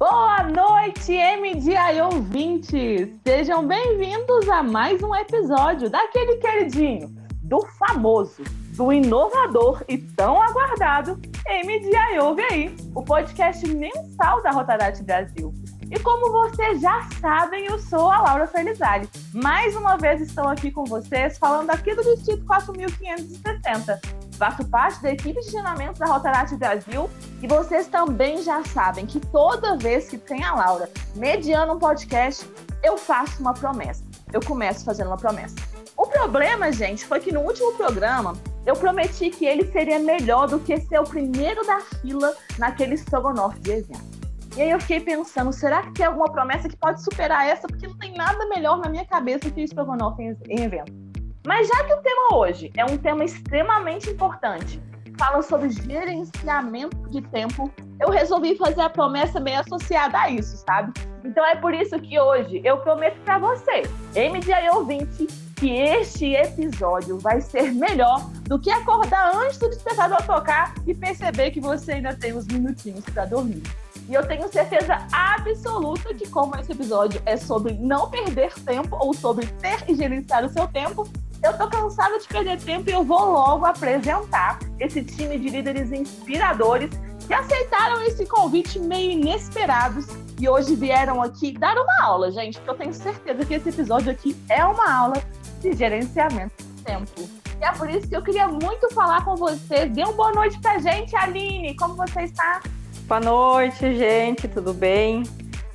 Boa 0.00 0.44
noite, 0.44 1.12
MDI 1.12 2.00
ouvintes! 2.00 3.10
Sejam 3.22 3.68
bem-vindos 3.68 4.48
a 4.48 4.62
mais 4.62 5.02
um 5.02 5.14
episódio 5.14 5.90
daquele 5.90 6.36
queridinho, 6.36 7.14
do 7.42 7.60
famoso, 7.78 8.42
do 8.78 8.90
inovador 8.90 9.84
e 9.86 9.98
tão 9.98 10.40
aguardado 10.40 11.20
MDI 11.46 12.18
Ouve 12.18 12.40
Aí, 12.50 12.74
o 12.94 13.02
podcast 13.02 13.68
mensal 13.68 14.42
da 14.42 14.52
Rotaract 14.52 15.02
Brasil. 15.02 15.52
E 15.90 15.98
como 15.98 16.32
vocês 16.32 16.80
já 16.80 17.06
sabem, 17.20 17.66
eu 17.66 17.78
sou 17.78 18.10
a 18.10 18.22
Laura 18.22 18.46
Felizari. 18.46 19.06
Mais 19.34 19.76
uma 19.76 19.98
vez 19.98 20.22
estou 20.22 20.48
aqui 20.48 20.70
com 20.70 20.84
vocês 20.84 21.36
falando 21.36 21.68
aqui 21.68 21.94
do 21.94 22.02
Distrito 22.02 22.46
4560, 22.46 24.00
Faço 24.40 24.66
parte 24.68 25.02
da 25.02 25.12
equipe 25.12 25.38
de 25.38 25.48
treinamento 25.48 26.00
da 26.00 26.06
Rotaract 26.06 26.56
Brasil 26.56 27.10
e 27.42 27.46
vocês 27.46 27.88
também 27.88 28.42
já 28.42 28.64
sabem 28.64 29.04
que 29.04 29.20
toda 29.20 29.76
vez 29.76 30.08
que 30.08 30.16
tem 30.16 30.42
a 30.42 30.54
Laura 30.54 30.88
mediando 31.14 31.74
um 31.74 31.78
podcast, 31.78 32.50
eu 32.82 32.96
faço 32.96 33.38
uma 33.38 33.52
promessa. 33.52 34.02
Eu 34.32 34.40
começo 34.40 34.82
fazendo 34.82 35.08
uma 35.08 35.18
promessa. 35.18 35.56
O 35.94 36.06
problema, 36.06 36.72
gente, 36.72 37.04
foi 37.04 37.20
que 37.20 37.30
no 37.30 37.40
último 37.40 37.74
programa 37.74 38.32
eu 38.64 38.74
prometi 38.74 39.28
que 39.28 39.44
ele 39.44 39.70
seria 39.70 39.98
melhor 39.98 40.48
do 40.48 40.58
que 40.58 40.80
ser 40.80 40.98
o 40.98 41.04
primeiro 41.04 41.62
da 41.66 41.80
fila 42.00 42.34
naquele 42.58 42.94
estrogonofe 42.94 43.60
de 43.60 43.72
evento. 43.72 44.20
E 44.56 44.62
aí 44.62 44.70
eu 44.70 44.80
fiquei 44.80 45.00
pensando, 45.00 45.52
será 45.52 45.82
que 45.82 45.92
tem 45.92 46.06
alguma 46.06 46.32
promessa 46.32 46.66
que 46.66 46.78
pode 46.78 47.04
superar 47.04 47.46
essa? 47.46 47.68
Porque 47.68 47.86
não 47.86 47.98
tem 47.98 48.14
nada 48.14 48.46
melhor 48.46 48.78
na 48.78 48.88
minha 48.88 49.04
cabeça 49.04 49.50
que 49.50 49.60
estrogonofe 49.60 50.22
em, 50.22 50.34
em 50.48 50.62
evento. 50.62 51.09
Mas 51.46 51.68
já 51.68 51.84
que 51.84 51.94
o 51.94 52.02
tema 52.02 52.36
hoje 52.36 52.70
é 52.76 52.84
um 52.84 52.98
tema 52.98 53.24
extremamente 53.24 54.10
importante, 54.10 54.80
fala 55.18 55.42
sobre 55.42 55.70
gerenciamento 55.70 56.96
de 57.10 57.22
tempo, 57.22 57.70
eu 57.98 58.10
resolvi 58.10 58.56
fazer 58.56 58.82
a 58.82 58.90
promessa 58.90 59.40
meio 59.40 59.60
associada 59.60 60.18
a 60.18 60.30
isso, 60.30 60.56
sabe? 60.66 60.92
Então 61.24 61.44
é 61.44 61.56
por 61.56 61.74
isso 61.74 61.98
que 62.00 62.18
hoje 62.18 62.60
eu 62.64 62.78
prometo 62.78 63.18
para 63.24 63.38
você, 63.38 63.82
MDI 64.14 64.68
ouvinte, 64.74 65.26
que 65.56 65.70
este 65.70 66.34
episódio 66.34 67.18
vai 67.18 67.40
ser 67.40 67.72
melhor 67.72 68.30
do 68.44 68.58
que 68.58 68.70
acordar 68.70 69.34
antes 69.34 69.58
do 69.58 69.68
despertador 69.68 70.22
tocar 70.22 70.74
e 70.86 70.94
perceber 70.94 71.50
que 71.50 71.60
você 71.60 71.92
ainda 71.92 72.14
tem 72.14 72.34
uns 72.34 72.46
minutinhos 72.46 73.04
para 73.04 73.26
dormir. 73.26 73.62
E 74.08 74.14
eu 74.14 74.26
tenho 74.26 74.50
certeza 74.50 75.06
absoluta 75.12 76.14
que, 76.14 76.28
como 76.28 76.56
esse 76.56 76.72
episódio 76.72 77.20
é 77.26 77.36
sobre 77.36 77.74
não 77.74 78.10
perder 78.10 78.52
tempo 78.64 78.96
ou 78.98 79.12
sobre 79.12 79.46
ter 79.46 79.84
e 79.86 79.94
gerenciar 79.94 80.44
o 80.44 80.48
seu 80.48 80.66
tempo, 80.66 81.06
eu 81.42 81.56
tô 81.56 81.68
cansada 81.68 82.18
de 82.18 82.28
perder 82.28 82.60
tempo 82.60 82.90
e 82.90 82.92
eu 82.92 83.02
vou 83.02 83.32
logo 83.32 83.64
apresentar 83.64 84.58
esse 84.78 85.02
time 85.02 85.38
de 85.38 85.48
líderes 85.48 85.90
inspiradores 85.90 86.90
que 87.26 87.32
aceitaram 87.32 88.02
esse 88.02 88.26
convite 88.26 88.78
meio 88.78 89.12
inesperados 89.12 90.06
e 90.38 90.48
hoje 90.48 90.74
vieram 90.74 91.22
aqui 91.22 91.52
dar 91.52 91.76
uma 91.76 92.02
aula, 92.02 92.30
gente, 92.30 92.58
porque 92.58 92.70
eu 92.70 92.74
tenho 92.74 92.94
certeza 92.94 93.44
que 93.44 93.54
esse 93.54 93.68
episódio 93.68 94.10
aqui 94.10 94.36
é 94.48 94.64
uma 94.64 94.92
aula 94.92 95.22
de 95.60 95.72
gerenciamento 95.72 96.62
de 96.62 96.82
tempo. 96.82 97.28
E 97.60 97.64
é 97.64 97.72
por 97.72 97.88
isso 97.90 98.08
que 98.08 98.16
eu 98.16 98.22
queria 98.22 98.48
muito 98.48 98.92
falar 98.94 99.24
com 99.24 99.36
vocês. 99.36 99.90
Dê 99.92 100.02
uma 100.02 100.12
boa 100.12 100.32
noite 100.32 100.58
pra 100.60 100.78
gente, 100.78 101.14
Aline. 101.14 101.76
Como 101.76 101.94
você 101.94 102.22
está? 102.22 102.62
Boa 103.06 103.20
noite, 103.20 103.96
gente. 103.96 104.48
Tudo 104.48 104.72
bem? 104.72 105.22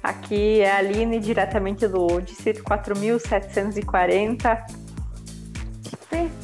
Aqui 0.02 0.62
é 0.62 0.72
a 0.72 0.78
Aline, 0.78 1.20
diretamente 1.20 1.88
do 1.88 2.20
Distrito 2.22 2.64
4740 2.64 4.85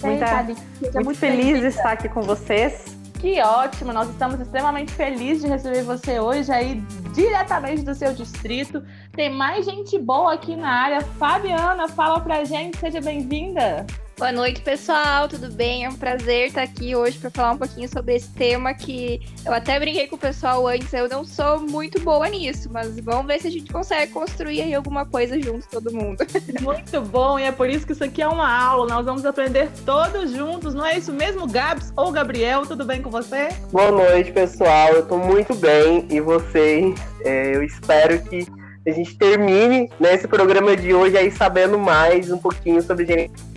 Muita, 0.03 1.01
muito 1.03 1.19
feliz 1.19 1.59
de 1.59 1.67
estar 1.67 1.91
aqui 1.91 2.09
com 2.09 2.21
vocês. 2.21 2.97
Que 3.19 3.39
ótimo, 3.39 3.93
nós 3.93 4.09
estamos 4.09 4.39
extremamente 4.39 4.91
felizes 4.91 5.43
de 5.43 5.49
receber 5.49 5.83
você 5.83 6.19
hoje 6.19 6.51
aí 6.51 6.83
diretamente 7.13 7.83
do 7.83 7.93
seu 7.93 8.13
distrito. 8.13 8.83
Tem 9.13 9.29
mais 9.29 9.63
gente 9.65 9.99
boa 9.99 10.33
aqui 10.33 10.55
na 10.55 10.69
área. 10.69 11.01
Fabiana, 11.01 11.87
fala 11.87 12.19
pra 12.19 12.43
gente, 12.43 12.77
seja 12.79 12.99
bem-vinda. 12.99 13.85
Boa 14.21 14.31
noite, 14.31 14.61
pessoal. 14.61 15.27
Tudo 15.27 15.51
bem? 15.51 15.83
É 15.83 15.89
um 15.89 15.95
prazer 15.95 16.49
estar 16.49 16.61
aqui 16.61 16.95
hoje 16.95 17.17
para 17.17 17.31
falar 17.31 17.53
um 17.53 17.57
pouquinho 17.57 17.89
sobre 17.89 18.13
esse 18.13 18.29
tema 18.29 18.71
que 18.71 19.19
eu 19.43 19.51
até 19.51 19.79
brinquei 19.79 20.05
com 20.05 20.15
o 20.15 20.19
pessoal 20.19 20.67
antes. 20.67 20.93
Eu 20.93 21.09
não 21.09 21.25
sou 21.25 21.59
muito 21.59 21.99
boa 22.01 22.29
nisso, 22.29 22.69
mas 22.71 22.95
vamos 22.99 23.25
ver 23.25 23.41
se 23.41 23.47
a 23.47 23.49
gente 23.49 23.73
consegue 23.73 24.11
construir 24.11 24.61
aí 24.61 24.75
alguma 24.75 25.07
coisa 25.07 25.41
junto, 25.41 25.67
todo 25.67 25.91
mundo. 25.91 26.19
Muito 26.61 27.01
bom, 27.01 27.39
e 27.39 27.43
é 27.45 27.51
por 27.51 27.67
isso 27.67 27.83
que 27.83 27.93
isso 27.93 28.03
aqui 28.03 28.21
é 28.21 28.27
uma 28.27 28.47
aula. 28.47 28.93
Nós 28.93 29.05
vamos 29.05 29.25
aprender 29.25 29.71
todos 29.83 30.29
juntos, 30.29 30.75
não 30.75 30.85
é 30.85 30.99
isso 30.99 31.11
mesmo, 31.11 31.47
Gabs 31.47 31.91
ou 31.97 32.11
Gabriel? 32.11 32.61
Tudo 32.67 32.85
bem 32.85 33.01
com 33.01 33.09
você? 33.09 33.49
Boa 33.71 33.89
noite, 33.89 34.31
pessoal. 34.31 34.89
Eu 34.89 35.07
tô 35.07 35.17
muito 35.17 35.55
bem 35.55 36.05
e 36.11 36.21
vocês? 36.21 36.93
É, 37.25 37.55
eu 37.55 37.63
espero 37.63 38.21
que 38.25 38.45
a 38.87 38.91
gente 38.91 39.17
termine 39.17 39.89
nesse 39.99 40.27
programa 40.27 40.77
de 40.77 40.93
hoje 40.93 41.17
aí 41.17 41.31
sabendo 41.31 41.79
mais 41.79 42.31
um 42.31 42.37
pouquinho 42.37 42.83
sobre 42.83 43.03
gerenciamento 43.03 43.50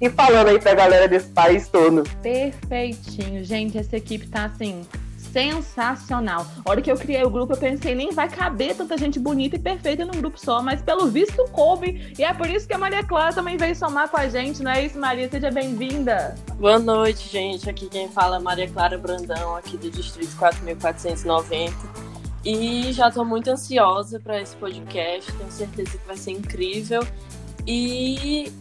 e 0.00 0.10
falando 0.10 0.48
aí 0.48 0.58
pra 0.58 0.74
galera 0.74 1.08
desse 1.08 1.28
país 1.28 1.68
todo. 1.68 2.02
Perfeitinho. 2.22 3.44
Gente, 3.44 3.78
essa 3.78 3.96
equipe 3.96 4.26
tá 4.26 4.44
assim. 4.44 4.86
Sensacional. 5.16 6.46
A 6.64 6.70
hora 6.70 6.80
que 6.80 6.90
eu 6.90 6.96
criei 6.96 7.24
o 7.24 7.30
grupo, 7.30 7.54
eu 7.54 7.56
pensei, 7.56 7.92
nem 7.92 8.12
vai 8.12 8.28
caber 8.28 8.76
tanta 8.76 8.96
gente 8.96 9.18
bonita 9.18 9.56
e 9.56 9.58
perfeita 9.58 10.04
num 10.04 10.20
grupo 10.20 10.38
só, 10.38 10.62
mas 10.62 10.80
pelo 10.80 11.08
visto 11.08 11.44
coube. 11.50 12.14
E 12.16 12.22
é 12.22 12.32
por 12.32 12.48
isso 12.48 12.68
que 12.68 12.74
a 12.74 12.78
Maria 12.78 13.02
Clara 13.02 13.32
também 13.32 13.56
veio 13.56 13.74
somar 13.74 14.08
com 14.08 14.16
a 14.16 14.28
gente, 14.28 14.62
não 14.62 14.70
é 14.70 14.84
isso, 14.84 14.96
Maria? 14.96 15.28
Seja 15.28 15.50
bem-vinda. 15.50 16.36
Boa 16.54 16.78
noite, 16.78 17.28
gente. 17.28 17.68
Aqui 17.68 17.88
quem 17.88 18.08
fala 18.08 18.36
é 18.36 18.38
Maria 18.38 18.68
Clara 18.68 18.96
Brandão, 18.96 19.56
aqui 19.56 19.76
do 19.76 19.90
Distrito 19.90 20.36
4490. 20.36 21.74
E 22.44 22.92
já 22.92 23.08
estou 23.08 23.24
muito 23.24 23.50
ansiosa 23.50 24.20
para 24.20 24.40
esse 24.40 24.54
podcast, 24.54 25.32
tenho 25.32 25.50
certeza 25.50 25.98
que 25.98 26.06
vai 26.06 26.16
ser 26.16 26.30
incrível. 26.30 27.04
E 27.66 28.52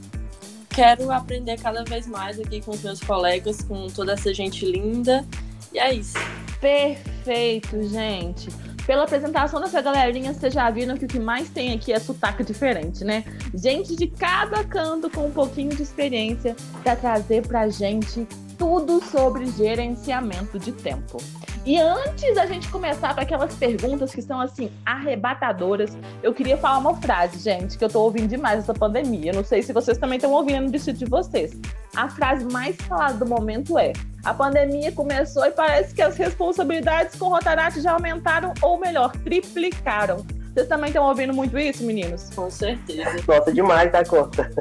quero 0.73 1.11
aprender 1.11 1.57
cada 1.59 1.83
vez 1.83 2.07
mais 2.07 2.39
aqui 2.39 2.59
com 2.59 2.71
os 2.71 2.81
meus 2.81 2.99
colegas, 2.99 3.61
com 3.61 3.87
toda 3.87 4.13
essa 4.13 4.33
gente 4.33 4.65
linda. 4.65 5.25
E 5.71 5.79
é 5.79 5.93
isso. 5.93 6.17
Perfeito, 6.59 7.81
gente. 7.83 8.49
Pela 8.85 9.03
apresentação 9.03 9.61
dessa 9.61 9.81
galerinha, 9.81 10.33
vocês 10.33 10.53
já 10.53 10.69
viram 10.69 10.97
que 10.97 11.05
o 11.05 11.07
que 11.07 11.19
mais 11.19 11.49
tem 11.49 11.73
aqui 11.73 11.93
é 11.93 11.99
sotaque 11.99 12.43
diferente, 12.43 13.03
né? 13.05 13.23
Gente 13.53 13.95
de 13.95 14.07
cada 14.07 14.63
canto 14.63 15.09
com 15.09 15.27
um 15.27 15.31
pouquinho 15.31 15.69
de 15.69 15.83
experiência 15.83 16.55
para 16.83 16.95
trazer 16.95 17.47
pra 17.47 17.69
gente 17.69 18.27
tudo 18.57 19.01
sobre 19.03 19.45
gerenciamento 19.45 20.59
de 20.59 20.71
tempo. 20.71 21.17
E 21.65 21.79
antes 21.79 22.35
da 22.35 22.45
gente 22.45 22.67
começar 22.69 23.13
para 23.13 23.23
aquelas 23.23 23.55
perguntas 23.55 24.13
que 24.13 24.21
são 24.21 24.41
assim 24.41 24.69
arrebatadoras, 24.85 25.97
eu 26.21 26.33
queria 26.33 26.57
falar 26.57 26.79
uma 26.79 26.95
frase, 26.97 27.39
gente, 27.39 27.77
que 27.77 27.85
eu 27.85 27.89
tô 27.89 28.01
ouvindo 28.01 28.27
demais 28.27 28.59
essa 28.59 28.73
pandemia. 28.73 29.31
Eu 29.31 29.35
não 29.35 29.45
sei 29.45 29.63
se 29.63 29.71
vocês 29.71 29.97
também 29.97 30.17
estão 30.17 30.31
ouvindo 30.33 30.63
no 30.63 30.71
distrito 30.71 30.97
de 30.97 31.05
vocês. 31.05 31.57
A 31.95 32.09
frase 32.09 32.43
mais 32.51 32.75
falada 32.75 33.17
do 33.17 33.25
momento 33.25 33.79
é: 33.79 33.93
a 34.25 34.33
pandemia 34.33 34.91
começou 34.91 35.45
e 35.45 35.51
parece 35.51 35.95
que 35.95 36.01
as 36.01 36.17
responsabilidades 36.17 37.15
com 37.15 37.27
o 37.27 37.29
Rotaract 37.29 37.79
já 37.79 37.93
aumentaram, 37.93 38.53
ou 38.61 38.77
melhor, 38.77 39.13
triplicaram. 39.23 40.25
Vocês 40.53 40.67
também 40.67 40.89
estão 40.89 41.07
ouvindo 41.07 41.33
muito 41.33 41.57
isso, 41.57 41.83
meninos? 41.83 42.29
Com 42.35 42.49
certeza. 42.49 43.19
Gosta 43.25 43.51
demais 43.51 43.91
da 43.91 44.05
conta. 44.05 44.51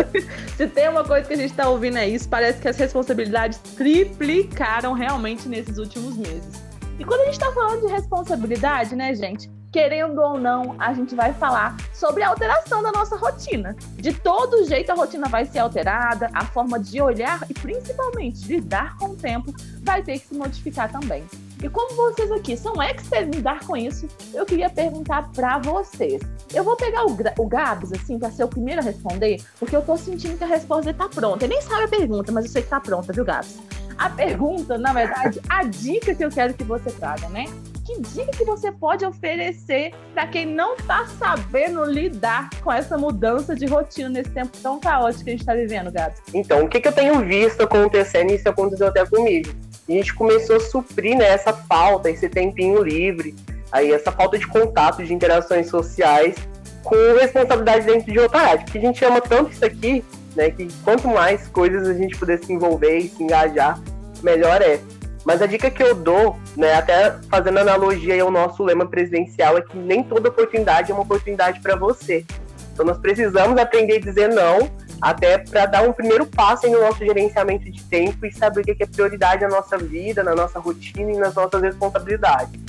Se 0.56 0.66
tem 0.66 0.88
uma 0.88 1.04
coisa 1.04 1.26
que 1.28 1.34
a 1.34 1.36
gente 1.36 1.50
está 1.50 1.68
ouvindo 1.68 1.98
é 1.98 2.08
isso, 2.08 2.26
parece 2.26 2.58
que 2.60 2.68
as 2.68 2.76
responsabilidades 2.78 3.58
triplicaram 3.76 4.94
realmente 4.94 5.46
nesses 5.46 5.76
últimos 5.76 6.16
meses. 6.16 6.62
E 6.98 7.04
quando 7.04 7.20
a 7.20 7.24
gente 7.24 7.34
está 7.34 7.52
falando 7.52 7.86
de 7.86 7.92
responsabilidade, 7.92 8.96
né, 8.96 9.14
gente? 9.14 9.50
Querendo 9.72 10.20
ou 10.20 10.38
não, 10.38 10.76
a 10.78 10.92
gente 10.92 11.14
vai 11.14 11.32
falar 11.32 11.76
sobre 11.94 12.22
a 12.22 12.28
alteração 12.28 12.82
da 12.82 12.92
nossa 12.92 13.16
rotina. 13.16 13.74
De 13.94 14.12
todo 14.12 14.66
jeito, 14.66 14.92
a 14.92 14.94
rotina 14.94 15.28
vai 15.28 15.46
ser 15.46 15.60
alterada, 15.60 16.28
a 16.34 16.44
forma 16.44 16.78
de 16.78 17.00
olhar 17.00 17.40
e 17.48 17.54
principalmente 17.54 18.46
lidar 18.46 18.96
com 18.98 19.06
o 19.06 19.16
tempo 19.16 19.52
vai 19.82 20.02
ter 20.02 20.18
que 20.18 20.28
se 20.28 20.34
modificar 20.34 20.92
também. 20.92 21.24
E 21.62 21.68
como 21.70 21.94
vocês 21.94 22.30
aqui 22.30 22.56
são 22.56 22.82
experts 22.82 23.28
em 23.28 23.36
lidar 23.36 23.60
com 23.60 23.74
isso, 23.74 24.06
eu 24.34 24.44
queria 24.44 24.68
perguntar 24.68 25.30
para 25.32 25.58
vocês. 25.58 26.20
Eu 26.52 26.64
vou 26.64 26.76
pegar 26.76 27.06
o, 27.06 27.16
o 27.38 27.46
Gabs, 27.46 27.92
assim, 27.92 28.18
para 28.18 28.30
ser 28.30 28.44
o 28.44 28.48
primeiro 28.48 28.82
a 28.82 28.84
responder, 28.84 29.42
porque 29.58 29.74
eu 29.74 29.82
tô 29.82 29.96
sentindo 29.96 30.36
que 30.36 30.44
a 30.44 30.48
resposta 30.48 30.92
tá 30.92 31.08
pronta. 31.08 31.46
Ele 31.46 31.54
nem 31.54 31.62
sabe 31.62 31.84
a 31.84 31.88
pergunta, 31.88 32.30
mas 32.30 32.44
eu 32.44 32.50
sei 32.50 32.62
que 32.62 32.68
tá 32.68 32.80
pronta, 32.80 33.12
viu, 33.12 33.24
Gabs? 33.24 33.58
A 33.96 34.10
pergunta, 34.10 34.76
na 34.76 34.92
verdade, 34.92 35.40
a 35.48 35.62
dica 35.62 36.14
que 36.14 36.24
eu 36.24 36.30
quero 36.30 36.52
que 36.52 36.64
você 36.64 36.90
traga, 36.90 37.28
né? 37.28 37.46
Que 37.84 38.00
dica 38.00 38.30
que 38.30 38.44
você 38.44 38.70
pode 38.70 39.04
oferecer 39.04 39.92
para 40.14 40.26
quem 40.26 40.46
não 40.46 40.76
tá 40.76 41.06
sabendo 41.18 41.84
lidar 41.84 42.48
com 42.62 42.72
essa 42.72 42.96
mudança 42.96 43.54
de 43.54 43.66
rotina 43.66 44.08
nesse 44.08 44.30
tempo 44.30 44.56
tão 44.62 44.78
caótico 44.78 45.24
que 45.24 45.30
a 45.30 45.32
gente 45.32 45.44
tá 45.44 45.54
vivendo, 45.54 45.90
Gabs? 45.90 46.22
Então, 46.32 46.64
o 46.64 46.68
que, 46.68 46.80
que 46.80 46.88
eu 46.88 46.92
tenho 46.92 47.20
visto 47.24 47.62
acontecendo, 47.62 48.30
e 48.30 48.36
isso 48.36 48.48
aconteceu 48.48 48.86
até 48.86 49.04
comigo 49.04 49.50
a 49.88 49.92
gente 49.92 50.14
começou 50.14 50.56
a 50.56 50.60
suprir 50.60 51.16
né, 51.16 51.28
essa 51.28 51.52
falta, 51.52 52.10
esse 52.10 52.28
tempinho 52.28 52.82
livre, 52.82 53.34
aí 53.70 53.92
essa 53.92 54.12
falta 54.12 54.38
de 54.38 54.46
contato, 54.46 55.04
de 55.04 55.12
interações 55.12 55.68
sociais 55.68 56.36
com 56.82 56.96
responsabilidade 57.18 57.86
dentro 57.86 58.12
de 58.12 58.18
outra 58.18 58.40
área. 58.40 58.64
Porque 58.64 58.78
a 58.78 58.80
gente 58.80 59.04
ama 59.04 59.20
tanto 59.20 59.52
isso 59.52 59.64
aqui, 59.64 60.04
né, 60.36 60.50
que 60.50 60.68
quanto 60.84 61.08
mais 61.08 61.48
coisas 61.48 61.88
a 61.88 61.94
gente 61.94 62.16
puder 62.16 62.38
se 62.38 62.52
envolver 62.52 62.98
e 62.98 63.08
se 63.08 63.22
engajar, 63.22 63.80
melhor 64.22 64.60
é. 64.62 64.80
Mas 65.24 65.40
a 65.40 65.46
dica 65.46 65.70
que 65.70 65.82
eu 65.82 65.94
dou, 65.94 66.36
né, 66.56 66.74
até 66.74 67.16
fazendo 67.30 67.58
analogia 67.58 68.20
ao 68.22 68.30
nosso 68.30 68.62
lema 68.62 68.86
presidencial, 68.86 69.56
é 69.56 69.62
que 69.62 69.76
nem 69.76 70.02
toda 70.02 70.28
oportunidade 70.28 70.90
é 70.90 70.94
uma 70.94 71.04
oportunidade 71.04 71.60
para 71.60 71.76
você. 71.76 72.24
Então 72.72 72.84
nós 72.84 72.98
precisamos 72.98 73.60
aprender 73.60 73.96
a 73.96 74.00
dizer 74.00 74.28
não, 74.28 74.70
até 75.00 75.38
para 75.38 75.66
dar 75.66 75.82
um 75.82 75.92
primeiro 75.92 76.26
passo 76.26 76.68
no 76.68 76.80
nosso 76.80 77.04
gerenciamento 77.04 77.70
de 77.70 77.82
tempo 77.84 78.24
e 78.24 78.32
saber 78.32 78.60
o 78.60 78.64
que 78.64 78.82
é 78.82 78.86
prioridade 78.86 79.42
na 79.42 79.48
nossa 79.48 79.76
vida, 79.76 80.22
na 80.22 80.34
nossa 80.34 80.58
rotina 80.58 81.12
e 81.12 81.18
nas 81.18 81.34
nossas 81.34 81.60
responsabilidades. 81.60 82.60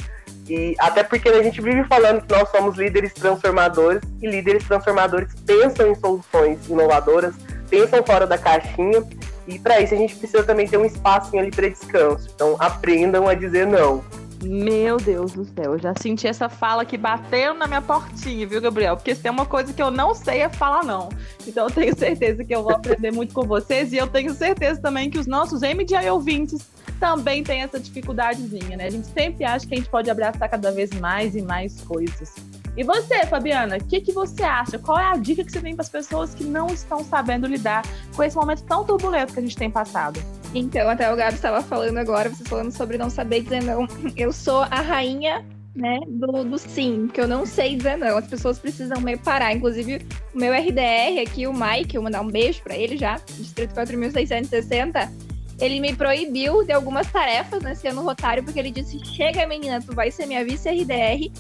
E 0.50 0.76
até 0.78 1.04
porque 1.04 1.30
a 1.30 1.42
gente 1.42 1.62
vive 1.62 1.84
falando 1.86 2.22
que 2.22 2.34
nós 2.34 2.50
somos 2.50 2.76
líderes 2.76 3.14
transformadores 3.14 4.02
e 4.22 4.28
líderes 4.28 4.68
transformadores 4.68 5.34
pensam 5.46 5.90
em 5.90 5.96
soluções 5.96 6.68
inovadoras, 6.68 7.34
pensam 7.70 8.04
fora 8.04 8.28
da 8.28 8.38
caixinha 8.38 9.04
e 9.48 9.60
para 9.60 9.80
isso 9.82 9.94
a 9.94 9.98
gente 9.98 10.16
precisa 10.16 10.44
também 10.44 10.68
ter 10.68 10.78
um 10.78 10.86
espacinho 10.86 11.42
ali 11.42 11.52
para 11.52 11.68
descanso. 11.68 12.30
Então 12.34 12.56
aprendam 12.60 13.28
a 13.28 13.34
dizer 13.34 13.68
não. 13.68 14.04
Meu 14.44 14.98
Deus 14.98 15.32
do 15.32 15.46
céu, 15.46 15.74
eu 15.74 15.80
já 15.80 15.94
senti 15.96 16.28
essa 16.28 16.50
fala 16.50 16.84
que 16.84 16.98
bateu 16.98 17.54
na 17.54 17.66
minha 17.66 17.82
portinha, 17.82 18.46
viu, 18.46 18.60
Gabriel? 18.60 18.98
Porque 18.98 19.16
se 19.16 19.22
tem 19.22 19.32
uma 19.32 19.46
coisa 19.46 19.72
que 19.72 19.82
eu 19.82 19.90
não 19.90 20.14
sei 20.14 20.42
é 20.42 20.50
falar 20.50 20.84
não. 20.84 21.08
Então 21.48 21.68
eu 21.68 21.74
tenho 21.74 21.98
certeza 21.98 22.44
que 22.44 22.54
eu 22.54 22.62
vou 22.62 22.74
aprender 22.74 23.12
muito 23.12 23.34
com 23.34 23.44
vocês 23.44 23.94
e 23.94 23.98
eu 23.98 24.08
tenho 24.08 24.34
certeza 24.34 24.82
também 24.82 25.10
que 25.10 25.18
os 25.18 25.28
nossos 25.28 25.62
MDI 25.62 26.10
ouvintes 26.10 26.68
também 27.00 27.44
têm 27.44 27.62
essa 27.62 27.80
dificuldadezinha, 27.80 28.76
né? 28.76 28.88
A 28.88 28.90
gente 28.90 29.08
sempre 29.08 29.46
acha 29.46 29.66
que 29.66 29.74
a 29.76 29.78
gente 29.78 29.90
pode 29.90 30.10
abraçar 30.10 30.50
cada 30.50 30.72
vez 30.72 30.90
mais 30.92 31.36
e 31.36 31.42
mais 31.42 31.80
coisas. 31.82 32.34
E 32.76 32.84
você, 32.84 33.26
Fabiana, 33.28 33.78
o 33.78 33.84
que, 33.84 34.02
que 34.02 34.12
você 34.12 34.42
acha? 34.42 34.80
Qual 34.80 34.98
é 34.98 35.06
a 35.06 35.16
dica 35.16 35.44
que 35.44 35.52
você 35.52 35.62
tem 35.62 35.76
para 35.76 35.84
as 35.84 35.90
pessoas 35.90 36.34
que 36.34 36.44
não 36.44 36.68
estão 36.68 37.04
sabendo 37.04 37.46
lidar 37.46 37.84
com 38.16 38.24
esse 38.24 38.36
momento 38.36 38.64
tão 38.64 38.84
turbulento 38.84 39.34
que 39.34 39.40
a 39.40 39.44
gente 39.44 39.56
tem 39.56 39.70
passado? 39.70 40.20
Então, 40.56 40.90
até 40.90 41.12
o 41.12 41.16
Gabi 41.16 41.36
estava 41.36 41.62
falando 41.62 41.98
agora, 41.98 42.30
você 42.30 42.44
falando 42.44 42.72
sobre 42.72 42.98
não 42.98 43.10
saber 43.10 43.42
dizer 43.42 43.64
não. 43.64 43.88
Eu 44.18 44.34
sou 44.34 44.62
a 44.62 44.82
rainha 44.82 45.46
né, 45.76 46.00
do, 46.08 46.44
do 46.44 46.58
sim, 46.58 47.10
que 47.12 47.22
eu 47.22 47.28
não 47.28 47.46
sei 47.46 47.76
dizer 47.76 47.98
não. 47.98 48.18
As 48.18 48.28
pessoas 48.28 48.58
precisam 48.58 49.00
me 49.02 49.18
parar. 49.18 49.54
Inclusive, 49.54 50.06
o 50.34 50.38
meu 50.38 50.52
RDR 50.52 51.22
aqui, 51.22 51.46
o 51.46 51.54
Mike, 51.54 51.96
eu 51.96 52.02
vou 52.02 52.04
mandar 52.04 52.22
um 52.22 52.30
beijo 52.30 52.62
para 52.64 52.76
ele 52.76 52.98
já, 52.98 53.20
Distrito 53.38 53.74
4660, 53.76 55.12
ele 55.60 55.80
me 55.80 55.96
proibiu 55.96 56.64
de 56.64 56.72
algumas 56.72 57.12
tarefas 57.12 57.62
nesse 57.62 57.88
ano 57.88 58.02
rotário, 58.02 58.44
porque 58.44 58.60
ele 58.60 58.72
disse: 58.72 59.04
chega, 59.06 59.46
menina, 59.46 59.80
tu 59.80 59.94
vai 59.94 60.10
ser 60.10 60.26
minha 60.26 60.44
vice-RDR 60.44 61.32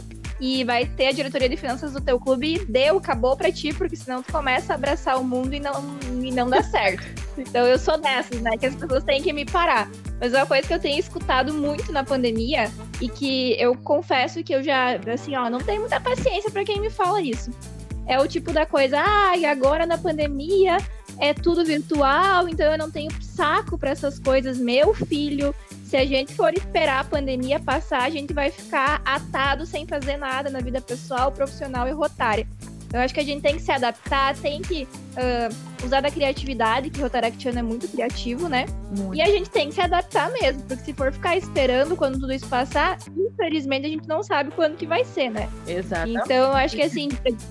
e 0.44 0.62
vai 0.66 0.86
ter 0.86 1.07
a 1.07 1.12
diretoria 1.13 1.48
de 1.48 1.56
finanças 1.56 1.94
do 1.94 2.01
teu 2.01 2.19
clube 2.19 2.66
deu, 2.66 2.98
acabou 2.98 3.38
pra 3.38 3.50
ti, 3.50 3.74
porque 3.74 3.95
senão 3.95 4.22
tu 4.22 4.30
começa 4.30 4.74
a 4.74 4.75
abraçar 4.75 5.18
o 5.18 5.24
mundo 5.24 5.54
e 5.54 5.60
não, 5.62 5.98
e 6.22 6.31
não 6.31 6.50
dá 6.50 6.62
certo. 6.62 7.01
Então 7.38 7.66
eu 7.66 7.80
sou 7.80 7.98
dessas, 7.98 8.42
né? 8.42 8.57
Que 8.57 8.66
as 8.66 8.75
pessoas 8.75 9.06
têm 9.06 9.24
que 9.24 9.31
me 9.31 9.45
parar. 9.45 9.90
Mas 10.19 10.34
uma 10.34 10.45
coisa 10.45 10.68
que 10.68 10.74
eu 10.74 10.80
tenho 10.80 11.00
escutado 11.00 11.54
muito 11.54 11.94
na 11.94 12.04
pandemia 12.04 12.69
e 13.00 13.07
que 13.07 13.54
eu 13.57 13.74
confesso 13.78 14.44
que 14.44 14.54
eu 14.54 14.62
já, 14.62 15.00
assim, 15.13 15.34
ó, 15.34 15.50
não 15.50 15.60
tenho 15.60 15.80
muita 15.80 15.98
paciência 16.01 16.51
para 16.51 16.66
quem 16.66 16.81
me 16.81 16.90
fala 16.90 17.22
isso. 17.22 17.50
É 18.06 18.19
o 18.19 18.28
tipo 18.28 18.51
da 18.51 18.66
coisa, 18.66 19.01
ah, 19.01 19.38
e 19.38 19.45
agora 19.45 19.86
na 19.86 19.98
pandemia 19.98 20.75
é 21.19 21.34
tudo 21.34 21.63
virtual, 21.63 22.50
então 22.50 22.69
eu 22.69 22.78
não 22.78 22.92
tenho 22.92 23.10
saco 23.22 23.78
para 23.78 23.92
essas 23.92 24.19
coisas. 24.19 24.57
Meu 24.57 24.94
filho, 24.94 25.56
se 25.94 25.98
a 25.98 26.06
gente 26.07 26.34
for 26.34 26.51
esperar 26.56 27.01
a 27.01 27.04
pandemia 27.04 27.60
passar, 27.60 28.01
a 28.01 28.10
gente 28.10 28.34
vai 28.34 28.50
ficar 28.50 29.00
atado 29.06 29.63
sem 29.63 29.86
fazer 29.86 30.18
nada 30.18 30.50
na 30.50 30.60
vida 30.60 30.81
pessoal, 30.81 31.31
profissional 31.31 31.88
e 31.88 31.92
rotária. 31.92 32.48
Eu 32.92 33.00
acho 33.00 33.13
que 33.13 33.19
a 33.19 33.24
gente 33.24 33.44
tem 33.44 33.57
que 33.57 33.62
se 33.62 33.72
adaptar, 33.72 34.36
tem 34.38 34.60
que 34.60 34.88
uh, 34.88 35.86
usar 35.86 36.01
da 36.01 36.10
criatividade, 36.10 36.90
que 36.90 37.00
o 37.00 37.04
Rotaractiano 37.04 37.60
é 37.60 37.62
muito 37.62 37.88
criativo, 37.88 38.50
né? 38.50 38.66
Muito. 38.90 39.13
E 39.13 39.22
a 39.22 39.28
gente 39.28 39.51
tem 39.51 39.69
que 39.69 39.75
se 39.75 39.81
adaptar 39.81 40.31
mesmo, 40.31 40.63
porque 40.63 40.84
se 40.84 40.94
for 40.94 41.13
ficar 41.13 41.38
esperando 41.38 41.95
quando 41.95 42.19
tudo 42.19 42.34
isso 42.34 42.48
passar, 42.48 42.98
infelizmente 43.16 43.86
a 43.86 43.90
gente 43.90 44.07
não 44.07 44.24
sabe 44.24 44.50
quando 44.50 44.75
que 44.75 44.88
vai 44.88 45.06
ser, 45.06 45.30
né? 45.30 45.48
Exato. 45.68 46.10
Então 46.10 46.36
eu 46.36 46.54
acho 46.54 46.75
que 46.75 46.81
assim, 46.81 47.10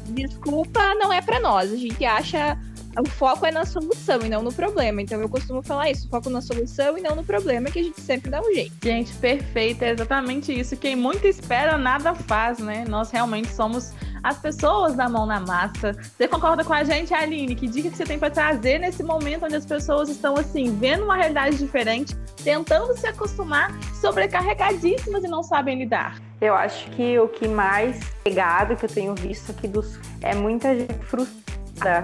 desculpa 0.09 0.97
não 0.97 1.12
é 1.12 1.21
para 1.21 1.39
nós. 1.39 1.73
A 1.73 1.77
gente 1.77 2.05
acha 2.05 2.59
o 2.99 3.09
foco 3.09 3.47
é 3.47 3.50
na 3.50 3.65
solução 3.65 4.21
e 4.23 4.29
não 4.29 4.43
no 4.43 4.53
problema. 4.53 5.00
Então 5.00 5.21
eu 5.21 5.29
costumo 5.29 5.62
falar 5.62 5.91
isso, 5.91 6.09
foco 6.09 6.29
na 6.29 6.41
solução 6.41 6.99
e 6.99 7.00
não 7.00 7.17
no 7.17 7.25
problema, 7.25 7.71
que 7.71 7.79
a 7.79 7.83
gente 7.83 8.00
sempre 8.00 8.31
dá 8.31 8.41
um 8.41 8.53
jeito. 8.53 8.73
Gente, 8.83 9.12
perfeito, 9.15 9.83
é 9.83 9.91
exatamente 9.91 10.53
isso. 10.53 10.77
Quem 10.77 10.94
muito 10.94 11.27
espera, 11.27 11.79
nada 11.79 12.15
faz, 12.15 12.59
né? 12.59 12.85
Nós 12.87 13.11
realmente 13.11 13.49
somos 13.49 13.93
as 14.23 14.39
pessoas 14.39 14.94
da 14.94 15.09
mão 15.09 15.27
na 15.27 15.41
massa. 15.41 15.97
Você 16.17 16.29
concorda 16.29 16.65
com 16.65 16.73
a 16.73 16.85
gente, 16.85 17.12
Aline? 17.12 17.55
Que 17.55 17.67
dica 17.67 17.91
que 17.91 17.97
você 17.97 18.05
tem 18.05 18.19
para 18.19 18.31
trazer 18.31 18.79
nesse 18.79 19.03
momento 19.03 19.44
onde 19.47 19.56
as 19.56 19.67
pessoas 19.67 20.09
estão 20.09 20.37
assim, 20.37 20.77
vendo 20.79 21.05
uma 21.05 21.17
realidade 21.17 21.56
diferente, 21.56 22.15
tentando 22.44 22.97
se 22.97 23.06
acostumar, 23.06 23.73
sobrecarregadíssimas 24.00 25.25
e 25.25 25.29
não 25.29 25.43
sabem 25.43 25.79
lidar? 25.79 26.21
Eu 26.41 26.55
acho 26.55 26.91
que 26.91 27.19
o 27.19 27.29
que 27.29 27.49
mais 27.49 27.99
pegado 28.23 28.77
que 28.77 28.85
eu 28.85 28.89
tenho 28.89 29.15
visto 29.15 29.50
aqui 29.50 29.67
dos 29.67 29.99
é 30.21 30.35
muita 30.35 30.77
gente 30.77 30.94
frustrada 31.05 31.62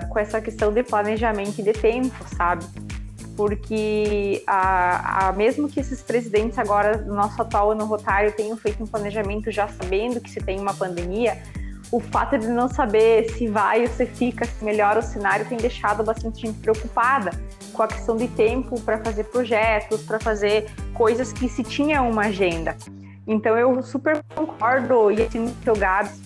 com 0.08 0.18
essa 0.18 0.40
questão 0.40 0.72
de 0.72 0.82
planejamento 0.82 1.58
e 1.58 1.62
de 1.62 1.72
tempo, 1.72 2.16
sabe? 2.36 2.64
Porque 3.36 4.42
a, 4.46 5.28
a, 5.28 5.32
mesmo 5.32 5.68
que 5.68 5.78
esses 5.78 6.02
presidentes 6.02 6.58
agora, 6.58 6.98
no 6.98 7.14
nosso 7.14 7.40
atual 7.40 7.70
ano 7.70 7.84
rotário, 7.84 8.32
tenham 8.32 8.56
feito 8.56 8.82
um 8.82 8.86
planejamento 8.86 9.50
já 9.50 9.68
sabendo 9.68 10.20
que 10.20 10.30
se 10.30 10.40
tem 10.40 10.58
uma 10.58 10.74
pandemia, 10.74 11.38
o 11.90 12.00
fato 12.00 12.36
de 12.36 12.48
não 12.48 12.68
saber 12.68 13.30
se 13.30 13.46
vai 13.46 13.82
ou 13.82 13.88
se 13.88 14.04
fica, 14.06 14.44
se 14.44 14.64
melhora 14.64 14.98
o 14.98 15.02
cenário, 15.02 15.46
tem 15.46 15.56
deixado 15.56 16.04
bastante 16.04 16.42
gente 16.42 16.58
preocupada 16.58 17.30
com 17.72 17.82
a 17.82 17.88
questão 17.88 18.16
de 18.16 18.28
tempo 18.28 18.80
para 18.80 18.98
fazer 18.98 19.24
projetos, 19.24 20.02
para 20.02 20.18
fazer 20.18 20.68
coisas 20.92 21.32
que 21.32 21.48
se 21.48 21.62
tinha 21.62 22.02
uma 22.02 22.26
agenda. 22.26 22.76
Então 23.26 23.56
eu 23.56 23.82
super 23.82 24.22
concordo, 24.34 25.10
e 25.10 25.22
assim 25.22 25.54
que 25.62 25.70
o 25.70 25.76
Gabs 25.76 26.20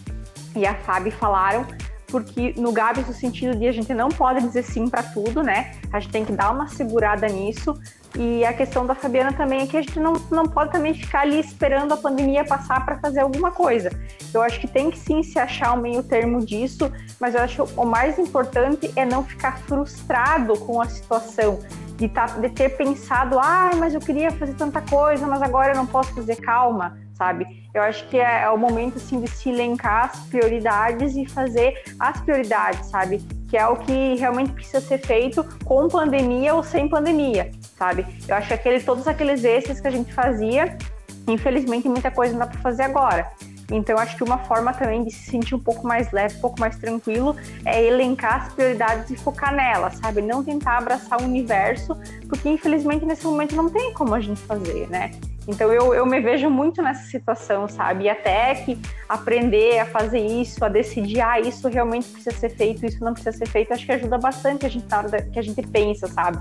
e 0.55 0.67
a 0.67 0.75
Fábio 0.75 1.13
falaram, 1.13 1.67
porque 2.13 2.53
no 2.59 2.73
Gabs 2.73 3.09
o 3.09 3.15
sentido 3.15 3.57
de 3.57 3.67
a 3.67 3.73
gente 3.73 3.95
não 3.95 4.11
pode 4.11 4.43
dizer 4.43 4.63
sim 4.63 4.87
para 4.87 5.03
tudo, 5.03 5.43
né? 5.43 5.73
A 5.91 5.99
gente 5.99 6.13
tem 6.13 6.25
que 6.27 6.33
dar 6.33 6.51
uma 6.51 6.69
segurada 6.69 7.27
nisso. 7.27 7.75
E 8.15 8.45
a 8.45 8.53
questão 8.53 8.85
da 8.85 8.95
Fabiana 8.95 9.33
também 9.33 9.63
é 9.63 9.67
que 9.67 9.79
a 9.79 9.81
gente 9.81 9.99
não, 9.99 10.13
não 10.31 10.45
pode 10.45 10.71
também 10.71 10.93
ficar 10.93 11.23
ali 11.23 11.41
esperando 11.41 11.95
a 11.95 11.97
pandemia 11.97 12.45
passar 12.45 12.85
para 12.85 12.99
fazer 12.99 13.21
alguma 13.21 13.51
coisa. 13.51 13.91
Eu 14.35 14.43
acho 14.43 14.61
que 14.61 14.69
tem 14.69 14.91
que 14.91 14.99
sim 14.99 15.23
se 15.23 15.39
achar 15.39 15.73
um 15.73 15.81
meio 15.81 16.03
termo 16.03 16.45
disso, 16.45 16.93
mas 17.19 17.35
eu 17.35 17.41
acho 17.41 17.65
que 17.65 17.81
o 17.81 17.87
mais 17.87 18.19
importante 18.19 18.93
é 18.95 19.07
não 19.07 19.25
ficar 19.25 19.59
frustrado 19.61 20.59
com 20.59 20.83
a 20.83 20.85
situação, 20.85 21.61
de, 21.97 22.09
tá, 22.11 22.27
de 22.27 22.51
ter 22.51 22.77
pensado, 22.77 23.39
ah, 23.39 23.71
mas 23.79 23.95
eu 23.95 24.01
queria 24.01 24.31
fazer 24.33 24.53
tanta 24.53 24.83
coisa, 24.83 25.27
mas 25.27 25.41
agora 25.41 25.73
eu 25.73 25.77
não 25.77 25.87
posso 25.87 26.15
fazer 26.15 26.37
calma 26.37 27.01
sabe? 27.23 27.47
Eu 27.73 27.83
acho 27.83 28.07
que 28.09 28.19
é, 28.19 28.43
é, 28.43 28.51
o 28.51 28.59
momento 28.59 28.97
assim 28.97 29.21
de 29.21 29.31
se 29.31 29.49
elencar 29.49 30.07
as 30.07 30.19
prioridades 30.27 31.15
e 31.17 31.25
fazer 31.25 31.81
as 31.99 32.21
prioridades, 32.21 32.87
sabe? 32.87 33.19
Que 33.49 33.57
é 33.57 33.67
o 33.67 33.77
que 33.77 34.17
realmente 34.17 34.53
precisa 34.53 34.81
ser 34.81 34.99
feito 34.99 35.45
com 35.65 35.87
pandemia 35.87 36.53
ou 36.53 36.65
sem 36.65 36.89
pandemia, 36.89 37.53
sabe? 37.79 38.05
Eu 38.27 38.35
acho 38.35 38.49
que 38.49 38.55
aquele, 38.55 38.81
todos 38.81 39.07
aqueles 39.07 39.45
extras 39.45 39.81
que 39.81 39.87
a 39.87 39.91
gente 39.91 40.13
fazia, 40.13 40.77
infelizmente 41.29 41.89
muita 41.89 42.11
coisa 42.11 42.33
não 42.33 42.41
dá 42.41 42.47
para 42.49 42.61
fazer 42.61 42.83
agora. 42.83 43.31
Então, 43.73 43.99
acho 43.99 44.17
que 44.17 44.23
uma 44.23 44.39
forma 44.39 44.73
também 44.73 45.03
de 45.03 45.11
se 45.11 45.31
sentir 45.31 45.55
um 45.55 45.59
pouco 45.59 45.87
mais 45.87 46.13
leve, 46.13 46.37
um 46.37 46.41
pouco 46.41 46.61
mais 46.61 46.77
tranquilo, 46.77 47.35
é 47.65 47.83
elencar 47.85 48.45
as 48.45 48.53
prioridades 48.53 49.11
e 49.11 49.17
focar 49.17 49.55
nelas, 49.55 49.95
sabe? 49.97 50.21
Não 50.21 50.45
tentar 50.45 50.79
abraçar 50.79 51.21
o 51.21 51.25
universo, 51.25 51.97
porque 52.29 52.49
infelizmente 52.49 53.05
nesse 53.05 53.25
momento 53.25 53.57
não 53.57 53.69
tem 53.69 53.93
como 53.93 54.15
a 54.15 54.21
gente 54.21 54.41
fazer, 54.43 54.89
né? 54.89 55.11
Então 55.49 55.73
eu, 55.73 55.93
eu 55.93 56.07
me 56.07 56.21
vejo 56.21 56.49
muito 56.49 56.81
nessa 56.81 57.05
situação, 57.07 57.69
sabe? 57.69 58.05
E 58.05 58.11
até 58.11 58.55
que 58.55 58.79
aprender 59.09 59.81
a 59.81 59.87
fazer 59.87 60.21
isso, 60.21 60.65
a 60.65 60.69
decidir, 60.69 61.21
ah, 61.21 61.41
isso 61.41 61.67
realmente 61.69 62.09
precisa 62.09 62.37
ser 62.37 62.51
feito, 62.51 62.87
isso 62.87 63.03
não 63.03 63.13
precisa 63.13 63.37
ser 63.37 63.49
feito, 63.49 63.73
acho 63.73 63.85
que 63.85 63.93
ajuda 63.93 64.19
bastante 64.19 64.67
a 64.67 64.69
gente 64.69 64.87
na 64.89 64.99
hora 64.99 65.23
que 65.23 65.39
a 65.39 65.43
gente 65.43 65.63
pensa, 65.67 66.07
sabe? 66.07 66.39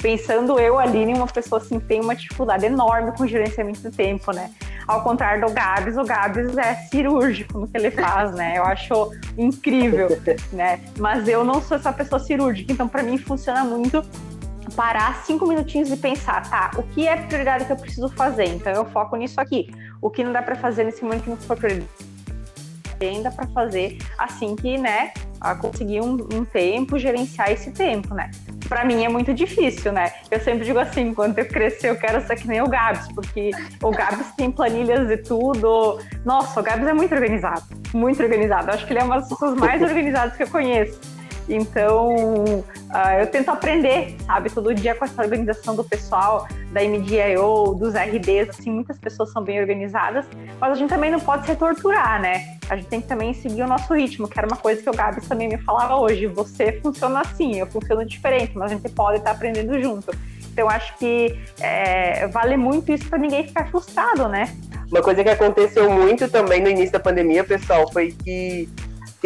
Pensando 0.00 0.58
eu, 0.58 0.78
Aline, 0.78 1.14
uma 1.14 1.26
pessoa 1.26 1.60
assim, 1.60 1.78
tem 1.78 2.00
uma 2.00 2.14
dificuldade 2.14 2.64
enorme 2.64 3.12
com 3.12 3.26
gerenciamento 3.26 3.80
do 3.80 3.90
tempo, 3.90 4.32
né? 4.32 4.50
Ao 4.86 5.02
contrário 5.02 5.46
do 5.46 5.52
Gabs, 5.52 5.96
o 5.96 6.04
Gabs 6.04 6.56
é 6.56 6.74
cirúrgico 6.90 7.58
no 7.58 7.68
que 7.68 7.76
ele 7.76 7.90
faz, 7.90 8.34
né? 8.34 8.56
Eu 8.56 8.64
acho 8.64 9.12
incrível, 9.36 10.08
né? 10.52 10.80
Mas 10.98 11.28
eu 11.28 11.44
não 11.44 11.60
sou 11.60 11.76
essa 11.76 11.92
pessoa 11.92 12.18
cirúrgica, 12.18 12.72
então 12.72 12.88
para 12.88 13.02
mim 13.02 13.18
funciona 13.18 13.62
muito 13.62 14.02
parar 14.74 15.22
cinco 15.24 15.46
minutinhos 15.46 15.90
e 15.90 15.96
pensar, 15.96 16.48
tá, 16.48 16.70
o 16.76 16.82
que 16.82 17.06
é 17.06 17.16
prioridade 17.16 17.66
que 17.66 17.72
eu 17.72 17.76
preciso 17.76 18.08
fazer? 18.10 18.46
Então 18.46 18.72
eu 18.72 18.84
foco 18.86 19.16
nisso 19.16 19.40
aqui. 19.40 19.70
O 20.00 20.08
que 20.08 20.24
não 20.24 20.32
dá 20.32 20.40
para 20.40 20.56
fazer 20.56 20.84
nesse 20.84 21.02
momento 21.02 21.24
que 21.24 21.30
não 21.30 21.36
for 21.36 21.56
prioridade? 21.56 21.88
Ainda 23.00 23.30
para 23.30 23.46
fazer 23.48 23.98
assim 24.18 24.54
que, 24.56 24.76
né, 24.76 25.12
conseguir 25.60 26.00
um, 26.00 26.14
um, 26.34 26.44
tempo, 26.44 26.98
gerenciar 26.98 27.50
esse 27.50 27.70
tempo, 27.70 28.14
né? 28.14 28.30
Para 28.68 28.84
mim 28.84 29.04
é 29.04 29.08
muito 29.08 29.34
difícil, 29.34 29.92
né? 29.92 30.12
Eu 30.30 30.40
sempre 30.40 30.64
digo 30.64 30.78
assim, 30.78 31.12
quando 31.12 31.38
eu 31.38 31.46
crescer 31.46 31.90
eu 31.90 31.96
quero 31.96 32.24
ser 32.26 32.36
que 32.36 32.46
nem 32.46 32.60
o 32.62 32.68
Gabs, 32.68 33.08
porque 33.12 33.50
o 33.82 33.90
Gabs 33.90 34.32
tem 34.36 34.50
planilhas 34.50 35.10
e 35.10 35.16
tudo. 35.16 35.98
Nossa, 36.24 36.60
o 36.60 36.62
Gabs 36.62 36.86
é 36.86 36.92
muito 36.92 37.14
organizado, 37.14 37.62
muito 37.92 38.22
organizado. 38.22 38.68
Eu 38.68 38.74
acho 38.74 38.86
que 38.86 38.92
ele 38.92 39.00
é 39.00 39.04
uma 39.04 39.20
das 39.20 39.28
pessoas 39.28 39.54
mais 39.54 39.82
organizadas 39.82 40.36
que 40.36 40.42
eu 40.42 40.48
conheço. 40.48 41.19
Então, 41.50 42.14
uh, 42.14 43.18
eu 43.18 43.26
tento 43.26 43.48
aprender, 43.48 44.16
sabe, 44.24 44.50
todo 44.50 44.72
dia 44.72 44.94
com 44.94 45.04
essa 45.04 45.20
organização 45.20 45.74
do 45.74 45.82
pessoal, 45.82 46.46
da 46.70 46.80
MDIO, 46.80 47.74
dos 47.74 47.94
RDs, 47.94 48.50
assim, 48.50 48.70
muitas 48.70 48.96
pessoas 48.98 49.32
são 49.32 49.42
bem 49.42 49.60
organizadas, 49.60 50.24
mas 50.60 50.70
a 50.70 50.74
gente 50.76 50.88
também 50.88 51.10
não 51.10 51.18
pode 51.18 51.44
se 51.46 51.56
torturar, 51.56 52.20
né? 52.22 52.56
A 52.68 52.76
gente 52.76 52.86
tem 52.86 53.00
que 53.00 53.08
também 53.08 53.34
seguir 53.34 53.62
o 53.62 53.66
nosso 53.66 53.92
ritmo, 53.92 54.28
que 54.28 54.38
era 54.38 54.46
uma 54.46 54.56
coisa 54.56 54.80
que 54.80 54.88
o 54.88 54.92
Gabs 54.92 55.26
também 55.26 55.48
me 55.48 55.58
falava 55.58 55.96
hoje. 55.96 56.28
Você 56.28 56.80
funciona 56.80 57.20
assim, 57.20 57.56
eu 57.56 57.66
funciono 57.66 58.04
diferente, 58.06 58.52
mas 58.54 58.70
a 58.70 58.74
gente 58.76 58.88
pode 58.90 59.18
estar 59.18 59.32
aprendendo 59.32 59.80
junto. 59.82 60.16
Então, 60.52 60.68
acho 60.68 60.96
que 60.98 61.36
é, 61.60 62.28
vale 62.28 62.56
muito 62.56 62.92
isso 62.92 63.08
para 63.08 63.18
ninguém 63.18 63.44
ficar 63.46 63.68
frustrado, 63.70 64.28
né? 64.28 64.56
Uma 64.90 65.02
coisa 65.02 65.22
que 65.24 65.30
aconteceu 65.30 65.90
muito 65.90 66.28
também 66.28 66.60
no 66.60 66.68
início 66.68 66.92
da 66.92 67.00
pandemia, 67.00 67.42
pessoal, 67.42 67.90
foi 67.92 68.12
que 68.12 68.68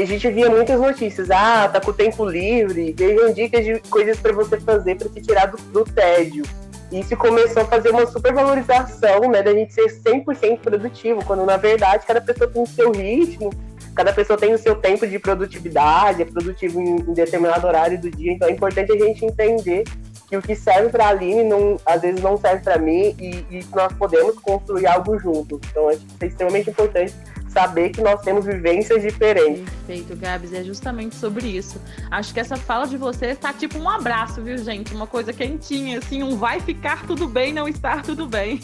a 0.03 0.07
gente 0.07 0.29
via 0.31 0.51
muitas 0.51 0.81
notícias. 0.81 1.31
Ah, 1.31 1.69
tá 1.69 1.81
com 1.81 1.93
tempo 1.93 2.25
livre, 2.25 2.93
vejam 2.97 3.33
dicas 3.33 3.65
de 3.65 3.79
coisas 3.89 4.19
para 4.19 4.33
você 4.33 4.59
fazer 4.59 4.97
para 4.97 5.09
se 5.09 5.21
tirar 5.21 5.47
do, 5.47 5.57
do 5.57 5.85
tédio. 5.85 6.45
E 6.91 7.01
isso 7.01 7.17
começou 7.17 7.63
a 7.63 7.65
fazer 7.65 7.91
uma 7.91 8.07
supervalorização, 8.07 9.21
né, 9.31 9.43
da 9.43 9.53
gente 9.53 9.73
ser 9.73 9.87
100% 9.87 10.61
produtivo, 10.61 11.25
quando 11.25 11.45
na 11.45 11.57
verdade 11.57 12.07
cada 12.07 12.21
pessoa 12.21 12.49
tem 12.49 12.63
o 12.63 12.67
seu 12.67 12.93
ritmo, 12.93 13.51
cada 13.95 14.13
pessoa 14.13 14.39
tem 14.39 14.53
o 14.53 14.59
seu 14.59 14.75
tempo 14.77 15.07
de 15.07 15.19
produtividade, 15.19 16.23
é 16.23 16.25
produtivo 16.25 16.81
em, 16.81 16.97
em 16.97 17.13
determinado 17.15 17.67
horário 17.67 18.01
do 18.01 18.11
dia, 18.11 18.33
então 18.33 18.49
é 18.49 18.53
importante 18.53 18.93
a 18.93 18.97
gente 18.97 19.25
entender 19.25 19.85
que 20.29 20.37
o 20.37 20.43
que 20.43 20.55
serve 20.55 20.89
para 20.89 21.07
a 21.07 21.09
Aline 21.09 21.45
não, 21.45 21.79
às 21.85 22.03
vezes 22.03 22.21
não 22.21 22.37
serve 22.37 22.63
para 22.63 22.79
mim 22.79 23.15
e, 23.19 23.45
e 23.51 23.67
nós 23.75 23.93
podemos 23.93 24.39
construir 24.39 24.87
algo 24.87 25.19
juntos. 25.19 25.61
Então 25.71 25.89
acho 25.89 26.01
que 26.01 26.07
isso 26.07 26.25
é 26.25 26.27
extremamente 26.27 26.71
importante 26.71 27.15
saber 27.55 27.91
que 27.91 28.03
nós 28.03 28.21
temos 28.21 28.45
vivências 28.45 29.01
diferentes. 29.01 29.63
Perfeito, 29.87 30.17
Gabs, 30.17 30.53
é 30.53 30.65
justamente 30.65 31.15
sobre 31.15 31.47
isso. 31.47 31.81
Acho 32.11 32.35
que 32.35 32.41
essa 32.41 32.57
fala 32.57 32.87
de 32.87 32.97
você 32.97 33.27
está 33.27 33.53
tipo 33.53 33.79
um 33.79 33.89
abraço, 33.89 34.43
viu, 34.43 34.59
gente? 34.59 34.93
Uma 34.93 35.07
coisa 35.07 35.33
quentinha, 35.33 35.99
assim, 35.99 36.25
um 36.25 36.37
vai 36.37 36.59
ficar 36.59 37.07
tudo 37.07 37.29
bem, 37.29 37.53
não 37.53 37.69
estar 37.69 38.03
tudo 38.03 38.27
bem. 38.27 38.61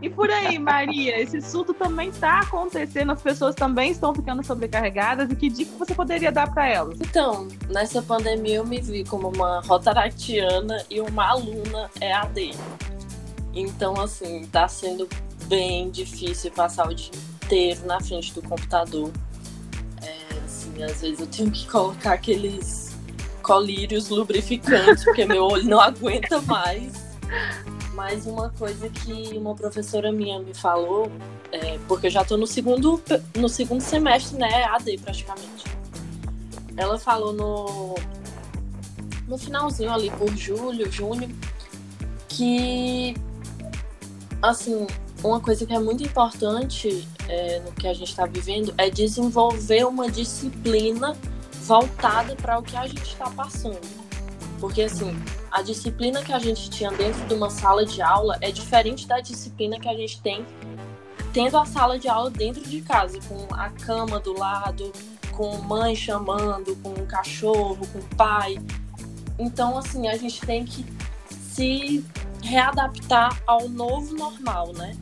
E 0.00 0.08
por 0.08 0.30
aí, 0.30 0.58
Maria, 0.58 1.20
esse 1.20 1.42
surto 1.42 1.74
também 1.74 2.08
está 2.08 2.40
acontecendo, 2.40 3.12
as 3.12 3.20
pessoas 3.20 3.54
também 3.54 3.90
estão 3.90 4.14
ficando 4.14 4.42
sobrecarregadas. 4.42 5.30
E 5.30 5.36
que 5.36 5.50
dica 5.50 5.72
você 5.78 5.94
poderia 5.94 6.32
dar 6.32 6.50
para 6.50 6.66
elas? 6.66 6.98
Então, 6.98 7.46
nessa 7.68 8.00
pandemia 8.00 8.56
eu 8.56 8.66
me 8.66 8.80
vi 8.80 9.04
como 9.04 9.28
uma 9.28 9.60
rotaractiana 9.60 10.82
e 10.88 11.02
uma 11.02 11.28
aluna 11.28 11.90
EAD. 12.00 12.52
Então, 13.52 14.00
assim, 14.00 14.46
tá 14.46 14.66
sendo 14.66 15.06
bem 15.46 15.90
difícil 15.90 16.50
passar 16.52 16.88
o 16.88 16.94
dia 16.94 17.29
inteiro 17.50 17.84
na 17.84 18.00
frente 18.00 18.32
do 18.32 18.40
computador. 18.42 19.10
É, 20.02 20.38
assim, 20.44 20.82
às 20.82 21.00
vezes 21.00 21.18
eu 21.18 21.26
tenho 21.26 21.50
que 21.50 21.66
colocar 21.66 22.12
aqueles 22.12 22.96
colírios 23.42 24.08
lubrificantes, 24.08 25.02
porque 25.02 25.24
meu 25.24 25.44
olho 25.44 25.64
não 25.64 25.80
aguenta 25.82 26.40
mais. 26.42 26.92
Mas 27.94 28.24
uma 28.24 28.50
coisa 28.50 28.88
que 28.88 29.36
uma 29.36 29.54
professora 29.54 30.12
minha 30.12 30.38
me 30.38 30.54
falou, 30.54 31.10
é, 31.50 31.78
porque 31.88 32.06
eu 32.06 32.10
já 32.10 32.22
estou 32.22 32.38
no 32.38 32.46
segundo, 32.46 33.02
no 33.36 33.48
segundo 33.48 33.80
semestre, 33.80 34.38
né? 34.38 34.64
AD 34.64 34.98
praticamente. 34.98 35.64
Ela 36.76 36.98
falou 36.98 37.32
no, 37.32 37.94
no 39.26 39.36
finalzinho 39.36 39.92
ali, 39.92 40.08
por 40.10 40.34
julho, 40.36 40.90
junho, 40.90 41.28
que 42.28 43.14
assim, 44.40 44.86
uma 45.22 45.40
coisa 45.40 45.66
que 45.66 45.74
é 45.74 45.78
muito 45.78 46.02
importante 46.02 47.06
é, 47.30 47.60
no 47.60 47.70
que 47.72 47.86
a 47.86 47.94
gente 47.94 48.08
está 48.08 48.26
vivendo 48.26 48.74
é 48.76 48.90
desenvolver 48.90 49.86
uma 49.86 50.10
disciplina 50.10 51.16
voltada 51.62 52.34
para 52.34 52.58
o 52.58 52.62
que 52.62 52.76
a 52.76 52.88
gente 52.88 53.04
está 53.04 53.30
passando. 53.30 53.80
Porque, 54.58 54.82
assim, 54.82 55.16
a 55.50 55.62
disciplina 55.62 56.22
que 56.22 56.32
a 56.32 56.38
gente 56.40 56.68
tinha 56.68 56.90
dentro 56.90 57.24
de 57.26 57.32
uma 57.32 57.48
sala 57.48 57.86
de 57.86 58.02
aula 58.02 58.36
é 58.40 58.50
diferente 58.50 59.06
da 59.06 59.20
disciplina 59.20 59.78
que 59.78 59.88
a 59.88 59.94
gente 59.94 60.20
tem 60.20 60.44
tendo 61.32 61.56
a 61.56 61.64
sala 61.64 61.96
de 61.96 62.08
aula 62.08 62.28
dentro 62.28 62.60
de 62.68 62.80
casa, 62.80 63.16
com 63.28 63.46
a 63.54 63.70
cama 63.70 64.18
do 64.18 64.36
lado, 64.36 64.92
com 65.30 65.56
mãe 65.58 65.94
chamando, 65.94 66.74
com 66.82 66.90
o 66.90 67.06
cachorro, 67.06 67.86
com 67.92 68.00
o 68.00 68.16
pai. 68.16 68.58
Então, 69.38 69.78
assim, 69.78 70.08
a 70.08 70.16
gente 70.16 70.40
tem 70.40 70.64
que 70.64 70.84
se 71.30 72.04
readaptar 72.42 73.40
ao 73.46 73.68
novo 73.68 74.16
normal, 74.16 74.72
né? 74.72 74.96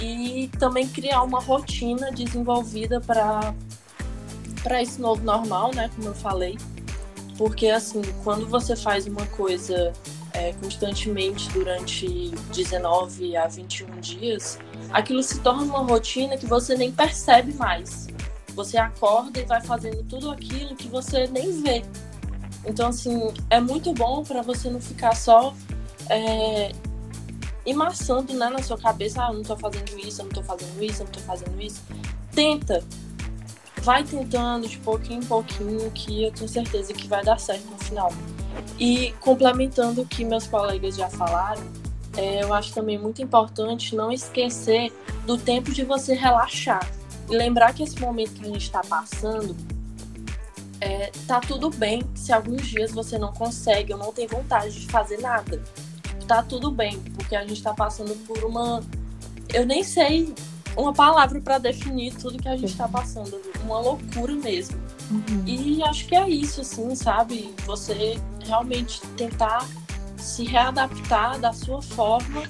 E 0.00 0.48
também 0.58 0.86
criar 0.88 1.22
uma 1.22 1.40
rotina 1.40 2.10
desenvolvida 2.10 3.00
para 3.00 3.54
para 4.62 4.80
esse 4.80 4.98
novo 4.98 5.22
normal, 5.22 5.74
né, 5.74 5.90
como 5.94 6.08
eu 6.08 6.14
falei. 6.14 6.56
Porque 7.36 7.68
assim, 7.68 8.00
quando 8.22 8.46
você 8.46 8.74
faz 8.74 9.06
uma 9.06 9.26
coisa 9.26 9.92
é, 10.32 10.52
constantemente 10.54 11.50
durante 11.50 12.30
19 12.52 13.36
a 13.36 13.46
21 13.46 14.00
dias, 14.00 14.58
aquilo 14.90 15.22
se 15.22 15.38
torna 15.40 15.64
uma 15.64 15.82
rotina 15.82 16.36
que 16.38 16.46
você 16.46 16.76
nem 16.76 16.90
percebe 16.90 17.52
mais. 17.54 18.08
Você 18.54 18.78
acorda 18.78 19.40
e 19.40 19.44
vai 19.44 19.60
fazendo 19.60 20.02
tudo 20.04 20.30
aquilo 20.30 20.74
que 20.76 20.88
você 20.88 21.26
nem 21.26 21.60
vê. 21.60 21.84
Então, 22.64 22.88
assim, 22.88 23.32
é 23.50 23.60
muito 23.60 23.92
bom 23.92 24.22
para 24.22 24.42
você 24.42 24.70
não 24.70 24.80
ficar 24.80 25.14
só 25.14 25.54
é, 26.08 26.72
maçando 27.72 28.34
né, 28.34 28.50
na 28.50 28.62
sua 28.62 28.76
cabeça, 28.76 29.24
ah, 29.24 29.30
eu 29.30 29.34
não 29.34 29.42
tô 29.42 29.56
fazendo 29.56 29.98
isso, 29.98 30.20
eu 30.20 30.26
não 30.26 30.32
tô 30.32 30.42
fazendo 30.42 30.82
isso, 30.82 31.02
eu 31.02 31.06
não 31.06 31.12
tô 31.12 31.20
fazendo 31.20 31.62
isso. 31.62 31.82
Tenta. 32.32 32.84
Vai 33.82 34.02
tentando 34.04 34.68
de 34.68 34.78
pouquinho 34.78 35.22
em 35.22 35.26
pouquinho, 35.26 35.90
que 35.90 36.24
eu 36.24 36.32
tenho 36.32 36.48
certeza 36.48 36.92
que 36.92 37.06
vai 37.06 37.24
dar 37.24 37.38
certo 37.38 37.64
no 37.70 37.78
final. 37.78 38.12
E 38.78 39.12
complementando 39.20 40.02
o 40.02 40.06
que 40.06 40.24
meus 40.24 40.46
colegas 40.46 40.96
já 40.96 41.08
falaram, 41.08 41.62
é, 42.16 42.42
eu 42.42 42.52
acho 42.52 42.72
também 42.72 42.98
muito 42.98 43.22
importante 43.22 43.96
não 43.96 44.12
esquecer 44.12 44.92
do 45.26 45.36
tempo 45.36 45.72
de 45.72 45.84
você 45.84 46.14
relaxar. 46.14 46.86
E 47.30 47.36
lembrar 47.36 47.72
que 47.74 47.82
esse 47.82 47.98
momento 47.98 48.32
que 48.32 48.44
a 48.44 48.48
gente 48.48 48.62
está 48.62 48.80
passando, 48.80 49.56
é, 50.80 51.10
tá 51.26 51.40
tudo 51.40 51.70
bem 51.70 52.02
se 52.14 52.32
alguns 52.32 52.66
dias 52.66 52.92
você 52.92 53.18
não 53.18 53.32
consegue 53.32 53.92
ou 53.92 53.98
não 53.98 54.12
tem 54.12 54.26
vontade 54.26 54.80
de 54.80 54.86
fazer 54.86 55.18
nada 55.18 55.62
tá 56.24 56.42
tudo 56.42 56.70
bem, 56.70 56.98
porque 57.14 57.36
a 57.36 57.46
gente 57.46 57.62
tá 57.62 57.72
passando 57.72 58.14
por 58.26 58.44
uma. 58.44 58.82
Eu 59.52 59.64
nem 59.66 59.84
sei 59.84 60.34
uma 60.76 60.92
palavra 60.92 61.40
para 61.40 61.58
definir 61.58 62.14
tudo 62.14 62.42
que 62.42 62.48
a 62.48 62.56
gente 62.56 62.76
tá 62.76 62.88
passando. 62.88 63.40
Uma 63.64 63.78
loucura 63.80 64.34
mesmo. 64.34 64.78
Uhum. 65.10 65.44
E 65.46 65.82
acho 65.82 66.06
que 66.06 66.16
é 66.16 66.28
isso, 66.28 66.60
assim, 66.60 66.94
sabe? 66.94 67.54
Você 67.64 68.18
realmente 68.44 69.00
tentar 69.16 69.66
se 70.16 70.44
readaptar 70.44 71.38
da 71.38 71.52
sua 71.52 71.80
forma 71.82 72.42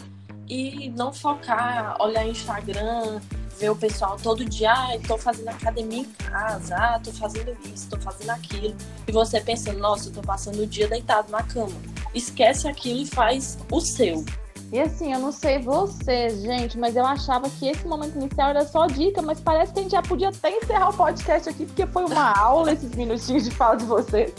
e 0.48 0.90
não 0.90 1.12
focar, 1.12 1.96
olhar 2.00 2.26
Instagram, 2.26 3.20
ver 3.58 3.70
o 3.70 3.76
pessoal 3.76 4.16
todo 4.22 4.44
dia, 4.44 4.72
ah, 4.72 4.98
tô 5.06 5.18
fazendo 5.18 5.48
academia 5.48 6.00
em 6.00 6.04
casa, 6.04 6.76
ah, 6.76 7.00
tô 7.02 7.12
fazendo 7.12 7.56
isso, 7.74 7.88
tô 7.88 7.98
fazendo 7.98 8.30
aquilo. 8.30 8.74
E 9.06 9.12
você 9.12 9.40
pensando, 9.40 9.78
nossa, 9.78 10.08
eu 10.08 10.12
tô 10.12 10.22
passando 10.22 10.62
o 10.62 10.66
dia 10.66 10.88
deitado 10.88 11.30
na 11.30 11.42
cama 11.42 11.93
esquece 12.14 12.68
aquilo 12.68 13.00
e 13.00 13.06
faz 13.06 13.58
o 13.70 13.80
seu. 13.80 14.24
E 14.72 14.80
assim, 14.80 15.12
eu 15.12 15.20
não 15.20 15.30
sei 15.30 15.60
vocês, 15.60 16.42
gente, 16.42 16.76
mas 16.76 16.96
eu 16.96 17.06
achava 17.06 17.48
que 17.48 17.68
esse 17.68 17.86
momento 17.86 18.16
inicial 18.16 18.50
era 18.50 18.64
só 18.64 18.86
dica, 18.86 19.22
mas 19.22 19.40
parece 19.40 19.72
que 19.72 19.78
a 19.78 19.82
gente 19.82 19.92
já 19.92 20.02
podia 20.02 20.30
até 20.30 20.50
encerrar 20.50 20.88
o 20.88 20.92
podcast 20.92 21.48
aqui, 21.48 21.64
porque 21.64 21.86
foi 21.86 22.04
uma 22.04 22.32
aula 22.36 22.72
esses 22.72 22.92
minutinhos 22.92 23.44
de 23.44 23.52
fala 23.52 23.76
de 23.76 23.84
vocês. 23.84 24.34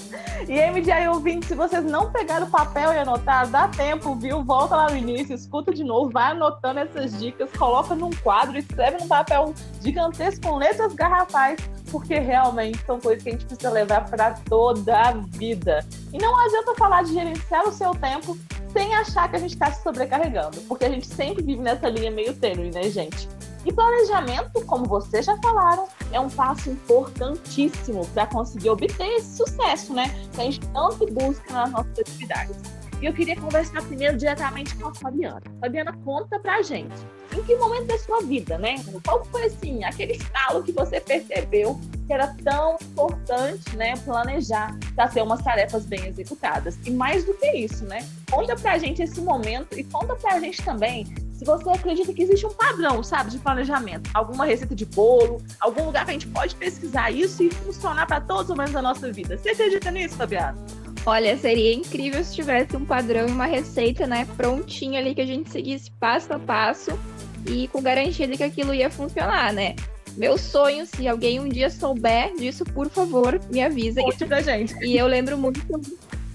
E 0.46 0.60
MDI 0.72 1.08
ouvinte, 1.08 1.46
se 1.46 1.56
vocês 1.56 1.86
não 1.86 2.12
pegaram 2.12 2.48
o 2.48 2.50
papel 2.50 2.92
e 2.92 2.98
anotar, 2.98 3.48
dá 3.48 3.70
tempo, 3.70 4.14
viu? 4.16 4.44
Volta 4.44 4.76
lá 4.76 4.90
no 4.90 4.98
início, 4.98 5.34
escuta 5.34 5.74
de 5.74 5.86
novo, 5.86 6.12
vai 6.12 6.32
anotando 6.32 6.82
essas 6.82 7.18
dicas, 7.18 7.50
coloca 7.58 7.96
num 7.96 8.12
quadro, 8.22 8.58
escreve 8.58 8.98
num 8.98 9.08
papel 9.08 9.54
gigantesco 9.82 10.48
com 10.48 10.58
letras 10.58 10.94
garrafais 10.94 11.58
porque 11.96 12.20
realmente 12.20 12.78
são 12.86 13.00
coisas 13.00 13.24
que 13.24 13.30
a 13.30 13.32
gente 13.32 13.46
precisa 13.46 13.70
levar 13.70 14.04
para 14.10 14.32
toda 14.50 15.00
a 15.00 15.12
vida. 15.14 15.80
E 16.12 16.18
não 16.18 16.38
adianta 16.38 16.76
falar 16.76 17.04
de 17.04 17.14
gerenciar 17.14 17.66
o 17.66 17.72
seu 17.72 17.92
tempo 17.96 18.38
sem 18.74 18.94
achar 18.94 19.30
que 19.30 19.38
a 19.38 19.40
gente 19.40 19.54
está 19.54 19.72
se 19.72 19.82
sobrecarregando, 19.82 20.60
porque 20.68 20.84
a 20.84 20.90
gente 20.90 21.08
sempre 21.08 21.42
vive 21.42 21.62
nessa 21.62 21.88
linha 21.88 22.12
meio 22.12 22.34
tênue, 22.34 22.70
né, 22.70 22.90
gente? 22.90 23.30
E 23.66 23.72
planejamento, 23.72 24.66
como 24.66 24.84
vocês 24.84 25.26
já 25.26 25.38
falaram, 25.38 25.88
é 26.12 26.20
um 26.20 26.30
passo 26.30 26.70
importantíssimo 26.70 28.06
para 28.08 28.26
conseguir 28.26 28.72
obter 28.72 29.08
esse 29.16 29.38
sucesso, 29.38 29.94
né? 29.94 30.14
Que 30.34 30.42
a 30.42 30.44
gente 30.44 30.60
tanto 30.74 31.06
busca 31.14 31.54
nas 31.54 31.72
nossas 31.72 31.98
atividades. 31.98 32.58
E 33.02 33.06
eu 33.06 33.14
queria 33.14 33.36
conversar 33.36 33.82
primeiro 33.84 34.18
diretamente 34.18 34.76
com 34.76 34.88
a 34.88 34.94
Fabiana. 34.94 35.42
Fabiana, 35.60 35.94
conta 36.04 36.40
pra 36.40 36.62
gente. 36.62 36.96
Em 37.36 37.44
que 37.44 37.56
momento 37.56 37.88
da 37.88 37.98
sua 38.00 38.22
vida, 38.22 38.58
né? 38.58 38.76
Qual 39.04 39.26
foi, 39.26 39.46
assim, 39.46 39.84
aquele 39.84 40.14
estalo 40.14 40.64
que 40.64 40.72
você 40.72 41.02
percebeu 41.02 41.80
que 42.08 42.14
era 42.14 42.34
tão 42.44 42.78
importante, 42.82 43.76
né, 43.76 43.96
planejar 43.98 44.78
para 44.96 45.08
ter 45.08 45.22
umas 45.22 45.42
tarefas 45.42 45.86
bem 45.86 46.06
executadas? 46.06 46.78
E 46.86 46.92
mais 46.92 47.26
do 47.26 47.34
que 47.34 47.52
isso, 47.52 47.84
né? 47.86 48.08
Conta 48.32 48.56
pra 48.56 48.78
gente 48.78 49.02
esse 49.02 49.20
momento 49.20 49.78
e 49.78 49.84
conta 49.84 50.16
pra 50.16 50.40
gente 50.40 50.64
também 50.64 51.06
se 51.36 51.44
você 51.44 51.70
acredita 51.70 52.14
que 52.14 52.24
existe 52.24 52.46
um 52.46 52.54
padrão, 52.54 53.04
sabe, 53.04 53.32
de 53.32 53.40
planejamento, 53.40 54.10
alguma 54.14 54.46
receita 54.46 54.74
de 54.74 54.86
bolo, 54.86 55.42
algum 55.60 55.86
lugar 55.86 56.06
que 56.06 56.12
a 56.12 56.14
gente 56.14 56.28
pode 56.28 56.56
pesquisar 56.56 57.12
isso 57.12 57.44
e 57.44 57.52
funcionar 57.52 58.08
para 58.08 58.22
todos 58.22 58.50
os 58.50 58.56
menos 58.56 58.72
da 58.72 58.82
nossa 58.82 59.12
vida. 59.12 59.38
Você 59.38 59.50
acredita 59.50 59.92
nisso, 59.92 60.16
Fabiana? 60.16 60.58
Olha, 61.06 61.38
seria 61.38 61.74
incrível 61.74 62.24
se 62.24 62.34
tivesse 62.34 62.76
um 62.76 62.84
padrão 62.84 63.28
e 63.28 63.32
uma 63.32 63.46
receita, 63.46 64.08
né, 64.08 64.28
prontinha 64.36 65.00
ali 65.00 65.14
que 65.14 65.22
a 65.22 65.26
gente 65.26 65.52
seguisse 65.52 65.92
passo 65.92 66.34
a 66.34 66.40
passo 66.40 66.98
e 67.46 67.68
com 67.68 67.82
garantia 67.82 68.28
de 68.28 68.36
que 68.36 68.44
aquilo 68.44 68.74
ia 68.74 68.90
funcionar, 68.90 69.54
né? 69.54 69.76
Meu 70.18 70.38
sonho, 70.38 70.86
se 70.86 71.08
alguém 71.08 71.40
um 71.40 71.48
dia 71.48 71.70
souber 71.70 72.34
disso, 72.36 72.64
por 72.66 72.90
favor, 72.90 73.40
me 73.52 73.62
avisa. 73.62 74.02
Conte 74.02 74.26
pra 74.26 74.42
gente. 74.42 74.74
E 74.84 74.98
eu 74.98 75.08
lembro 75.08 75.38
muito. 75.38 75.60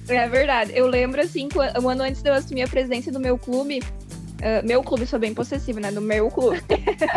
É 0.07 0.29
verdade. 0.29 0.73
Eu 0.75 0.87
lembro, 0.87 1.21
assim, 1.21 1.49
um 1.83 1.89
ano 1.89 2.03
antes 2.03 2.23
de 2.23 2.29
eu 2.29 2.35
assumir 2.35 2.63
a 2.63 2.69
presidência 2.69 3.11
do 3.11 3.19
meu 3.19 3.39
clube, 3.39 3.79
uh, 3.81 4.67
meu 4.67 4.83
clube, 4.83 5.07
sou 5.07 5.19
bem 5.19 5.33
possessiva, 5.33 5.81
né? 5.81 5.91
Do 5.91 6.01
meu 6.03 6.31
clube. 6.31 6.61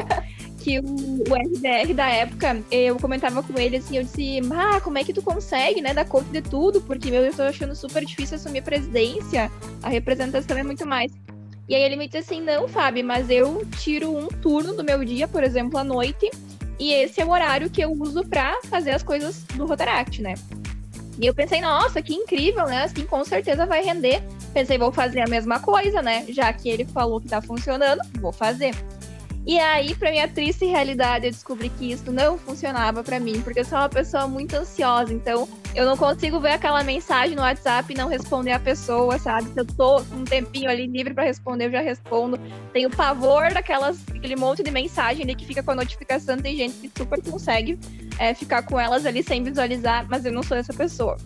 que 0.64 0.80
o, 0.80 0.84
o 0.86 1.36
RDR 1.36 1.94
da 1.94 2.08
época, 2.08 2.64
eu 2.72 2.96
comentava 2.98 3.44
com 3.44 3.60
ele 3.60 3.76
assim, 3.76 3.98
eu 3.98 4.04
disse, 4.04 4.40
ah, 4.56 4.80
como 4.80 4.98
é 4.98 5.04
que 5.04 5.12
tu 5.12 5.22
consegue, 5.22 5.82
né, 5.82 5.94
dar 5.94 6.06
conta 6.06 6.32
de 6.32 6.42
tudo? 6.42 6.80
Porque, 6.80 7.12
meu, 7.12 7.22
eu 7.22 7.34
tô 7.34 7.44
achando 7.44 7.76
super 7.76 8.06
difícil 8.06 8.38
assumir 8.38 8.60
a 8.60 8.62
presidência, 8.62 9.52
a 9.82 9.90
representação 9.90 10.58
é 10.58 10.64
muito 10.64 10.88
mais. 10.88 11.12
E 11.68 11.76
aí 11.76 11.82
ele 11.82 11.98
me 11.98 12.08
disse 12.08 12.20
assim, 12.20 12.42
não, 12.42 12.68
Fábio, 12.70 13.04
mas 13.04 13.30
eu 13.30 13.66
tiro 13.78 14.16
um 14.16 14.28
turno 14.28 14.74
do 14.74 14.86
meu 14.86 15.04
dia, 15.04 15.28
por 15.28 15.44
exemplo, 15.44 15.78
à 15.78 15.84
noite, 15.84 16.32
e 16.80 16.94
esse 16.94 17.20
é 17.20 17.26
o 17.26 17.30
horário 17.30 17.70
que 17.70 17.82
eu 17.82 17.92
uso 17.92 18.24
para 18.24 18.58
fazer 18.64 18.92
as 18.92 19.04
coisas 19.04 19.44
do 19.56 19.66
Rotaract, 19.66 20.22
né? 20.22 20.36
E 21.20 21.28
eu 21.28 21.36
pensei, 21.36 21.60
nossa, 21.60 22.02
que 22.02 22.14
incrível, 22.14 22.66
né? 22.66 22.84
Assim, 22.84 23.06
com 23.06 23.24
certeza 23.24 23.66
vai 23.66 23.84
render. 23.84 24.24
Pensei, 24.54 24.78
vou 24.78 24.92
fazer 24.92 25.22
a 25.22 25.28
mesma 25.28 25.60
coisa, 25.60 26.02
né? 26.02 26.26
Já 26.30 26.52
que 26.54 26.70
ele 26.70 26.86
falou 26.86 27.20
que 27.20 27.28
tá 27.28 27.42
funcionando, 27.42 28.02
vou 28.20 28.32
fazer. 28.32 28.74
E 29.46 29.60
aí, 29.60 29.94
pra 29.94 30.10
minha 30.10 30.28
triste 30.28 30.66
realidade, 30.66 31.28
eu 31.28 31.32
descobri 31.32 31.68
que 31.68 31.92
isso 31.92 32.10
não 32.14 32.38
funcionava 32.38 33.04
para 33.04 33.20
mim, 33.20 33.42
porque 33.42 33.60
eu 33.60 33.66
sou 33.66 33.78
uma 33.78 33.90
pessoa 33.90 34.26
muito 34.26 34.56
ansiosa, 34.56 35.14
então 35.14 35.50
eu 35.76 35.86
não 35.86 35.98
consigo 35.98 36.40
ver 36.40 36.54
aquela 36.54 36.82
mensagem 36.82 37.36
no 37.36 37.42
WhatsApp 37.42 37.92
e 37.92 37.98
não 37.98 38.08
responder 38.08 38.54
a 38.54 38.60
pessoa, 38.60 39.20
sabe? 39.20 39.50
Se 39.50 39.60
eu 39.60 39.66
tô 39.66 40.02
com 40.06 40.16
um 40.16 40.24
tempinho 40.24 40.70
ali 40.70 40.88
livre 40.88 41.14
para 41.14 41.26
responder, 41.26 41.66
eu 41.66 41.72
já 41.72 41.82
respondo. 41.82 42.40
Tenho 42.72 42.90
pavor 42.90 43.54
daquelas, 43.54 44.00
aquele 44.16 44.38
monte 44.38 44.64
de 44.64 44.72
mensagem 44.72 45.24
ali 45.24 45.36
que 45.36 45.46
fica 45.46 45.62
com 45.62 45.72
a 45.72 45.76
notificação, 45.76 46.38
tem 46.38 46.56
gente 46.56 46.76
que 46.76 46.92
super 46.98 47.22
consegue 47.22 47.78
é, 48.20 48.34
ficar 48.34 48.64
com 48.64 48.80
elas 48.80 49.06
ali 49.06 49.22
sem 49.22 49.44
visualizar, 49.44 50.06
mas 50.10 50.24
eu 50.24 50.32
não 50.32 50.42
sou 50.42 50.56
essa 50.56 50.74
pessoa. 50.74 51.18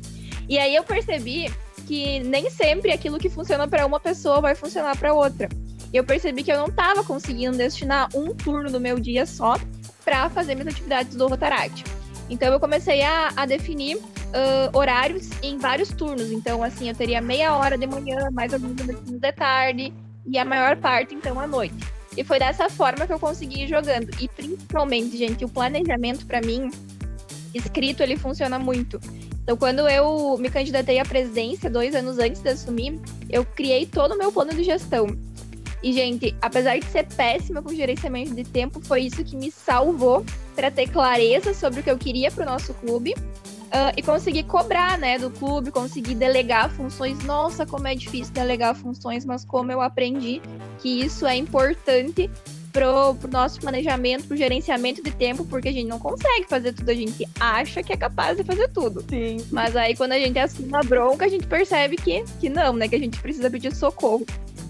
E 0.49 0.57
aí 0.57 0.73
eu 0.73 0.83
percebi 0.83 1.51
que 1.85 2.19
nem 2.21 2.49
sempre 2.49 2.91
aquilo 2.91 3.19
que 3.19 3.29
funciona 3.29 3.67
para 3.67 3.85
uma 3.85 3.99
pessoa 3.99 4.41
vai 4.41 4.55
funcionar 4.55 4.97
para 4.97 5.13
outra. 5.13 5.47
Eu 5.93 6.03
percebi 6.03 6.43
que 6.43 6.51
eu 6.51 6.57
não 6.57 6.67
estava 6.67 7.03
conseguindo 7.03 7.57
destinar 7.57 8.09
um 8.15 8.33
turno 8.33 8.71
do 8.71 8.79
meu 8.79 8.99
dia 8.99 9.25
só 9.25 9.55
para 10.03 10.29
fazer 10.29 10.55
minhas 10.55 10.73
atividades 10.73 11.15
do 11.15 11.27
Rotaract. 11.27 11.83
Então 12.29 12.51
eu 12.51 12.59
comecei 12.59 13.03
a, 13.03 13.31
a 13.35 13.45
definir 13.45 13.97
uh, 14.27 14.77
horários 14.77 15.29
em 15.41 15.57
vários 15.57 15.89
turnos. 15.89 16.31
Então, 16.31 16.63
assim, 16.63 16.89
eu 16.89 16.95
teria 16.95 17.21
meia 17.21 17.55
hora 17.55 17.77
de 17.77 17.87
manhã, 17.87 18.29
mais 18.31 18.53
alguns 18.53 18.73
minutos 18.73 19.11
de 19.11 19.31
tarde, 19.31 19.93
e 20.25 20.37
a 20.37 20.45
maior 20.45 20.75
parte, 20.77 21.15
então, 21.15 21.39
à 21.39 21.47
noite. 21.47 21.75
E 22.15 22.23
foi 22.23 22.39
dessa 22.39 22.69
forma 22.69 23.05
que 23.05 23.13
eu 23.13 23.19
consegui 23.19 23.63
ir 23.63 23.67
jogando. 23.67 24.09
E 24.19 24.27
principalmente, 24.27 25.17
gente, 25.17 25.45
o 25.45 25.49
planejamento 25.49 26.25
para 26.25 26.41
mim, 26.41 26.69
escrito, 27.53 28.01
ele 28.01 28.17
funciona 28.17 28.57
muito. 28.57 28.99
Então, 29.43 29.55
quando 29.55 29.87
eu 29.87 30.37
me 30.37 30.49
candidatei 30.49 30.99
à 30.99 31.05
presidência, 31.05 31.69
dois 31.69 31.95
anos 31.95 32.19
antes 32.19 32.41
de 32.41 32.49
assumir, 32.49 32.99
eu 33.29 33.45
criei 33.45 33.85
todo 33.85 34.13
o 34.13 34.17
meu 34.17 34.31
plano 34.31 34.53
de 34.53 34.63
gestão. 34.63 35.07
E, 35.83 35.93
gente, 35.93 36.35
apesar 36.41 36.77
de 36.77 36.85
ser 36.85 37.05
péssima 37.05 37.61
com 37.61 37.73
gerenciamento 37.73 38.33
de 38.33 38.43
tempo, 38.43 38.81
foi 38.81 39.01
isso 39.01 39.23
que 39.23 39.35
me 39.35 39.51
salvou 39.51 40.25
para 40.55 40.71
ter 40.71 40.89
clareza 40.89 41.53
sobre 41.53 41.81
o 41.81 41.83
que 41.83 41.91
eu 41.91 41.97
queria 41.97 42.31
para 42.31 42.43
o 42.43 42.45
nosso 42.45 42.73
clube 42.73 43.13
uh, 43.67 43.93
e 43.95 44.01
conseguir 44.01 44.43
cobrar, 44.43 44.97
né, 44.97 45.17
do 45.17 45.29
clube, 45.29 45.71
conseguir 45.71 46.15
delegar 46.15 46.69
funções. 46.71 47.23
Nossa, 47.23 47.65
como 47.65 47.87
é 47.87 47.95
difícil 47.95 48.33
delegar 48.33 48.75
funções, 48.75 49.25
mas 49.25 49.45
como 49.45 49.71
eu 49.71 49.81
aprendi 49.81 50.41
que 50.79 51.01
isso 51.01 51.25
é 51.25 51.35
importante 51.35 52.29
pro, 52.71 53.15
pro 53.15 53.31
nosso 53.31 53.59
planejamento, 53.59 54.27
pro 54.27 54.37
gerenciamento 54.37 55.01
de 55.03 55.11
tempo, 55.11 55.45
porque 55.45 55.69
a 55.69 55.71
gente 55.71 55.87
não 55.87 55.99
consegue 55.99 56.45
fazer 56.47 56.73
tudo, 56.73 56.89
a 56.89 56.93
gente 56.93 57.27
acha 57.39 57.81
que 57.81 57.91
é 57.91 57.97
capaz 57.97 58.37
de 58.37 58.43
fazer 58.43 58.67
tudo. 58.69 59.03
Sim. 59.09 59.37
Mas 59.51 59.75
aí 59.75 59.95
quando 59.95 60.11
a 60.11 60.19
gente 60.19 60.37
assume 60.37 60.75
a 60.75 60.81
bronca, 60.81 61.25
a 61.25 61.29
gente 61.29 61.47
percebe 61.47 61.95
que, 61.95 62.23
que 62.39 62.49
não, 62.49 62.73
né, 62.73 62.87
que 62.87 62.95
a 62.95 62.99
gente 62.99 63.19
precisa 63.19 63.49
pedir 63.49 63.73
socorro. 63.75 64.25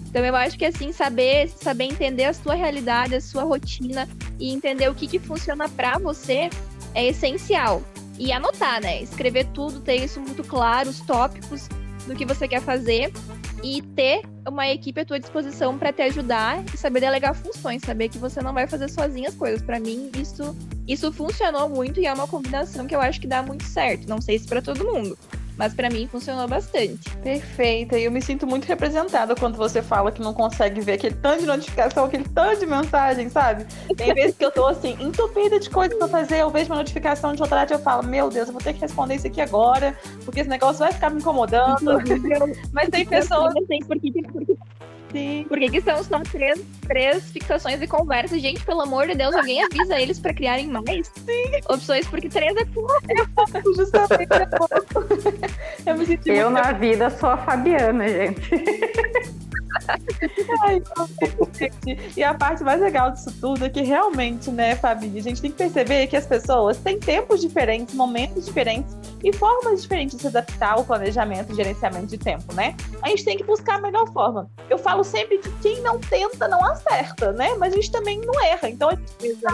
Então 0.08 0.24
eu 0.24 0.34
acho 0.34 0.58
que 0.58 0.64
assim, 0.64 0.92
saber, 0.92 1.48
saber 1.48 1.84
entender 1.84 2.24
a 2.24 2.32
sua 2.32 2.54
realidade, 2.54 3.14
a 3.14 3.20
sua 3.20 3.44
rotina 3.44 4.08
e 4.38 4.52
entender 4.52 4.88
o 4.88 4.94
que, 4.94 5.06
que 5.06 5.18
funciona 5.18 5.68
para 5.68 5.98
você 5.98 6.48
é 6.94 7.06
essencial. 7.06 7.82
E 8.18 8.32
anotar, 8.32 8.80
né? 8.80 9.00
Escrever 9.00 9.46
tudo, 9.54 9.80
ter 9.80 9.96
isso 9.96 10.20
muito 10.20 10.42
claro, 10.42 10.88
os 10.88 11.00
tópicos 11.00 11.68
do 12.06 12.16
que 12.16 12.24
você 12.24 12.48
quer 12.48 12.60
fazer 12.62 13.12
e 13.62 13.82
ter 13.82 14.22
uma 14.48 14.68
equipe 14.68 15.00
à 15.00 15.04
tua 15.04 15.20
disposição 15.20 15.78
para 15.78 15.92
te 15.92 16.02
ajudar 16.02 16.64
e 16.72 16.76
saber 16.76 17.00
delegar 17.00 17.34
funções, 17.34 17.82
saber 17.82 18.08
que 18.08 18.18
você 18.18 18.40
não 18.40 18.54
vai 18.54 18.66
fazer 18.66 18.88
sozinho 18.88 19.28
as 19.28 19.34
coisas. 19.34 19.62
Para 19.62 19.78
mim, 19.78 20.10
isso 20.16 20.56
isso 20.86 21.12
funcionou 21.12 21.68
muito 21.68 22.00
e 22.00 22.06
é 22.06 22.12
uma 22.12 22.26
combinação 22.26 22.86
que 22.86 22.96
eu 22.96 23.00
acho 23.00 23.20
que 23.20 23.26
dá 23.26 23.42
muito 23.42 23.64
certo. 23.64 24.08
Não 24.08 24.20
sei 24.22 24.38
se 24.38 24.46
para 24.46 24.62
todo 24.62 24.84
mundo, 24.84 25.18
mas 25.58 25.74
para 25.74 25.90
mim 25.90 26.06
funcionou 26.06 26.46
bastante. 26.46 27.10
Perfeita. 27.22 27.98
E 27.98 28.04
eu 28.04 28.12
me 28.12 28.22
sinto 28.22 28.46
muito 28.46 28.64
representada 28.64 29.34
quando 29.34 29.56
você 29.56 29.82
fala 29.82 30.12
que 30.12 30.22
não 30.22 30.32
consegue 30.32 30.80
ver 30.80 30.92
aquele 30.92 31.16
tanto 31.16 31.40
de 31.40 31.46
notificação, 31.46 32.04
aquele 32.04 32.24
tanto 32.24 32.60
de 32.60 32.66
mensagem, 32.66 33.28
sabe? 33.28 33.66
Tem 33.96 34.14
vezes 34.14 34.36
que 34.36 34.44
eu 34.44 34.50
tô 34.52 34.66
assim, 34.66 34.96
entupida 35.00 35.58
de 35.58 35.68
coisa 35.68 35.94
pra 35.96 36.06
fazer, 36.06 36.38
eu 36.38 36.50
vejo 36.50 36.70
uma 36.70 36.76
notificação 36.76 37.34
de 37.34 37.42
outra 37.42 37.66
e 37.68 37.72
eu 37.72 37.78
falo, 37.80 38.04
meu 38.04 38.30
Deus, 38.30 38.46
eu 38.46 38.52
vou 38.52 38.62
ter 38.62 38.72
que 38.72 38.80
responder 38.80 39.16
isso 39.16 39.26
aqui 39.26 39.40
agora, 39.40 39.98
porque 40.24 40.40
esse 40.40 40.48
negócio 40.48 40.78
vai 40.78 40.92
ficar 40.92 41.10
me 41.10 41.18
incomodando. 41.18 41.98
Mas 42.72 42.88
tem 42.88 43.04
pessoas. 43.04 43.52
Assim, 43.56 43.78
porque, 43.86 44.12
porque 44.32 44.56
Sim. 45.12 45.46
Por 45.48 45.58
que, 45.58 45.70
que 45.70 45.80
são 45.80 46.02
só 46.04 46.20
três, 46.20 46.62
três 46.88 47.30
fixações 47.30 47.78
de 47.78 47.86
conversa? 47.86 48.38
Gente, 48.38 48.64
pelo 48.64 48.80
amor 48.80 49.06
de 49.06 49.14
Deus, 49.14 49.34
alguém 49.34 49.62
avisa 49.62 50.00
eles 50.00 50.18
pra 50.18 50.34
criarem 50.34 50.66
mais 50.66 51.06
Sim. 51.14 51.60
opções, 51.68 52.06
porque 52.08 52.28
três 52.28 52.56
é 52.56 52.64
pouco. 52.64 52.92
Justamente 53.76 54.32
é 54.32 54.46
pouco. 54.46 54.74
Eu 55.86 55.96
me 55.96 56.06
senti 56.06 56.30
Eu, 56.30 56.50
na 56.50 56.72
vida, 56.72 57.10
sou 57.10 57.28
a 57.28 57.36
Fabiana, 57.36 58.08
gente. 58.08 58.50
Ai, 60.60 60.82
e 62.16 62.22
a 62.22 62.34
parte 62.34 62.62
mais 62.62 62.80
legal 62.80 63.10
disso 63.10 63.32
tudo 63.40 63.64
é 63.64 63.68
que 63.68 63.82
realmente, 63.82 64.50
né, 64.50 64.74
Fabi, 64.76 65.18
a 65.18 65.22
gente 65.22 65.40
tem 65.40 65.50
que 65.50 65.56
perceber 65.56 66.06
que 66.06 66.16
as 66.16 66.26
pessoas 66.26 66.76
têm 66.78 66.98
tempos 66.98 67.40
diferentes, 67.40 67.94
momentos 67.94 68.46
diferentes 68.46 68.96
e 69.22 69.32
formas 69.32 69.82
diferentes 69.82 70.16
de 70.16 70.22
se 70.22 70.28
adaptar 70.28 70.72
ao 70.72 70.84
planejamento 70.84 71.52
e 71.52 71.54
gerenciamento 71.54 72.06
de 72.06 72.18
tempo, 72.18 72.52
né? 72.54 72.74
A 73.02 73.08
gente 73.08 73.24
tem 73.24 73.36
que 73.36 73.44
buscar 73.44 73.76
a 73.76 73.80
melhor 73.80 74.10
forma. 74.12 74.50
Eu 74.68 74.78
falo 74.78 75.04
sempre 75.04 75.38
que 75.38 75.50
quem 75.60 75.80
não 75.82 75.98
tenta 75.98 76.48
não 76.48 76.64
acerta, 76.78 77.32
né? 77.32 77.54
Mas 77.58 77.72
a 77.72 77.76
gente 77.76 77.90
também 77.90 78.20
não 78.20 78.44
erra. 78.44 78.68
Então 78.68 78.88
a 78.88 78.94
gente 78.94 79.12
precisa 79.12 79.48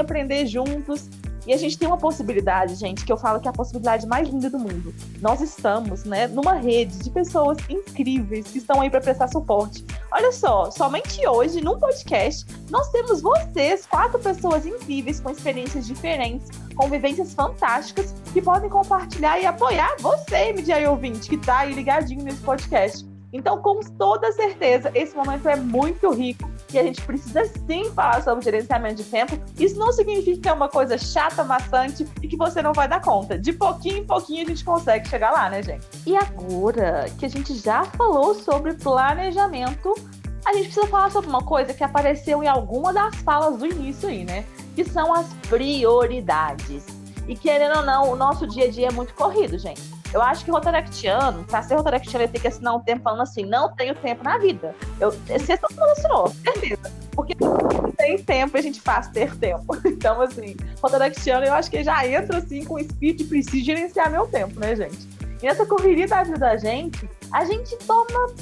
aprender 0.00 0.46
juntos 0.46 1.08
e 1.46 1.54
a 1.54 1.56
gente 1.56 1.78
tem 1.78 1.88
uma 1.88 1.96
possibilidade, 1.96 2.74
gente, 2.74 3.04
que 3.04 3.12
eu 3.12 3.16
falo 3.16 3.40
que 3.40 3.48
é 3.48 3.50
a 3.50 3.54
possibilidade 3.54 4.06
mais 4.06 4.28
linda 4.28 4.50
do 4.50 4.58
mundo. 4.58 4.94
Nós 5.20 5.40
estamos, 5.40 6.04
né, 6.04 6.26
numa 6.26 6.54
rede 6.54 6.98
de 6.98 7.10
pessoas 7.10 7.56
incríveis 7.68 8.46
que 8.46 8.58
estão 8.58 8.80
aí 8.80 8.90
para 8.90 9.00
prestar 9.00 9.28
suporte. 9.28 9.84
Olha 10.12 10.32
só, 10.32 10.70
somente 10.70 11.26
hoje, 11.26 11.60
num 11.60 11.78
podcast, 11.78 12.46
nós 12.68 12.90
temos 12.90 13.22
vocês, 13.22 13.86
quatro 13.86 14.18
pessoas 14.18 14.66
incríveis 14.66 15.20
com 15.20 15.30
experiências 15.30 15.86
diferentes, 15.86 16.48
com 16.74 16.88
vivências 16.88 17.32
fantásticas, 17.32 18.14
que 18.32 18.42
podem 18.42 18.68
compartilhar 18.68 19.40
e 19.40 19.46
apoiar 19.46 19.96
você, 19.98 20.52
MDI 20.52 20.86
ouvinte, 20.86 21.28
que 21.28 21.36
está 21.36 21.60
aí 21.60 21.72
ligadinho 21.72 22.22
nesse 22.22 22.42
podcast. 22.42 23.09
Então, 23.32 23.62
com 23.62 23.80
toda 23.80 24.32
certeza, 24.32 24.90
esse 24.94 25.16
momento 25.16 25.48
é 25.48 25.56
muito 25.56 26.10
rico 26.10 26.50
e 26.72 26.78
a 26.78 26.82
gente 26.82 27.00
precisa 27.02 27.44
sim 27.44 27.84
falar 27.92 28.22
sobre 28.22 28.44
gerenciamento 28.44 28.96
de 28.96 29.04
tempo. 29.04 29.38
Isso 29.58 29.78
não 29.78 29.92
significa 29.92 30.40
que 30.40 30.48
é 30.48 30.52
uma 30.52 30.68
coisa 30.68 30.98
chata, 30.98 31.44
maçante 31.44 32.06
e 32.22 32.28
que 32.28 32.36
você 32.36 32.60
não 32.60 32.72
vai 32.72 32.88
dar 32.88 33.00
conta. 33.00 33.38
De 33.38 33.52
pouquinho 33.52 33.98
em 33.98 34.06
pouquinho 34.06 34.44
a 34.44 34.48
gente 34.48 34.64
consegue 34.64 35.08
chegar 35.08 35.30
lá, 35.30 35.48
né, 35.48 35.62
gente? 35.62 35.86
E 36.06 36.16
agora 36.16 37.06
que 37.18 37.26
a 37.26 37.28
gente 37.28 37.54
já 37.54 37.84
falou 37.84 38.34
sobre 38.34 38.74
planejamento, 38.74 39.94
a 40.44 40.52
gente 40.52 40.64
precisa 40.64 40.86
falar 40.88 41.10
sobre 41.10 41.28
uma 41.28 41.42
coisa 41.42 41.72
que 41.72 41.84
apareceu 41.84 42.42
em 42.42 42.48
alguma 42.48 42.92
das 42.92 43.14
falas 43.16 43.58
do 43.58 43.66
início 43.66 44.08
aí, 44.08 44.24
né? 44.24 44.44
Que 44.74 44.84
são 44.84 45.14
as 45.14 45.26
prioridades. 45.48 46.84
E 47.28 47.36
querendo 47.36 47.78
ou 47.78 47.84
não, 47.84 48.10
o 48.10 48.16
nosso 48.16 48.46
dia 48.46 48.64
a 48.64 48.70
dia 48.70 48.88
é 48.88 48.92
muito 48.92 49.14
corrido, 49.14 49.56
gente. 49.58 49.99
Eu 50.12 50.20
acho 50.22 50.44
que 50.44 50.50
rotaractiano, 50.50 51.44
pra 51.44 51.62
ser 51.62 51.74
rotaractiano, 51.74 52.24
ele 52.24 52.32
tem 52.32 52.40
que 52.40 52.48
assinar 52.48 52.74
um 52.74 52.80
tempo 52.80 53.02
falando 53.02 53.22
assim, 53.22 53.44
não 53.44 53.74
tenho 53.74 53.94
tempo 53.94 54.24
na 54.24 54.38
vida. 54.38 54.74
Eu, 54.98 55.12
você 55.12 55.58
não 55.76 55.92
assinou, 55.92 56.28
certeza. 56.28 56.92
Porque 57.14 57.36
tem 57.96 58.18
tempo 58.22 58.56
a 58.56 58.60
gente 58.60 58.80
faz 58.80 59.08
ter 59.08 59.34
tempo. 59.36 59.76
Então, 60.00 60.20
assim, 60.22 60.56
rotaractiano, 60.82 61.44
eu 61.44 61.52
acho 61.52 61.70
que 61.70 61.84
já 61.84 62.06
entra 62.06 62.38
assim 62.38 62.64
com 62.64 62.74
o 62.74 62.78
espírito 62.78 63.18
de 63.18 63.24
preciso 63.24 63.64
gerenciar 63.64 64.10
meu 64.10 64.26
tempo, 64.26 64.58
né, 64.58 64.74
gente? 64.74 65.06
E 65.42 65.46
nessa 65.46 65.66
correria 65.66 66.06
da 66.06 66.22
vida 66.22 66.38
da 66.38 66.56
gente, 66.56 67.08
a 67.30 67.44
gente 67.44 67.76
toma 67.78 68.32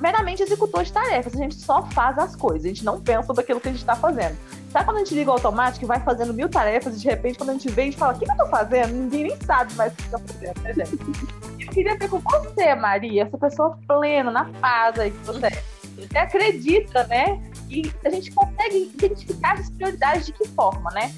meramente 0.00 0.42
executor 0.42 0.84
de 0.84 0.92
tarefas. 0.92 1.34
A 1.34 1.38
gente 1.38 1.56
só 1.56 1.82
faz 1.86 2.18
as 2.18 2.36
coisas, 2.36 2.64
a 2.64 2.68
gente 2.68 2.84
não 2.84 3.00
pensa 3.00 3.32
daquilo 3.32 3.60
que 3.60 3.68
a 3.68 3.72
gente 3.72 3.80
está 3.80 3.96
fazendo. 3.96 4.36
Sabe 4.70 4.84
quando 4.84 4.96
a 4.96 5.00
gente 5.00 5.14
liga 5.14 5.30
o 5.30 5.34
automático 5.34 5.84
e 5.84 5.88
vai 5.88 6.00
fazendo 6.00 6.34
mil 6.34 6.48
tarefas 6.48 6.96
e 6.96 7.00
de 7.00 7.08
repente, 7.08 7.38
quando 7.38 7.50
a 7.50 7.52
gente 7.52 7.68
vê, 7.70 7.82
a 7.82 7.84
gente 7.86 7.96
fala: 7.96 8.14
O 8.14 8.18
que, 8.18 8.30
eu 8.30 8.36
tô 8.36 8.46
fazendo? 8.46 8.92
Ninguém 8.92 9.24
nem 9.24 9.40
sabe 9.40 9.74
mais 9.74 9.92
o 9.92 9.96
que 9.96 10.04
eu 10.04 10.18
tô 10.18 10.32
fazendo, 10.32 10.60
né, 10.62 10.74
gente? 10.74 11.66
Eu 11.66 11.68
queria 11.72 11.98
ver 11.98 12.08
com 12.08 12.20
você, 12.20 12.74
Maria, 12.74 13.22
essa 13.24 13.38
pessoa 13.38 13.78
plena, 13.86 14.30
na 14.30 14.44
paz 14.60 14.98
aí 14.98 15.10
que 15.10 15.18
você 15.18 15.46
é. 15.46 15.62
Você 15.96 16.18
acredita, 16.18 17.04
né? 17.04 17.40
E 17.70 17.90
a 18.04 18.10
gente 18.10 18.30
consegue 18.32 18.92
identificar 18.94 19.54
as 19.54 19.70
prioridades 19.70 20.26
de 20.26 20.32
que 20.32 20.46
forma, 20.48 20.90
né? 20.90 21.12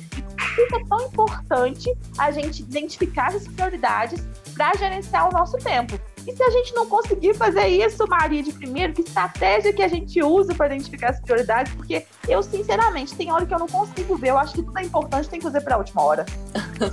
Que 0.54 0.74
é 0.74 0.84
tão 0.88 1.00
importante 1.02 1.92
a 2.16 2.30
gente 2.30 2.62
identificar 2.62 3.34
as 3.34 3.46
prioridades 3.48 4.26
para 4.54 4.76
gerenciar 4.76 5.28
o 5.28 5.32
nosso 5.32 5.56
tempo? 5.58 5.98
E 6.28 6.36
se 6.36 6.42
a 6.42 6.50
gente 6.50 6.74
não 6.74 6.86
conseguir 6.86 7.32
fazer 7.32 7.66
isso, 7.68 8.06
Maria, 8.06 8.42
de 8.42 8.52
primeiro, 8.52 8.92
que 8.92 9.00
estratégia 9.00 9.72
que 9.72 9.82
a 9.82 9.88
gente 9.88 10.22
usa 10.22 10.54
para 10.54 10.66
identificar 10.66 11.08
as 11.08 11.20
prioridades? 11.20 11.72
Porque 11.72 12.04
eu, 12.28 12.42
sinceramente, 12.42 13.14
tem 13.14 13.32
hora 13.32 13.46
que 13.46 13.54
eu 13.54 13.58
não 13.58 13.66
consigo 13.66 14.14
ver. 14.14 14.28
Eu 14.28 14.38
acho 14.38 14.52
que 14.52 14.62
tudo 14.62 14.78
é 14.78 14.82
importante, 14.82 15.26
tem 15.26 15.38
que 15.38 15.46
fazer 15.46 15.62
para 15.62 15.76
a 15.76 15.78
última 15.78 16.02
hora. 16.02 16.26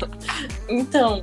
então, 0.69 1.21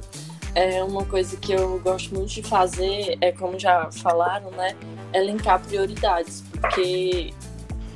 é 0.54 0.84
uma 0.84 1.06
coisa 1.06 1.38
que 1.38 1.52
eu 1.52 1.78
gosto 1.78 2.14
muito 2.14 2.28
de 2.28 2.42
fazer, 2.42 3.16
é 3.22 3.32
como 3.32 3.58
já 3.58 3.90
falaram, 3.90 4.50
né? 4.50 4.76
É 5.10 5.24
linkar 5.24 5.62
prioridades, 5.62 6.44
porque 6.52 7.32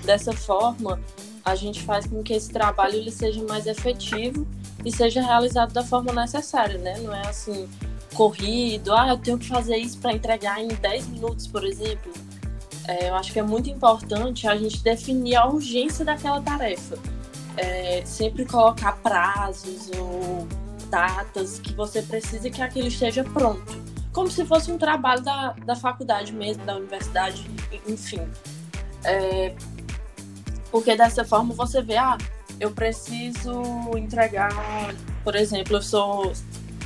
dessa 0.03 0.33
forma 0.33 0.99
a 1.45 1.55
gente 1.55 1.83
faz 1.83 2.07
com 2.07 2.23
que 2.23 2.33
esse 2.33 2.51
trabalho 2.51 2.95
ele 2.95 3.11
seja 3.11 3.45
mais 3.45 3.67
efetivo 3.67 4.47
e 4.83 4.91
seja 4.91 5.21
realizado 5.21 5.75
da 5.75 5.85
forma 5.85 6.11
necessária, 6.11 6.79
né? 6.79 6.99
Não 7.01 7.15
é 7.15 7.29
assim, 7.29 7.69
corrido, 8.17 8.95
ah, 8.95 9.09
eu 9.09 9.19
tenho 9.19 9.39
que 9.39 9.47
fazer 9.47 9.77
isso 9.77 9.99
para 9.99 10.13
entregar 10.13 10.61
em 10.61 10.69
10 10.69 11.09
minutos, 11.09 11.47
por 11.47 11.65
exemplo. 11.65 12.13
É, 12.89 13.11
eu 13.11 13.15
acho 13.15 13.33
que 13.33 13.39
é 13.39 13.43
muito 13.43 13.69
importante 13.69 14.49
a 14.49 14.57
gente 14.57 14.83
definir 14.83 15.37
a 15.37 15.47
urgência 15.47 16.05
daquela 16.05 16.41
tarefa. 16.41 16.97
É, 17.57 18.03
sempre 18.05 18.45
colocar 18.45 18.93
prazos 19.03 19.91
ou 19.99 20.47
datas 20.89 21.59
que 21.59 21.75
você 21.75 22.01
precisa 22.03 22.49
que 22.49 22.63
aquilo 22.63 22.89
esteja 22.89 23.23
pronto. 23.25 23.85
Como 24.13 24.31
se 24.31 24.45
fosse 24.47 24.73
um 24.73 24.79
trabalho 24.79 25.23
da, 25.23 25.53
da 25.65 25.77
faculdade 25.77 26.33
mesmo, 26.33 26.65
da 26.65 26.77
universidade, 26.77 27.47
enfim. 27.87 28.21
É, 29.05 29.55
porque 30.71 30.97
dessa 30.97 31.25
forma 31.25 31.53
você 31.55 31.83
vê, 31.83 31.97
ah, 31.97 32.17
eu 32.59 32.71
preciso 32.71 33.63
entregar, 33.97 34.51
por 35.23 35.37
exemplo, 35.37 35.77
eu 35.77 35.83
sou 35.83 36.33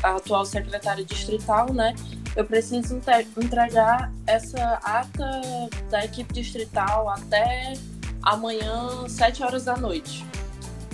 a 0.03 0.17
atual 0.17 0.45
secretária 0.45 1.05
distrital, 1.05 1.73
né? 1.73 1.95
Eu 2.37 2.45
preciso 2.45 3.01
entregar 3.37 4.13
essa 4.27 4.81
ata 4.85 5.43
da 5.91 6.05
equipe 6.05 6.33
distrital 6.33 7.09
até 7.09 7.75
amanhã, 8.23 9.09
7 9.09 9.43
horas 9.43 9.65
da 9.65 9.77
noite. 9.77 10.25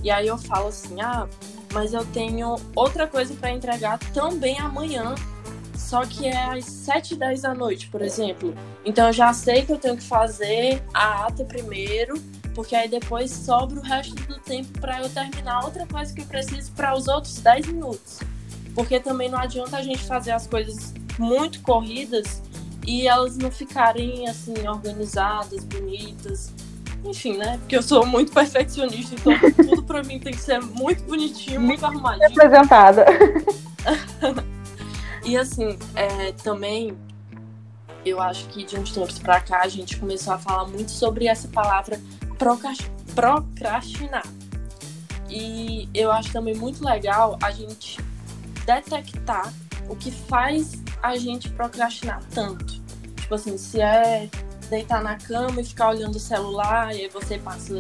E 0.03 0.11
aí 0.11 0.27
eu 0.27 0.39
falo 0.39 0.69
assim: 0.69 1.01
ah, 1.01 1.29
mas 1.73 1.93
eu 1.93 2.05
tenho 2.07 2.57
outra 2.75 3.07
coisa 3.07 3.35
para 3.35 3.51
entregar 3.51 3.99
também 4.15 4.59
amanhã, 4.59 5.15
só 5.77 6.07
que 6.07 6.27
é 6.27 6.45
às 6.45 6.65
7 6.65 7.15
e 7.15 7.17
10 7.19 7.43
da 7.43 7.55
noite, 7.55 7.89
por 7.89 8.01
exemplo. 8.01 8.55
Então 8.85 9.09
eu 9.09 9.13
já 9.13 9.33
sei 9.33 9.65
que 9.65 9.73
eu 9.73 9.79
tenho 9.79 9.97
que 9.97 10.05
fazer 10.05 10.83
a 10.95 11.27
ata 11.27 11.45
primeiro, 11.45 12.21
porque 12.55 12.75
aí 12.75 12.89
depois 12.89 13.31
sobra 13.31 13.79
o 13.79 13.83
resto 13.83 14.15
do 14.15 14.39
tempo 14.41 14.81
para 14.81 15.03
eu 15.03 15.11
terminar 15.11 15.65
outra 15.65 15.87
coisa 15.87 16.15
que 16.15 16.23
eu 16.23 16.27
preciso 16.27 16.73
para 16.73 16.97
os 16.97 17.09
outros 17.09 17.37
10 17.41 17.67
minutos. 17.67 18.21
Porque 18.77 19.01
também 19.01 19.31
não 19.31 19.39
adianta 19.39 19.79
a 19.79 19.83
gente 19.83 20.05
fazer 20.05 20.33
as 20.33 20.47
coisas 20.47 20.93
muito 21.19 21.63
corridas 21.63 22.43
e 22.87 23.09
elas 23.09 23.39
não 23.39 23.51
ficarem 23.51 24.29
assim 24.29 24.55
organizadas, 24.69 25.65
bonitas. 25.65 26.53
Enfim, 27.03 27.39
né? 27.39 27.57
Porque 27.59 27.77
eu 27.77 27.83
sou 27.83 28.05
muito 28.05 28.33
perfeccionista, 28.33 29.15
então 29.15 29.33
tudo 29.65 29.83
para 29.83 30.03
mim 30.03 30.21
tem 30.21 30.35
que 30.35 30.41
ser 30.41 30.61
muito 30.61 31.03
bonitinho, 31.05 31.59
muito 31.59 31.87
arrumadinho. 31.87 32.29
Representada. 32.29 33.07
e 35.25 35.39
assim, 35.39 35.79
é, 35.95 36.33
também 36.33 36.95
eu 38.05 38.21
acho 38.21 38.47
que 38.49 38.63
de 38.63 38.79
uns 38.79 38.93
tempos 38.93 39.19
para 39.19 39.41
cá 39.41 39.63
a 39.63 39.69
gente 39.69 39.97
começou 39.97 40.35
a 40.35 40.39
falar 40.39 40.67
muito 40.67 40.91
sobre 40.91 41.27
essa 41.27 41.49
palavra 41.49 41.99
procrastinar. 43.15 44.27
E 45.31 45.89
eu 45.95 46.13
acho 46.13 46.31
também 46.31 46.55
muito 46.55 46.85
legal 46.85 47.39
a 47.43 47.51
gente 47.51 47.99
detectar 48.67 49.53
o 49.89 49.97
que 49.97 50.11
faz 50.11 50.83
a 51.03 51.17
gente 51.17 51.49
procrastinar 51.51 52.23
tanto. 52.35 52.83
Tipo 53.17 53.35
assim, 53.35 53.57
se 53.57 53.81
é 53.81 54.29
deitar 54.69 55.03
na 55.03 55.17
cama 55.17 55.61
e 55.61 55.65
ficar 55.65 55.91
olhando 55.91 56.17
o 56.17 56.21
celular, 56.21 56.95
e 56.95 57.03
aí 57.03 57.09
você 57.09 57.39
passa 57.39 57.75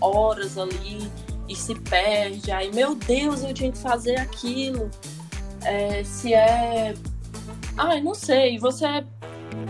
horas 0.00 0.58
ali 0.58 1.10
e 1.48 1.54
se 1.54 1.74
perde. 1.74 2.50
Aí, 2.50 2.72
meu 2.72 2.94
Deus, 2.94 3.42
eu 3.42 3.54
tinha 3.54 3.70
que 3.70 3.78
fazer 3.78 4.18
aquilo. 4.18 4.90
É, 5.62 6.02
se 6.04 6.34
é. 6.34 6.94
Ai, 7.76 8.00
não 8.00 8.14
sei. 8.14 8.58
Você 8.58 8.86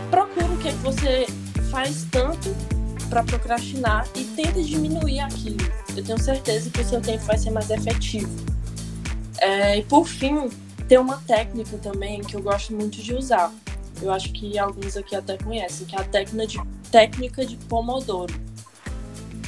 procura 0.09 0.45
o 0.47 0.57
que, 0.57 0.69
é 0.69 0.71
que 0.71 0.77
você 0.77 1.27
faz 1.69 2.05
tanto 2.11 2.55
para 3.09 3.23
procrastinar 3.23 4.07
e 4.15 4.23
tenta 4.23 4.61
diminuir 4.61 5.19
aquilo. 5.19 5.57
Eu 5.95 6.03
tenho 6.03 6.19
certeza 6.19 6.69
que 6.69 6.81
o 6.81 6.85
seu 6.85 7.01
tempo 7.01 7.23
vai 7.25 7.37
ser 7.37 7.51
mais 7.51 7.69
efetivo. 7.69 8.29
É, 9.39 9.77
e 9.77 9.83
por 9.83 10.07
fim, 10.07 10.49
tem 10.87 10.97
uma 10.97 11.17
técnica 11.17 11.77
também 11.77 12.21
que 12.21 12.35
eu 12.35 12.41
gosto 12.41 12.73
muito 12.73 13.01
de 13.01 13.13
usar. 13.13 13.53
Eu 14.01 14.11
acho 14.11 14.31
que 14.33 14.57
alguns 14.57 14.97
aqui 14.97 15.15
até 15.15 15.37
conhecem, 15.37 15.85
que 15.85 15.95
é 15.95 15.99
a 15.99 16.03
técnica 16.03 16.47
de, 16.47 16.61
técnica 16.91 17.45
de 17.45 17.55
Pomodoro. 17.55 18.33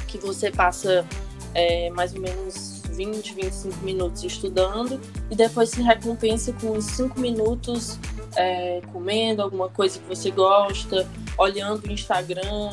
Que 0.08 0.17
você 0.17 0.50
passa 0.50 1.06
é, 1.54 1.89
mais 1.89 2.13
ou 2.13 2.21
menos 2.21 2.82
20, 2.91 3.34
25 3.34 3.84
minutos 3.84 4.24
estudando 4.24 5.00
e 5.30 5.36
depois 5.36 5.69
se 5.69 5.82
recompensa 5.82 6.54
com 6.54 6.71
uns 6.71 6.86
5 6.86 7.19
minutos 7.19 8.00
é, 8.36 8.82
comendo 8.91 9.41
alguma 9.41 9.69
coisa 9.69 10.00
que 10.00 10.08
você 10.08 10.32
gosta, 10.32 11.08
olhando 11.38 11.86
o 11.88 11.91
Instagram. 11.91 12.71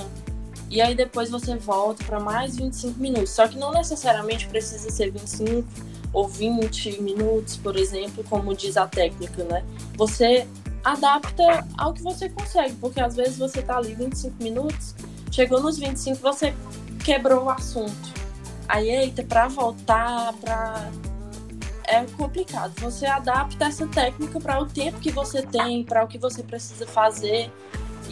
E 0.70 0.81
aí 0.81 0.94
depois 0.94 1.29
você 1.31 1.57
volta 1.57 2.05
para 2.05 2.20
mais 2.20 2.57
25 2.57 2.98
minutos. 2.98 3.31
Só 3.31 3.46
que 3.46 3.59
não 3.59 3.72
necessariamente 3.72 4.46
precisa 4.46 4.90
ser 4.90 5.11
25 5.11 5.68
ou 6.12 6.29
20 6.29 7.01
minutos, 7.03 7.57
por 7.57 7.77
exemplo, 7.77 8.25
como 8.29 8.55
diz 8.55 8.77
a 8.77 8.87
técnica, 8.87 9.44
né? 9.44 9.64
Você 9.96 10.46
adapta 10.85 11.66
ao 11.79 11.92
que 11.92 12.03
você 12.03 12.29
consegue, 12.29 12.75
porque 12.77 13.01
às 13.01 13.14
vezes 13.16 13.38
você 13.38 13.62
tá 13.62 13.77
ali 13.77 13.94
25 13.94 14.42
minutos, 14.42 14.94
chegou 15.31 15.61
nos 15.61 15.79
25 15.79 16.20
você 16.20 16.55
quebrou 17.05 17.44
o 17.44 17.51
assunto. 17.51 18.22
Aí, 18.68 18.88
eita, 18.88 19.22
para 19.22 19.48
voltar, 19.48 20.33
para 20.35 20.90
é 21.92 22.05
complicado. 22.16 22.72
Você 22.81 23.07
adapta 23.07 23.66
essa 23.66 23.87
técnica 23.87 24.40
para 24.40 24.61
o 24.61 24.66
tempo 24.66 24.98
que 24.98 25.11
você 25.11 25.42
tem, 25.42 25.85
para 25.85 26.05
o 26.05 26.09
que 26.09 26.18
você 26.18 26.42
precisa 26.42 26.87
fazer. 26.87 27.51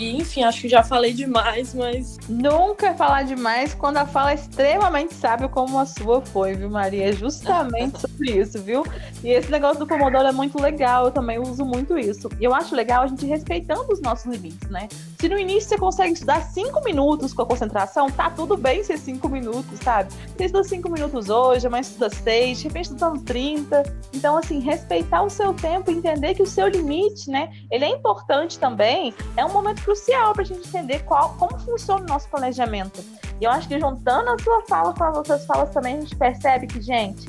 E, 0.00 0.16
enfim, 0.16 0.42
acho 0.42 0.62
que 0.62 0.68
já 0.68 0.82
falei 0.82 1.12
demais, 1.12 1.74
mas. 1.74 2.16
Nunca 2.26 2.94
falar 2.94 3.24
demais 3.24 3.74
quando 3.74 3.98
a 3.98 4.06
fala 4.06 4.30
é 4.30 4.34
extremamente 4.34 5.12
sábio 5.12 5.50
como 5.50 5.78
a 5.78 5.84
sua 5.84 6.22
foi, 6.22 6.54
viu, 6.54 6.70
Maria? 6.70 7.10
É 7.10 7.12
justamente 7.12 8.00
sobre 8.08 8.30
isso, 8.30 8.62
viu? 8.62 8.82
E 9.22 9.28
esse 9.28 9.50
negócio 9.50 9.78
do 9.78 9.86
Pomodoro 9.86 10.26
é 10.26 10.32
muito 10.32 10.58
legal, 10.58 11.04
eu 11.04 11.10
também 11.10 11.38
uso 11.38 11.66
muito 11.66 11.98
isso. 11.98 12.30
E 12.40 12.44
eu 12.44 12.54
acho 12.54 12.74
legal 12.74 13.02
a 13.02 13.06
gente 13.08 13.26
respeitando 13.26 13.92
os 13.92 14.00
nossos 14.00 14.24
limites, 14.24 14.70
né? 14.70 14.88
Se 15.18 15.28
no 15.28 15.38
início 15.38 15.68
você 15.68 15.76
consegue 15.76 16.14
estudar 16.14 16.40
cinco 16.44 16.82
minutos 16.82 17.34
com 17.34 17.42
a 17.42 17.46
concentração, 17.46 18.10
tá 18.10 18.30
tudo 18.30 18.56
bem 18.56 18.82
ser 18.82 18.96
cinco 18.96 19.28
minutos, 19.28 19.78
sabe? 19.80 20.10
Você 20.34 20.46
estuda 20.46 20.64
cinco 20.64 20.90
minutos 20.90 21.28
hoje, 21.28 21.66
amanhã 21.66 21.82
estuda 21.82 22.08
seis, 22.08 22.56
de 22.56 22.64
repente 22.64 22.86
estuda 22.86 23.12
30. 23.26 23.82
Então, 24.14 24.38
assim, 24.38 24.60
respeitar 24.60 25.22
o 25.22 25.28
seu 25.28 25.52
tempo, 25.52 25.90
entender 25.90 26.32
que 26.32 26.42
o 26.42 26.46
seu 26.46 26.68
limite, 26.68 27.28
né? 27.28 27.50
Ele 27.70 27.84
é 27.84 27.88
importante 27.90 28.58
também. 28.58 29.12
É 29.36 29.44
um 29.44 29.52
momento 29.52 29.89
crucial 29.90 30.32
para 30.32 30.42
a 30.42 30.46
gente 30.46 30.68
entender 30.68 31.00
qual, 31.00 31.34
como 31.36 31.58
funciona 31.58 32.02
o 32.02 32.06
nosso 32.06 32.28
planejamento. 32.28 33.02
E 33.40 33.44
eu 33.44 33.50
acho 33.50 33.66
que 33.66 33.78
juntando 33.78 34.30
a 34.30 34.38
sua 34.38 34.62
fala 34.68 34.94
com 34.94 35.02
as 35.02 35.16
outras 35.16 35.44
falas 35.44 35.70
também, 35.70 35.96
a 35.96 36.00
gente 36.00 36.14
percebe 36.14 36.66
que, 36.68 36.80
gente, 36.80 37.28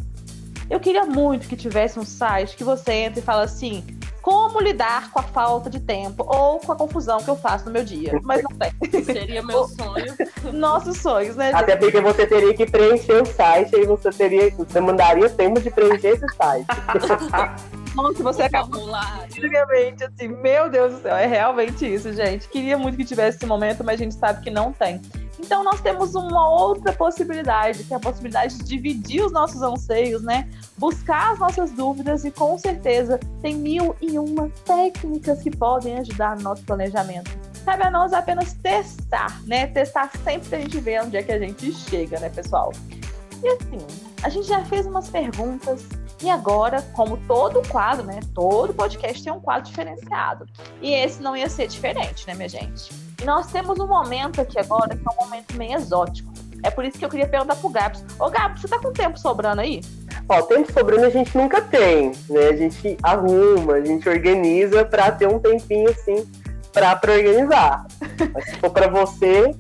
eu 0.70 0.80
queria 0.80 1.06
muito 1.06 1.48
que 1.48 1.56
tivesse 1.56 2.00
um 2.00 2.06
site 2.06 2.56
que 2.56 2.64
você 2.64 2.92
entra 2.94 3.20
e 3.20 3.24
fala 3.24 3.44
assim, 3.44 3.84
como 4.22 4.62
lidar 4.62 5.10
com 5.12 5.20
a 5.20 5.24
falta 5.24 5.70
de 5.70 5.80
tempo 5.80 6.24
ou 6.28 6.60
com 6.60 6.72
a 6.72 6.76
confusão 6.76 7.18
que 7.24 7.30
eu 7.30 7.36
faço 7.36 7.66
no 7.66 7.72
meu 7.72 7.84
dia. 7.84 8.20
Mas 8.24 8.44
não 8.44 8.52
tem. 8.52 9.04
Seria 9.04 9.42
meu 9.42 9.68
sonho. 9.68 10.14
Nossos 10.54 10.98
sonhos, 10.98 11.36
né? 11.36 11.52
Até 11.54 11.76
porque 11.76 12.00
você 12.00 12.28
teria 12.28 12.54
que 12.54 12.70
preencher 12.70 13.24
o 13.24 13.26
site 13.26 13.76
e 13.76 13.86
você 13.86 14.12
teria. 14.12 14.52
Você 14.52 14.80
mandaria 14.80 15.28
tempo 15.30 15.60
de 15.60 15.72
preencher 15.72 16.10
esse 16.10 16.36
site. 16.36 16.68
Nossa, 17.96 18.24
você 18.24 18.44
acabou 18.44 18.86
lá. 18.86 19.26
Realmente, 19.34 20.04
assim, 20.04 20.28
meu 20.28 20.70
Deus 20.70 20.94
do 20.94 21.02
céu, 21.02 21.16
é 21.16 21.26
realmente 21.26 21.86
isso, 21.86 22.14
gente. 22.14 22.48
Queria 22.48 22.78
muito 22.78 22.98
que 22.98 23.04
tivesse 23.04 23.38
esse 23.38 23.46
momento, 23.46 23.84
mas 23.84 24.00
a 24.00 24.04
gente 24.04 24.16
sabe 24.16 24.42
que 24.42 24.50
não 24.50 24.72
tem. 24.72 25.02
Então 25.40 25.64
nós 25.64 25.82
temos 25.82 26.14
uma 26.16 26.50
outra 26.50 26.94
possibilidade, 26.94 27.84
que 27.84 27.94
é 27.94 27.98
a 27.98 28.00
possibilidade 28.00 28.58
de 28.58 28.64
dividir 28.64 29.24
os 29.24 29.32
nossos 29.32 29.62
anseios, 29.62 30.22
né? 30.22 30.48
Buscar 30.78 31.34
as 31.34 31.40
nossas 31.40 31.72
dúvidas 31.72 32.24
e 32.24 32.32
com 32.32 32.58
certeza 32.58 33.20
tem 33.42 33.56
mil 33.56 33.96
e 34.00 34.18
uma 34.18 34.50
técnicas 34.66 35.42
que 35.42 35.50
podem 35.50 35.98
ajudar 36.00 36.38
no 36.38 36.44
nosso 36.44 36.64
planejamento. 36.64 37.32
cabe 37.66 37.84
a 37.84 37.92
nós 37.92 38.14
apenas 38.14 38.54
testar, 38.54 39.42
né? 39.46 39.68
Testar 39.68 40.10
sempre 40.24 40.48
pra 40.48 40.60
gente 40.60 40.80
ver 40.80 41.02
onde 41.04 41.18
é 41.18 41.24
que 41.24 41.32
a 41.32 41.40
gente 41.40 41.72
chega, 41.74 42.20
né, 42.20 42.30
pessoal? 42.30 42.72
E 43.44 43.48
assim, 43.48 43.86
a 44.24 44.30
gente 44.30 44.48
já 44.48 44.64
fez 44.66 44.86
umas 44.86 45.10
perguntas 45.10 45.84
e 46.22 46.30
agora, 46.30 46.82
como 46.94 47.18
todo 47.28 47.68
quadro, 47.68 48.06
né? 48.06 48.20
Todo 48.34 48.74
podcast 48.74 49.24
tem 49.24 49.34
um 49.34 49.40
quadro 49.40 49.70
diferenciado. 49.70 50.46
E 50.82 50.94
esse 50.94 51.22
não 51.22 51.36
ia 51.36 51.50
ser 51.50 51.68
diferente, 51.68 52.28
né, 52.28 52.36
minha 52.36 52.50
gente? 52.50 52.94
E 53.22 53.26
nós 53.26 53.48
temos 53.48 53.80
um 53.80 53.88
momento 53.88 54.42
aqui 54.42 54.60
agora 54.60 54.96
que 54.96 55.02
é 55.08 55.12
um 55.12 55.26
momento 55.26 55.56
meio 55.56 55.74
exótico. 55.74 56.32
É 56.64 56.70
por 56.70 56.86
isso 56.86 56.98
que 56.98 57.04
eu 57.04 57.10
queria 57.10 57.28
perguntar 57.28 57.56
pro 57.56 57.70
Gabs. 57.70 58.04
Ô, 58.20 58.30
Gabs, 58.30 58.62
você 58.62 58.68
tá 58.68 58.78
com 58.78 58.94
tempo 58.94 59.20
sobrando 59.20 59.62
aí? 59.62 59.82
Ó, 60.30 60.42
tempo 60.44 60.72
sobrando 60.72 61.06
a 61.06 61.10
gente 61.10 61.36
nunca 61.36 61.60
tem, 61.62 62.12
né? 62.30 62.50
A 62.50 62.56
gente 62.56 62.98
arruma, 63.02 63.74
a 63.74 63.82
gente 63.82 64.08
organiza 64.08 64.86
pra 64.86 65.12
ter 65.12 65.28
um 65.28 65.40
tempinho 65.40 65.90
assim 65.90 66.28
pra 66.72 67.00
organizar. 67.04 67.86
Mas 68.34 68.46
se 68.46 68.56
for 68.58 68.70
pra 68.70 68.88
você, 68.88 69.56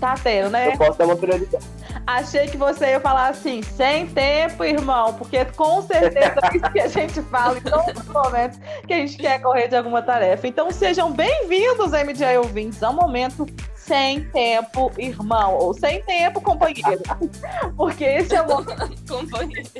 Tá 0.00 0.14
tendo, 0.22 0.50
né? 0.50 0.68
eu 0.68 0.78
posso 0.78 0.98
dar 0.98 1.06
uma 1.06 1.16
prioridade. 1.16 1.64
Achei 2.06 2.46
que 2.46 2.56
você 2.56 2.90
ia 2.90 3.00
falar 3.00 3.28
assim, 3.28 3.62
sem 3.62 4.06
tempo, 4.06 4.64
irmão, 4.64 5.12
porque 5.14 5.44
com 5.44 5.82
certeza 5.82 6.36
é 6.42 6.56
isso 6.56 6.72
que 6.72 6.80
a 6.80 6.88
gente 6.88 7.20
fala 7.22 7.58
em 7.58 7.60
todos 7.60 8.02
os 8.02 8.08
momentos 8.08 8.58
que 8.86 8.94
a 8.94 8.96
gente 8.98 9.18
quer 9.18 9.40
correr 9.42 9.68
de 9.68 9.76
alguma 9.76 10.00
tarefa. 10.00 10.46
Então 10.46 10.70
sejam 10.70 11.12
bem-vindos, 11.12 11.90
MDI 11.90 12.38
ouvintes, 12.38 12.82
ao 12.82 12.94
momento 12.94 13.46
sem 13.74 14.24
tempo, 14.30 14.92
irmão, 14.98 15.56
ou 15.56 15.74
sem 15.74 16.02
tempo, 16.02 16.40
companheiro. 16.40 17.02
Porque 17.76 18.04
esse 18.04 18.34
é 18.34 18.42
o 18.42 18.48
momento 18.48 18.98
Companheiro. 19.08 19.70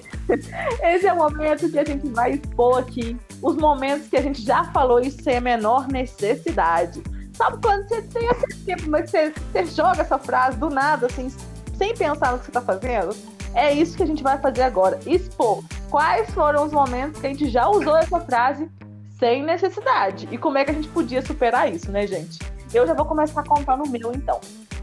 Esse 0.83 1.07
é 1.07 1.13
o 1.13 1.17
momento 1.17 1.71
que 1.71 1.79
a 1.79 1.85
gente 1.85 2.09
vai 2.09 2.33
expor 2.33 2.79
aqui 2.79 3.17
os 3.43 3.57
momentos 3.57 4.09
que 4.09 4.17
a 4.17 4.23
gente 4.23 4.43
já 4.43 4.65
falou 4.73 5.01
e 5.01 5.11
sem 5.11 5.37
a 5.37 5.41
menor 5.41 5.87
necessidade. 5.89 7.03
Sabe 7.39 7.57
quando 7.63 7.89
você 7.89 8.03
tem 8.03 8.29
aquele 8.29 8.55
tempo, 8.65 8.91
mas 8.91 9.09
você, 9.09 9.31
você 9.31 9.65
joga 9.67 10.01
essa 10.01 10.19
frase 10.19 10.57
do 10.57 10.69
nada, 10.69 11.07
assim, 11.07 11.33
sem 11.77 11.95
pensar 11.95 12.33
no 12.33 12.41
que 12.41 12.47
você 12.47 12.51
tá 12.51 12.61
fazendo? 12.61 13.15
É 13.55 13.73
isso 13.73 13.97
que 13.97 14.03
a 14.03 14.07
gente 14.07 14.25
vai 14.25 14.37
fazer 14.39 14.63
agora. 14.63 14.99
Expor 15.07 15.63
quais 15.89 16.29
foram 16.31 16.67
os 16.67 16.73
momentos 16.73 17.21
que 17.21 17.29
a 17.29 17.31
gente 17.31 17.49
já 17.49 17.69
usou 17.69 17.97
essa 17.97 18.19
frase 18.19 18.69
sem 19.21 19.45
necessidade. 19.45 20.29
E 20.33 20.37
como 20.37 20.59
é 20.59 20.65
que 20.65 20.73
a 20.73 20.75
gente 20.75 20.89
podia 20.89 21.23
superar 21.23 21.73
isso, 21.73 21.93
né, 21.93 22.09
gente? 22.09 22.41
Eu 22.75 22.85
já 22.85 22.93
vou 22.93 23.07
começar 23.07 23.45
contando 23.45 23.85
o 23.85 23.89
meu, 23.89 24.13
então. 24.13 24.41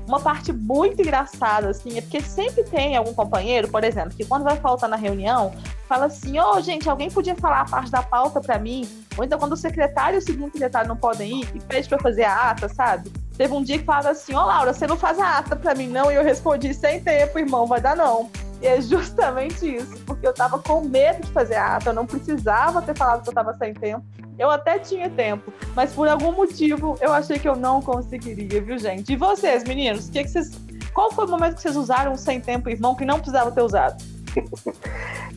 Uma 0.08 0.20
parte 0.20 0.54
muito 0.54 1.02
engraçada, 1.02 1.70
assim, 1.70 1.98
é 1.98 2.02
porque 2.02 2.22
sempre 2.22 2.64
tem 2.64 2.96
algum 2.96 3.14
companheiro, 3.14 3.68
por 3.68 3.84
exemplo, 3.84 4.12
que 4.16 4.24
quando 4.24 4.44
vai 4.44 4.56
faltar 4.58 4.88
na 4.88 4.96
reunião, 4.96 5.52
fala 5.88 6.06
assim: 6.06 6.40
Ô, 6.40 6.62
gente, 6.62 6.88
alguém 6.88 7.10
podia 7.10 7.36
falar 7.36 7.62
a 7.62 7.66
parte 7.66 7.90
da 7.90 8.04
pauta 8.04 8.40
pra 8.40 8.60
mim? 8.60 8.88
Ou 9.18 9.24
então, 9.24 9.40
quando 9.40 9.54
o 9.54 9.58
secretário 9.58 10.18
e 10.18 10.20
o 10.20 10.22
segundo 10.22 10.52
secretário 10.52 10.88
não 10.88 10.98
podem 10.98 11.42
ir, 11.42 11.50
e 11.56 11.60
pede 11.60 11.90
pra 11.90 11.98
fazer 11.98 12.24
a 12.24 12.52
ata, 12.52 12.70
sabe? 12.70 13.12
Teve 13.36 13.54
um 13.54 13.64
dia 13.64 13.80
que 13.80 13.84
falaram 13.84 14.12
assim: 14.12 14.36
Ô, 14.36 14.46
Laura, 14.46 14.74
você 14.74 14.86
não 14.86 14.98
faz 14.98 15.18
a 15.18 15.40
ata 15.40 15.56
pra 15.56 15.74
mim, 15.74 15.88
não? 15.88 16.12
E 16.12 16.16
eu 16.16 16.24
respondi: 16.24 16.74
sem 16.74 17.02
tempo, 17.02 17.40
irmão, 17.40 17.66
vai 17.66 17.82
dar 17.82 17.96
não. 17.96 18.30
E 18.66 18.68
é 18.68 18.82
justamente 18.82 19.76
isso, 19.76 19.96
porque 20.08 20.28
eu 20.28 20.34
tava 20.34 20.58
com 20.58 20.82
medo 20.82 21.22
de 21.22 21.32
fazer 21.32 21.54
a 21.54 21.76
ata, 21.76 21.92
eu 21.92 21.94
não 21.94 22.04
precisava 22.04 22.82
ter 22.82 22.98
falado 22.98 23.22
que 23.22 23.30
eu 23.30 23.34
tava 23.34 23.56
sem 23.58 23.76
tempo. 23.76 24.04
Eu 24.40 24.50
até 24.50 24.80
tinha 24.80 25.08
tempo, 25.08 25.54
mas 25.76 25.94
por 25.94 26.08
algum 26.08 26.32
motivo 26.32 26.98
eu 27.00 27.14
achei 27.14 27.38
que 27.38 27.48
eu 27.48 27.56
não 27.56 27.80
conseguiria, 27.80 28.60
viu, 28.60 28.80
gente? 28.80 29.14
E 29.14 29.16
vocês, 29.16 29.64
meninos, 29.66 30.10
que 30.10 30.24
que 30.24 30.30
vocês... 30.30 30.50
qual 30.96 31.12
foi 31.12 31.26
o 31.26 31.30
momento 31.30 31.58
que 31.58 31.62
vocês 31.62 31.76
usaram 31.76 32.18
sem 32.18 32.42
tempo, 32.42 32.68
irmão, 32.68 32.96
que 32.96 33.06
não 33.06 33.20
precisava 33.20 33.52
ter 33.52 33.62
usado? 33.62 34.04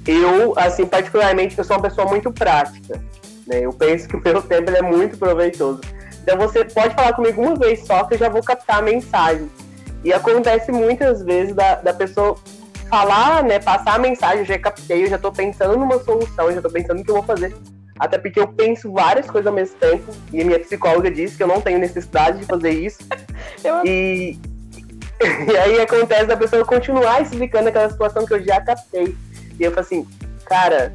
Eu, 0.07 0.55
assim, 0.57 0.87
particularmente, 0.87 1.59
eu 1.59 1.65
sou 1.65 1.77
uma 1.77 1.83
pessoa 1.83 2.07
muito 2.09 2.33
prática. 2.33 2.99
Né? 3.47 3.61
Eu 3.61 3.75
penso 3.75 4.09
que 4.09 4.17
o 4.17 4.23
meu 4.25 4.41
tempo 4.41 4.71
é 4.71 4.81
muito 4.81 5.19
proveitoso. 5.19 5.83
Então 6.23 6.39
você 6.39 6.65
pode 6.65 6.95
falar 6.95 7.13
comigo 7.13 7.43
uma 7.43 7.55
vez 7.55 7.87
só 7.87 8.05
que 8.05 8.15
eu 8.15 8.19
já 8.19 8.31
vou 8.31 8.43
captar 8.43 8.79
a 8.79 8.83
mensagem. 8.83 9.51
E 10.03 10.11
acontece 10.11 10.73
muitas 10.73 11.23
vezes 11.23 11.55
da, 11.55 11.75
da 11.75 11.93
pessoa 11.93 12.39
falar, 12.89 13.43
né, 13.45 13.59
passar 13.59 13.95
a 13.95 13.99
mensagem, 13.99 14.41
eu 14.41 14.45
já 14.45 14.59
captei, 14.59 15.05
eu 15.05 15.09
já 15.09 15.19
tô 15.19 15.31
pensando 15.33 15.77
numa 15.77 15.99
solução, 16.03 16.47
eu 16.47 16.55
já 16.55 16.63
tô 16.63 16.71
pensando 16.71 17.01
o 17.01 17.05
que 17.05 17.11
eu 17.11 17.15
vou 17.17 17.25
fazer. 17.25 17.55
Até 17.99 18.17
porque 18.17 18.39
eu 18.39 18.47
penso 18.49 18.93
várias 18.93 19.27
coisas 19.27 19.47
ao 19.47 19.53
mesmo 19.53 19.77
tempo, 19.77 20.13
e 20.33 20.41
a 20.41 20.45
minha 20.45 20.59
psicóloga 20.61 21.11
disse 21.11 21.37
que 21.37 21.43
eu 21.43 21.49
não 21.49 21.61
tenho 21.61 21.79
necessidade 21.79 22.39
de 22.39 22.47
fazer 22.47 22.71
isso. 22.71 22.99
Eu- 23.65 23.85
E, 23.85 24.39
e 25.51 25.57
aí 25.57 25.81
acontece 25.81 26.27
da 26.27 26.37
pessoa 26.37 26.65
continuar 26.65 27.21
explicando 27.23 27.69
aquela 27.69 27.91
situação 27.91 28.25
que 28.25 28.35
eu 28.35 28.45
já 28.45 28.61
captei. 28.61 29.17
E 29.59 29.65
eu 29.65 29.71
falo 29.73 29.81
assim, 29.81 30.07
cara, 30.47 30.95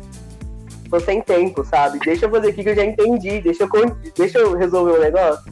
tô 0.90 0.98
sem 1.02 1.22
tempo, 1.22 1.66
sabe? 1.66 2.00
Deixa 2.00 2.26
eu 2.26 2.32
fazer 2.32 2.50
aqui 2.50 2.64
que 2.64 2.70
eu 2.70 2.76
já 2.76 2.86
entendi, 2.86 3.42
deixa 3.42 3.64
eu, 3.64 3.70
deixa 4.18 4.38
eu 4.40 4.56
resolver 4.56 4.94
o 4.94 5.02
negócio. 5.02 5.44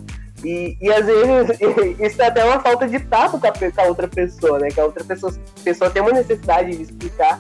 E, 0.44 0.78
e 0.82 0.92
às 0.92 1.06
vezes 1.06 1.60
isso 2.00 2.22
é 2.22 2.28
até 2.28 2.44
uma 2.44 2.60
falta 2.60 2.88
de 2.88 3.00
tato 3.00 3.40
com 3.40 3.48
a, 3.48 3.52
com 3.52 3.82
a 3.82 3.86
outra 3.86 4.08
pessoa, 4.08 4.60
né? 4.60 4.70
Que 4.70 4.80
a 4.80 4.86
outra 4.86 5.04
pessoa, 5.04 5.34
pessoa 5.64 5.90
tem 5.90 6.02
uma 6.02 6.12
necessidade 6.12 6.76
de 6.76 6.84
explicar 6.84 7.40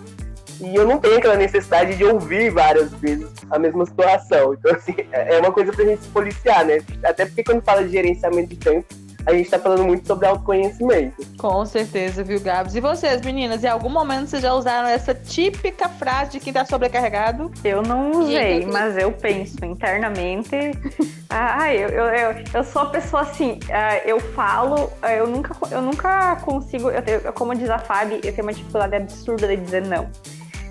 e 0.61 0.75
eu 0.75 0.85
não 0.85 0.99
tenho 0.99 1.17
aquela 1.17 1.35
necessidade 1.35 1.95
de 1.95 2.05
ouvir 2.05 2.51
várias 2.51 2.93
vezes 2.93 3.27
a 3.49 3.57
mesma 3.57 3.83
situação. 3.85 4.53
Então, 4.53 4.75
assim, 4.75 4.95
é 5.11 5.35
é 5.35 5.39
uma 5.39 5.51
coisa 5.51 5.71
pra 5.71 5.83
gente 5.83 6.03
se 6.03 6.09
policiar, 6.09 6.63
né? 6.65 6.79
Até 7.03 7.25
porque 7.25 7.43
quando 7.43 7.63
fala 7.63 7.83
de 7.83 7.91
gerenciamento 7.91 8.49
de 8.49 8.57
tempo, 8.57 8.85
a 9.25 9.33
gente 9.33 9.49
tá 9.49 9.59
falando 9.59 9.83
muito 9.83 10.05
sobre 10.07 10.25
autoconhecimento. 10.27 11.25
Com 11.37 11.65
certeza, 11.65 12.23
viu, 12.23 12.39
Gabs? 12.39 12.75
E 12.75 12.79
vocês, 12.79 13.21
meninas, 13.21 13.63
em 13.63 13.67
algum 13.67 13.89
momento 13.89 14.27
vocês 14.27 14.41
já 14.41 14.53
usaram 14.53 14.87
essa 14.89 15.13
típica 15.13 15.87
frase 15.89 16.31
de 16.31 16.39
quem 16.39 16.51
tá 16.53 16.65
sobrecarregado? 16.65 17.51
Eu 17.63 17.81
não 17.81 18.11
usei, 18.11 18.65
mas 18.65 18.97
eu 18.97 19.11
penso 19.11 19.63
internamente. 19.65 20.55
Ah, 21.33 21.73
eu, 21.73 21.87
eu, 21.87 22.05
eu, 22.07 22.43
eu 22.55 22.61
sou 22.61 22.81
a 22.81 22.85
pessoa 22.87 23.21
assim, 23.21 23.57
ah, 23.71 23.99
eu 24.05 24.19
falo, 24.19 24.91
ah, 25.01 25.13
eu 25.13 25.25
nunca, 25.25 25.55
eu 25.71 25.81
nunca 25.81 26.35
consigo, 26.35 26.91
eu 26.91 27.01
tenho- 27.01 27.21
como 27.31 27.55
diz 27.55 27.69
a 27.69 27.79
Fábio, 27.79 28.15
eu 28.17 28.33
tenho 28.33 28.41
uma 28.43 28.51
dificuldade 28.51 28.97
absurda 28.97 29.47
de 29.47 29.55
dizer 29.55 29.81
não. 29.87 30.09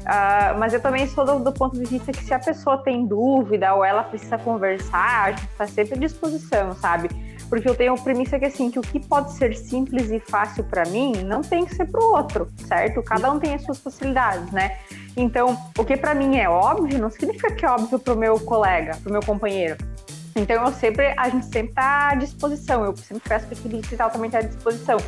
Ah, 0.05 0.55
mas 0.59 0.75
eu 0.75 0.81
também 0.83 1.07
sou 1.07 1.25
do, 1.25 1.39
do 1.39 1.51
ponto 1.51 1.79
de 1.79 1.87
vista 1.87 2.13
que 2.13 2.23
se 2.23 2.35
a 2.35 2.39
pessoa 2.39 2.77
tem 2.77 3.07
dúvida 3.07 3.73
ou 3.75 3.83
ela 3.83 4.03
precisa 4.03 4.37
conversar, 4.37 5.25
a 5.25 5.31
gente 5.33 5.47
tá 5.57 5.67
sempre 5.67 5.95
à 5.95 5.99
disposição, 5.99 6.75
sabe? 6.75 7.09
Porque 7.51 7.69
eu 7.69 7.75
tenho 7.75 7.93
a 7.93 7.99
premissa 7.99 8.39
que 8.39 8.47
assim, 8.47 8.71
que 8.71 8.79
o 8.79 8.83
que 8.83 9.01
pode 9.01 9.33
ser 9.33 9.55
simples 9.57 10.11
e 10.11 10.21
fácil 10.21 10.65
para 10.65 10.85
mim, 10.87 11.13
não 11.25 11.43
tem 11.43 11.67
que 11.67 11.75
ser 11.75 11.85
pro 11.87 12.03
outro, 12.15 12.49
certo? 12.69 13.03
Cada 13.03 13.31
um 13.31 13.41
tem 13.41 13.55
as 13.55 13.63
suas 13.65 13.79
facilidades, 13.79 14.51
né? 14.53 14.79
Então, 15.17 15.59
o 15.77 15.85
que 15.85 15.97
para 15.97 16.15
mim 16.15 16.39
é 16.39 16.49
óbvio, 16.49 16.99
não 16.99 17.11
significa 17.11 17.53
que 17.53 17.67
é 17.67 17.71
óbvio 17.71 17.99
pro 17.99 18.17
meu 18.17 18.39
colega, 18.39 18.97
pro 19.03 19.13
meu 19.13 19.21
companheiro. 19.21 19.77
Então, 20.37 20.65
eu 20.65 20.73
sempre, 20.73 21.13
a 21.17 21.29
gente 21.29 21.47
sempre 21.47 21.75
tá 21.75 22.11
à 22.11 22.15
disposição. 22.15 22.85
Eu 22.85 22.97
sempre 22.97 23.29
peço 23.29 23.49
que 23.49 23.55
aquele 23.55 23.81
digital 23.81 24.11
também 24.11 24.31
tá 24.31 24.39
à 24.39 24.43
disposição. 24.43 24.99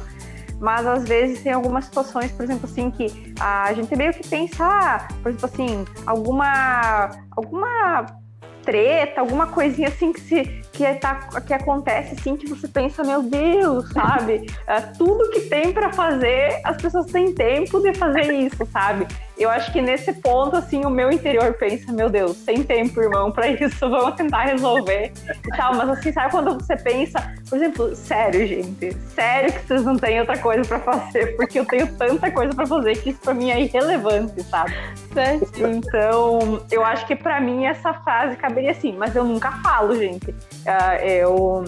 Mas 0.60 0.86
às 0.86 1.04
vezes 1.08 1.42
tem 1.42 1.52
algumas 1.52 1.86
situações, 1.86 2.30
por 2.32 2.44
exemplo, 2.44 2.68
assim, 2.70 2.90
que 2.90 3.34
a 3.40 3.72
gente 3.72 3.94
meio 3.96 4.12
que 4.12 4.26
pensa, 4.28 4.64
ah, 4.64 5.08
por 5.22 5.30
exemplo, 5.30 5.46
assim, 5.46 5.84
alguma 6.06 7.10
alguma 7.32 8.21
treta, 8.62 9.20
alguma 9.20 9.46
coisinha 9.46 9.88
assim 9.88 10.12
que 10.12 10.20
se 10.20 10.62
que, 10.72 10.94
tá, 10.94 11.28
que 11.46 11.52
acontece 11.52 12.14
assim 12.18 12.36
que 12.36 12.48
você 12.48 12.66
pensa, 12.66 13.04
meu 13.04 13.22
Deus, 13.22 13.90
sabe? 13.92 14.50
É, 14.66 14.80
tudo 14.80 15.30
que 15.30 15.42
tem 15.42 15.72
para 15.72 15.92
fazer, 15.92 16.60
as 16.64 16.80
pessoas 16.80 17.06
têm 17.06 17.34
tempo 17.34 17.78
de 17.80 17.94
fazer 17.94 18.32
isso, 18.32 18.64
sabe? 18.72 19.06
Eu 19.38 19.50
acho 19.50 19.72
que 19.72 19.80
nesse 19.80 20.12
ponto, 20.12 20.56
assim, 20.56 20.84
o 20.84 20.90
meu 20.90 21.10
interior 21.10 21.54
pensa, 21.54 21.92
meu 21.92 22.10
Deus, 22.10 22.36
sem 22.36 22.62
tempo, 22.62 23.00
irmão, 23.00 23.32
para 23.32 23.48
isso, 23.50 23.78
vamos 23.88 24.14
tentar 24.14 24.44
resolver 24.44 25.12
e 25.28 25.56
tal. 25.56 25.74
Mas 25.74 25.88
assim, 25.90 26.12
sabe 26.12 26.30
quando 26.30 26.54
você 26.54 26.76
pensa, 26.76 27.34
por 27.48 27.56
exemplo, 27.56 27.96
sério, 27.96 28.46
gente, 28.46 28.94
sério 29.14 29.52
que 29.52 29.66
vocês 29.66 29.84
não 29.84 29.96
têm 29.96 30.20
outra 30.20 30.38
coisa 30.38 30.62
para 30.62 30.78
fazer, 30.78 31.36
porque 31.36 31.60
eu 31.60 31.66
tenho 31.66 31.86
tanta 31.96 32.30
coisa 32.30 32.54
para 32.54 32.66
fazer 32.66 32.96
que 32.96 33.10
isso 33.10 33.20
para 33.20 33.34
mim 33.34 33.50
é 33.50 33.60
irrelevante, 33.60 34.42
sabe? 34.44 34.72
Então, 35.56 36.62
eu 36.70 36.84
acho 36.84 37.06
que 37.06 37.16
para 37.16 37.40
mim 37.40 37.64
essa 37.64 37.92
frase 37.94 38.36
caberia 38.36 38.70
assim, 38.70 38.94
mas 38.96 39.16
eu 39.16 39.24
nunca 39.24 39.50
falo, 39.62 39.96
gente. 39.96 40.34
Ah, 40.66 40.96
eu 41.04 41.64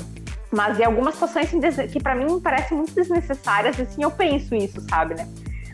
mas 0.55 0.79
em 0.79 0.85
algumas 0.85 1.14
situações 1.14 1.53
assim, 1.53 1.88
que 1.88 2.00
pra 2.00 2.14
mim 2.14 2.38
parecem 2.40 2.77
muito 2.77 2.94
desnecessárias, 2.94 3.79
assim, 3.81 4.03
eu 4.05 4.11
penso 4.11 4.55
isso, 4.55 4.81
sabe, 4.88 5.14
né? 5.14 5.29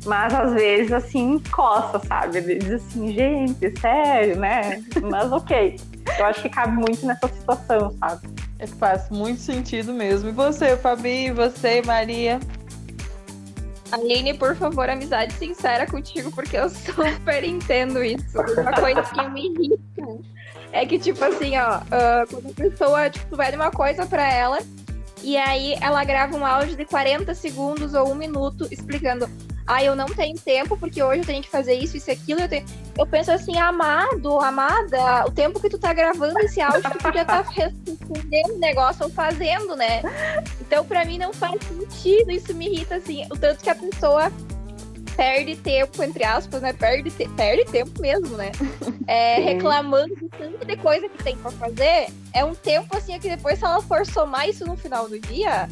Mas 0.05 0.33
às 0.35 0.55
vezes, 0.55 0.93
assim, 0.93 1.39
coça, 1.51 1.99
sabe? 2.07 2.41
Diz 2.41 2.73
assim, 2.73 3.13
gente, 3.13 3.81
sério, 3.81 4.37
né? 4.39 4.83
Mas 5.03 5.31
ok. 5.33 5.79
Eu 6.19 6.27
acho 6.27 6.43
que 6.43 6.49
cabe 6.49 6.73
muito 6.73 7.07
nessa 7.07 7.29
situação, 7.29 7.95
sabe? 7.99 8.29
É, 8.59 8.67
Faz 8.67 9.11
muito 9.11 9.41
sentido 9.41 9.93
mesmo. 9.93 10.31
E 10.31 10.33
você, 10.33 10.77
Fabi? 10.77 11.27
E 11.27 11.33
você, 11.33 11.83
Maria? 11.83 12.41
Aline, 13.93 14.35
por 14.35 14.55
favor, 14.55 14.89
amizade 14.89 15.33
sincera 15.35 15.87
contigo, 15.87 16.31
porque 16.31 16.57
eu 16.57 16.69
super 16.71 17.45
entendo 17.45 18.03
isso. 18.03 18.39
Uma 18.59 18.73
coisa 18.73 19.03
que 19.03 19.29
me 19.31 19.49
irrita 19.49 20.19
é 20.73 20.87
que, 20.87 20.99
tipo 20.99 21.23
assim, 21.25 21.57
ó, 21.59 21.81
ah, 21.91 22.25
quando 22.31 22.51
a 22.51 22.55
pessoa, 22.55 23.11
tipo, 23.11 23.27
tu 23.31 23.37
pede 23.37 23.57
uma 23.57 23.71
coisa 23.71 24.07
pra 24.07 24.33
ela 24.33 24.59
e 25.23 25.37
aí 25.37 25.75
ela 25.81 26.03
grava 26.05 26.37
um 26.37 26.47
áudio 26.47 26.77
de 26.77 26.85
40 26.85 27.35
segundos 27.35 27.95
ou 27.95 28.11
um 28.11 28.15
minuto 28.15 28.67
explicando. 28.71 29.29
Ah, 29.72 29.85
eu 29.85 29.94
não 29.94 30.06
tenho 30.06 30.37
tempo 30.37 30.76
porque 30.76 31.00
hoje 31.00 31.20
eu 31.20 31.24
tenho 31.24 31.42
que 31.44 31.48
fazer 31.48 31.74
isso, 31.74 31.96
isso 31.96 32.11
e 32.11 32.12
aquilo. 32.12 32.40
Eu, 32.40 32.48
tenho... 32.48 32.66
eu 32.98 33.06
penso 33.06 33.30
assim, 33.30 33.56
amado, 33.56 34.40
amada, 34.40 35.24
o 35.28 35.30
tempo 35.30 35.61
que 35.61 35.68
tu 35.68 35.78
tá 35.78 35.92
gravando 35.92 36.37
esse 36.40 36.61
áudio, 36.61 36.90
tu 36.90 36.98
podia 36.98 37.22
estar 37.22 37.44
tá 37.44 37.50
respondendo 37.54 38.54
o 38.56 38.59
negócio 38.59 39.04
ou 39.04 39.11
fazendo, 39.11 39.76
né? 39.76 40.02
Então, 40.61 40.85
pra 40.85 41.04
mim, 41.04 41.18
não 41.18 41.33
faz 41.33 41.62
sentido. 41.62 42.33
Isso 42.33 42.52
me 42.52 42.66
irrita, 42.66 42.96
assim, 42.96 43.24
o 43.30 43.38
tanto 43.38 43.62
que 43.62 43.70
a 43.70 43.76
pessoa 43.76 44.33
perde 45.16 45.54
tempo, 45.54 46.02
entre 46.02 46.24
aspas, 46.24 46.62
né? 46.62 46.72
Perde, 46.72 47.09
te 47.12 47.28
perde 47.28 47.64
tempo 47.70 47.92
mesmo, 48.00 48.37
né? 48.37 48.50
É, 49.06 49.38
reclamando 49.54 50.16
de 50.16 50.28
tanto 50.30 50.66
de 50.66 50.76
coisa 50.78 51.09
que 51.09 51.22
tem 51.22 51.37
pra 51.37 51.52
fazer. 51.52 52.09
É 52.35 52.44
um 52.44 52.56
tempo 52.56 52.96
assim 52.96 53.20
que 53.20 53.28
depois, 53.28 53.56
se 53.56 53.64
ela 53.64 53.80
for 53.80 54.04
somar 54.04 54.48
isso 54.48 54.66
no 54.66 54.76
final 54.76 55.09
do 55.09 55.20
dia, 55.20 55.68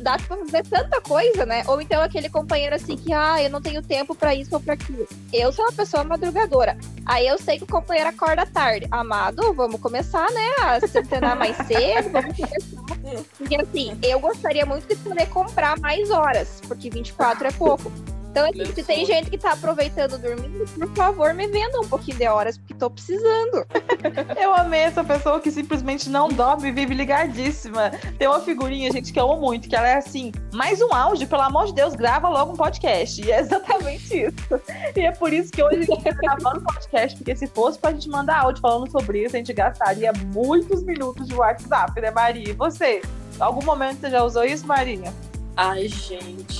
dá 0.00 0.16
pra 0.18 0.36
fazer 0.36 0.64
tanta 0.64 1.00
coisa, 1.00 1.44
né? 1.44 1.62
Ou 1.66 1.80
então 1.80 2.00
aquele 2.02 2.28
companheiro 2.28 2.74
assim 2.74 2.96
que, 2.96 3.12
ah, 3.12 3.42
eu 3.42 3.50
não 3.50 3.60
tenho 3.60 3.82
tempo 3.82 4.14
para 4.14 4.34
isso 4.34 4.54
ou 4.54 4.60
para 4.60 4.74
aquilo. 4.74 5.06
Eu 5.32 5.52
sou 5.52 5.64
uma 5.64 5.72
pessoa 5.72 6.04
madrugadora. 6.04 6.76
Aí 7.04 7.26
eu 7.26 7.38
sei 7.38 7.58
que 7.58 7.64
o 7.64 7.66
companheiro 7.66 8.10
acorda 8.10 8.46
tarde. 8.46 8.86
Amado, 8.90 9.52
vamos 9.54 9.80
começar, 9.80 10.30
né? 10.30 10.50
A 10.62 10.80
se 10.80 11.02
treinar 11.02 11.36
mais 11.36 11.56
cedo, 11.66 12.10
vamos 12.10 12.36
começar. 12.36 13.26
Porque 13.36 13.56
assim, 13.56 13.98
eu 14.02 14.20
gostaria 14.20 14.64
muito 14.66 14.86
de 14.86 14.96
poder 14.96 15.26
comprar 15.28 15.78
mais 15.78 16.10
horas, 16.10 16.60
porque 16.66 16.90
24 16.90 17.48
é 17.48 17.52
pouco. 17.52 17.90
Então, 18.30 18.48
assim, 18.48 18.64
se 18.72 18.84
tem 18.84 19.04
gente 19.04 19.28
que 19.28 19.36
tá 19.36 19.52
aproveitando 19.52 20.16
dormindo, 20.16 20.64
por 20.64 20.94
favor, 20.94 21.34
me 21.34 21.48
venda 21.48 21.80
um 21.80 21.88
pouquinho 21.88 22.16
de 22.16 22.28
horas, 22.28 22.56
porque 22.56 22.74
tô 22.74 22.88
precisando. 22.88 23.66
Eu 24.40 24.54
amei 24.54 24.82
essa 24.82 25.02
pessoa 25.02 25.40
que 25.40 25.50
simplesmente 25.50 26.08
não 26.08 26.28
dorme 26.28 26.68
e 26.68 26.72
vive 26.72 26.94
ligadíssima. 26.94 27.90
Tem 28.18 28.28
uma 28.28 28.40
figurinha, 28.40 28.90
gente, 28.92 29.12
que 29.12 29.18
eu 29.18 29.30
amo 29.30 29.40
muito, 29.40 29.68
que 29.68 29.74
ela 29.74 29.88
é 29.88 29.96
assim, 29.96 30.30
mais 30.52 30.80
um 30.80 30.92
áudio, 30.94 31.26
pelo 31.26 31.42
amor 31.42 31.66
de 31.66 31.74
Deus, 31.74 31.94
grava 31.94 32.28
logo 32.28 32.52
um 32.52 32.56
podcast. 32.56 33.20
E 33.20 33.32
é 33.32 33.40
exatamente 33.40 34.26
isso. 34.26 34.62
E 34.94 35.00
é 35.00 35.10
por 35.10 35.32
isso 35.32 35.50
que 35.50 35.62
hoje 35.62 35.78
a 35.78 35.82
gente 35.82 36.04
tá 36.04 36.12
gravando 36.12 36.62
podcast, 36.62 37.16
porque 37.16 37.34
se 37.34 37.46
fosse 37.48 37.78
pra 37.78 37.90
gente 37.92 38.08
mandar 38.08 38.40
áudio 38.40 38.62
falando 38.62 38.90
sobre 38.90 39.24
isso, 39.24 39.34
a 39.34 39.38
gente 39.38 39.52
gastaria 39.52 40.12
muitos 40.26 40.82
minutos 40.84 41.26
de 41.26 41.34
WhatsApp, 41.34 42.00
né, 42.00 42.10
Maria? 42.10 42.50
E 42.50 42.52
você? 42.52 43.02
Algum 43.38 43.64
momento 43.64 44.00
você 44.00 44.10
já 44.10 44.22
usou 44.22 44.44
isso, 44.44 44.66
Marinha? 44.66 45.12
Ai, 45.56 45.88
gente. 45.88 46.58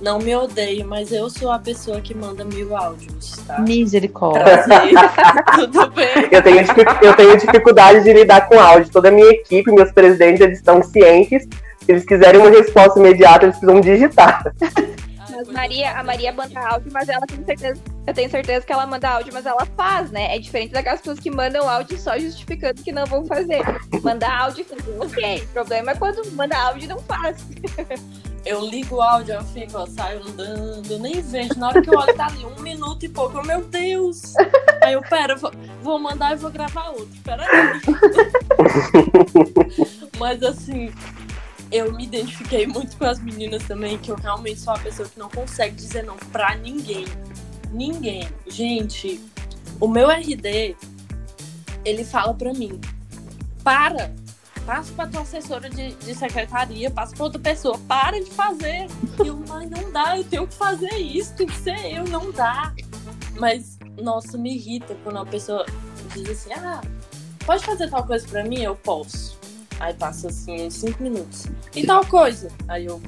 Não 0.00 0.18
me 0.18 0.34
odeio, 0.34 0.86
mas 0.86 1.10
eu 1.10 1.28
sou 1.28 1.50
a 1.50 1.58
pessoa 1.58 2.00
que 2.00 2.14
manda 2.14 2.44
mil 2.44 2.76
áudios, 2.76 3.32
tá? 3.46 3.58
Misericórdia. 3.60 4.64
Tudo 5.56 5.90
bem. 5.90 6.28
Eu 6.30 6.42
tenho, 6.42 6.60
eu 7.02 7.16
tenho 7.16 7.36
dificuldade 7.36 8.04
de 8.04 8.12
lidar 8.12 8.48
com 8.48 8.60
áudio. 8.60 8.92
Toda 8.92 9.08
a 9.08 9.12
minha 9.12 9.30
equipe, 9.30 9.72
meus 9.72 9.90
presidentes, 9.90 10.40
eles 10.40 10.58
estão 10.58 10.82
cientes. 10.82 11.48
Se 11.80 11.92
eles 11.92 12.04
quiserem 12.04 12.40
uma 12.40 12.50
resposta 12.50 12.98
imediata, 13.00 13.46
eles 13.46 13.58
precisam 13.58 13.80
digitar. 13.80 14.52
Mas 15.30 15.48
Maria, 15.48 15.92
a 15.92 16.04
Maria 16.04 16.32
manda 16.32 16.60
áudio, 16.60 16.90
mas 16.92 17.08
ela 17.08 17.26
tem 17.26 17.44
certeza. 17.44 17.80
Eu 18.06 18.14
tenho 18.14 18.30
certeza 18.30 18.64
que 18.64 18.72
ela 18.72 18.86
manda 18.86 19.08
áudio, 19.08 19.32
mas 19.32 19.46
ela 19.46 19.66
faz, 19.76 20.10
né? 20.10 20.34
É 20.34 20.38
diferente 20.38 20.72
daquelas 20.72 21.00
pessoas 21.00 21.18
que 21.18 21.30
mandam 21.30 21.68
áudio 21.68 21.98
só 21.98 22.18
justificando 22.18 22.82
que 22.82 22.92
não 22.92 23.04
vão 23.04 23.26
fazer. 23.26 23.62
Mandar 24.02 24.42
áudio 24.42 24.64
fazer, 24.64 24.98
ok. 24.98 25.42
O 25.42 25.46
problema 25.48 25.90
é 25.92 25.94
quando 25.94 26.30
manda 26.32 26.56
áudio 26.56 26.84
e 26.84 26.88
não 26.88 26.98
faz. 27.00 27.36
Eu 28.44 28.64
ligo 28.64 28.96
o 28.96 29.02
áudio, 29.02 29.34
eu 29.34 29.44
fico, 29.44 29.78
ó, 29.78 29.86
saio 29.86 30.22
andando, 30.26 30.90
eu 30.90 30.98
nem 30.98 31.20
vejo. 31.20 31.58
Na 31.58 31.68
hora 31.68 31.82
que 31.82 31.90
eu 31.90 31.98
olho, 31.98 32.16
tá 32.16 32.26
ali 32.26 32.44
um 32.44 32.60
minuto 32.62 33.04
e 33.04 33.08
pouco. 33.08 33.38
Oh, 33.38 33.42
meu 33.42 33.64
Deus! 33.64 34.34
Aí 34.82 34.94
eu, 34.94 35.02
pera, 35.02 35.36
vou, 35.36 35.52
vou 35.82 35.98
mandar 35.98 36.32
e 36.32 36.36
vou 36.36 36.50
gravar 36.50 36.88
outro. 36.90 37.08
Pera 37.22 37.44
aí. 37.44 37.80
Mas 40.18 40.42
assim, 40.42 40.92
eu 41.70 41.92
me 41.92 42.04
identifiquei 42.04 42.66
muito 42.66 42.96
com 42.96 43.04
as 43.04 43.20
meninas 43.20 43.62
também, 43.64 43.98
que 43.98 44.10
eu 44.10 44.16
realmente 44.16 44.60
sou 44.60 44.72
uma 44.72 44.80
pessoa 44.80 45.08
que 45.08 45.18
não 45.18 45.28
consegue 45.28 45.74
dizer 45.74 46.02
não 46.04 46.16
pra 46.16 46.54
ninguém. 46.56 47.04
Ninguém. 47.70 48.28
Gente, 48.46 49.20
o 49.78 49.86
meu 49.86 50.08
RD, 50.08 50.74
ele 51.84 52.04
fala 52.04 52.32
pra 52.32 52.52
mim, 52.54 52.80
para! 53.62 54.14
Passa 54.68 54.92
para 54.92 55.08
tua 55.08 55.22
assessora 55.22 55.70
de, 55.70 55.94
de 55.94 56.14
secretaria, 56.14 56.90
passa 56.90 57.16
para 57.16 57.24
outra 57.24 57.40
pessoa, 57.40 57.78
para 57.88 58.22
de 58.22 58.30
fazer. 58.30 58.86
E 59.24 59.24
eu, 59.26 59.38
mãe, 59.48 59.66
não 59.66 59.90
dá, 59.90 60.18
eu 60.18 60.24
tenho 60.24 60.46
que 60.46 60.54
fazer 60.54 60.94
isso, 60.94 61.34
tem 61.36 61.46
que 61.46 61.56
ser 61.56 61.96
eu, 61.96 62.04
não 62.04 62.30
dá. 62.30 62.74
Mas, 63.40 63.78
nossa, 64.02 64.36
me 64.36 64.54
irrita 64.54 64.94
quando 65.02 65.20
a 65.20 65.24
pessoa 65.24 65.64
diz 66.14 66.28
assim, 66.28 66.52
ah, 66.52 66.82
pode 67.46 67.64
fazer 67.64 67.88
tal 67.88 68.04
coisa 68.06 68.28
para 68.28 68.44
mim? 68.44 68.60
Eu 68.60 68.76
posso. 68.76 69.38
Aí 69.80 69.94
passa 69.94 70.28
assim, 70.28 70.66
uns 70.66 70.74
cinco 70.74 71.02
minutos. 71.02 71.46
E 71.74 71.86
tal 71.86 72.04
coisa? 72.04 72.50
Aí 72.68 72.84
eu 72.84 73.00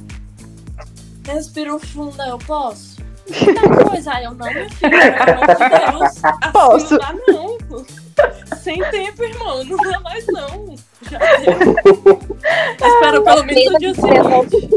respiro 1.27 1.79
fundo, 1.79 2.23
eu 2.23 2.38
posso. 2.38 2.99
E 3.29 3.53
tal 3.53 3.87
coisa? 3.87 4.14
Aí 4.14 4.25
eu 4.25 4.33
não, 4.33 4.51
meu 4.51 4.70
filho, 4.70 4.90
pelo 4.90 5.42
amor 5.42 5.46
de 5.46 5.68
Deus. 5.68 6.25
Assim 6.25 6.53
Posso. 6.53 6.94
não 6.94 6.99
dá, 6.99 7.14
não. 7.29 7.61
Sem 8.57 8.83
tempo, 8.90 9.23
irmão, 9.23 9.62
não 9.64 9.77
dá 9.77 10.01
mais 10.01 10.27
não. 10.27 10.75
Já. 11.03 11.19
Espero 12.87 13.23
pelo 13.23 13.45
menos 13.45 13.75
o 13.75 13.79
dia 13.79 13.95
seguinte. 13.95 14.69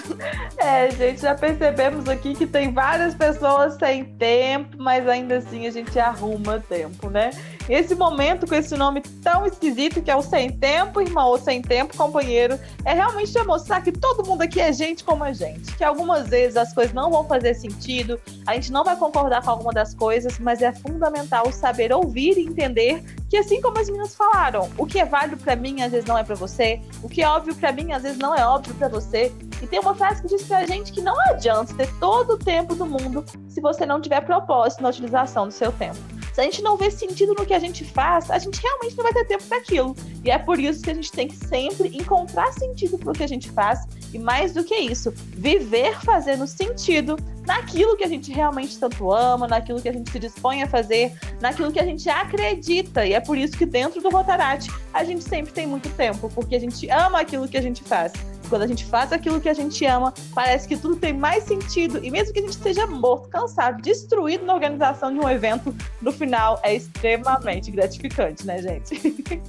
É, 0.58 0.90
gente, 0.90 1.22
já 1.22 1.34
percebemos 1.34 2.06
aqui 2.06 2.34
que 2.34 2.46
tem 2.46 2.70
várias 2.70 3.14
pessoas 3.14 3.74
sem 3.78 4.04
tempo, 4.04 4.76
mas 4.78 5.08
ainda 5.08 5.38
assim 5.38 5.66
a 5.66 5.70
gente 5.70 5.98
arruma 5.98 6.60
tempo, 6.60 7.08
né? 7.08 7.30
Esse 7.66 7.94
momento 7.94 8.46
com 8.46 8.54
esse 8.54 8.76
nome 8.76 9.00
tão 9.22 9.46
esquisito 9.46 10.02
que 10.02 10.10
é 10.10 10.16
o 10.16 10.20
sem 10.20 10.50
tempo, 10.50 11.00
irmão, 11.00 11.28
ou 11.28 11.38
sem 11.38 11.62
tempo, 11.62 11.96
companheiro, 11.96 12.60
é 12.84 12.92
realmente 12.92 13.42
mostrar 13.44 13.80
que 13.80 13.90
todo 13.90 14.26
mundo 14.26 14.42
aqui 14.42 14.60
é 14.60 14.70
gente 14.70 15.02
como 15.02 15.24
a 15.24 15.32
gente. 15.32 15.74
Que 15.76 15.82
algumas 15.82 16.28
vezes 16.28 16.58
as 16.58 16.74
coisas 16.74 16.92
não 16.92 17.10
vão 17.10 17.24
fazer 17.24 17.54
sentido, 17.54 18.20
a 18.46 18.54
gente 18.54 18.70
não 18.70 18.84
vai 18.84 18.96
concordar 18.96 19.42
com 19.42 19.50
alguma 19.50 19.72
das 19.72 19.94
coisas, 19.94 20.38
mas 20.38 20.60
é 20.60 20.72
fundamental 20.72 21.50
saber 21.52 21.90
ouvir 21.90 22.36
e 22.36 22.44
entender 22.44 23.02
que 23.30 23.36
assim 23.36 23.60
como 23.60 23.78
as 23.78 23.86
meninas 23.86 24.12
falaram, 24.12 24.68
o 24.76 24.84
que 24.84 24.98
é 24.98 25.04
válido 25.04 25.36
para 25.36 25.54
mim 25.54 25.82
às 25.82 25.92
vezes 25.92 26.04
não 26.04 26.18
é 26.18 26.24
para 26.24 26.34
você, 26.34 26.80
o 27.00 27.08
que 27.08 27.22
é 27.22 27.28
óbvio 27.28 27.54
para 27.54 27.70
mim 27.70 27.92
às 27.92 28.02
vezes 28.02 28.18
não 28.18 28.34
é 28.34 28.44
óbvio 28.44 28.74
para 28.74 28.88
você. 28.88 29.32
E 29.62 29.66
tem 29.68 29.78
uma 29.78 29.94
frase 29.94 30.20
que 30.20 30.28
diz 30.28 30.42
pra 30.42 30.66
gente 30.66 30.90
que 30.90 31.00
não 31.00 31.14
adianta 31.30 31.72
ter 31.74 31.88
todo 32.00 32.32
o 32.32 32.38
tempo 32.38 32.74
do 32.74 32.84
mundo 32.84 33.24
se 33.48 33.60
você 33.60 33.86
não 33.86 34.00
tiver 34.00 34.20
propósito 34.22 34.82
na 34.82 34.88
utilização 34.88 35.46
do 35.46 35.52
seu 35.52 35.70
tempo. 35.70 35.98
Se 36.32 36.40
a 36.40 36.44
gente 36.44 36.62
não 36.62 36.76
vê 36.76 36.90
sentido 36.90 37.34
no 37.34 37.44
que 37.44 37.54
a 37.54 37.58
gente 37.58 37.84
faz, 37.84 38.30
a 38.30 38.38
gente 38.38 38.60
realmente 38.60 38.96
não 38.96 39.04
vai 39.04 39.12
ter 39.12 39.24
tempo 39.24 39.44
para 39.44 39.58
aquilo. 39.58 39.96
E 40.24 40.30
é 40.30 40.38
por 40.38 40.58
isso 40.58 40.82
que 40.82 40.90
a 40.90 40.94
gente 40.94 41.10
tem 41.10 41.28
que 41.28 41.36
sempre 41.36 41.88
encontrar 41.96 42.52
sentido 42.52 42.98
pro 42.98 43.12
que 43.12 43.24
a 43.24 43.26
gente 43.26 43.50
faz 43.50 43.80
e 44.12 44.18
mais 44.18 44.52
do 44.52 44.64
que 44.64 44.74
isso, 44.74 45.12
viver 45.36 45.98
fazendo 46.00 46.46
sentido 46.46 47.16
naquilo 47.46 47.96
que 47.96 48.04
a 48.04 48.08
gente 48.08 48.32
realmente 48.32 48.78
tanto 48.78 49.10
ama, 49.12 49.48
naquilo 49.48 49.80
que 49.80 49.88
a 49.88 49.92
gente 49.92 50.10
se 50.10 50.18
dispõe 50.18 50.62
a 50.62 50.68
fazer, 50.68 51.12
naquilo 51.40 51.72
que 51.72 51.80
a 51.80 51.84
gente 51.84 52.08
acredita. 52.08 53.06
E 53.06 53.12
é 53.12 53.20
por 53.20 53.36
isso 53.36 53.56
que 53.56 53.66
dentro 53.66 54.00
do 54.00 54.08
Rotarate 54.08 54.70
a 54.92 55.04
gente 55.04 55.24
sempre 55.24 55.52
tem 55.52 55.66
muito 55.66 55.88
tempo, 55.90 56.30
porque 56.34 56.56
a 56.56 56.60
gente 56.60 56.88
ama 56.90 57.20
aquilo 57.20 57.48
que 57.48 57.56
a 57.56 57.62
gente 57.62 57.82
faz. 57.82 58.12
Quando 58.50 58.62
a 58.62 58.66
gente 58.66 58.84
faz 58.84 59.12
aquilo 59.12 59.40
que 59.40 59.48
a 59.48 59.54
gente 59.54 59.86
ama, 59.86 60.12
parece 60.34 60.66
que 60.66 60.76
tudo 60.76 60.96
tem 60.96 61.12
mais 61.12 61.44
sentido. 61.44 62.04
E 62.04 62.10
mesmo 62.10 62.32
que 62.34 62.40
a 62.40 62.42
gente 62.42 62.54
esteja 62.54 62.84
morto, 62.84 63.28
cansado, 63.28 63.80
destruído 63.80 64.44
na 64.44 64.52
organização 64.52 65.14
de 65.14 65.20
um 65.20 65.28
evento, 65.30 65.74
no 66.02 66.10
final 66.10 66.60
é 66.64 66.74
extremamente 66.74 67.70
gratificante, 67.70 68.44
né, 68.44 68.60
gente? 68.60 68.96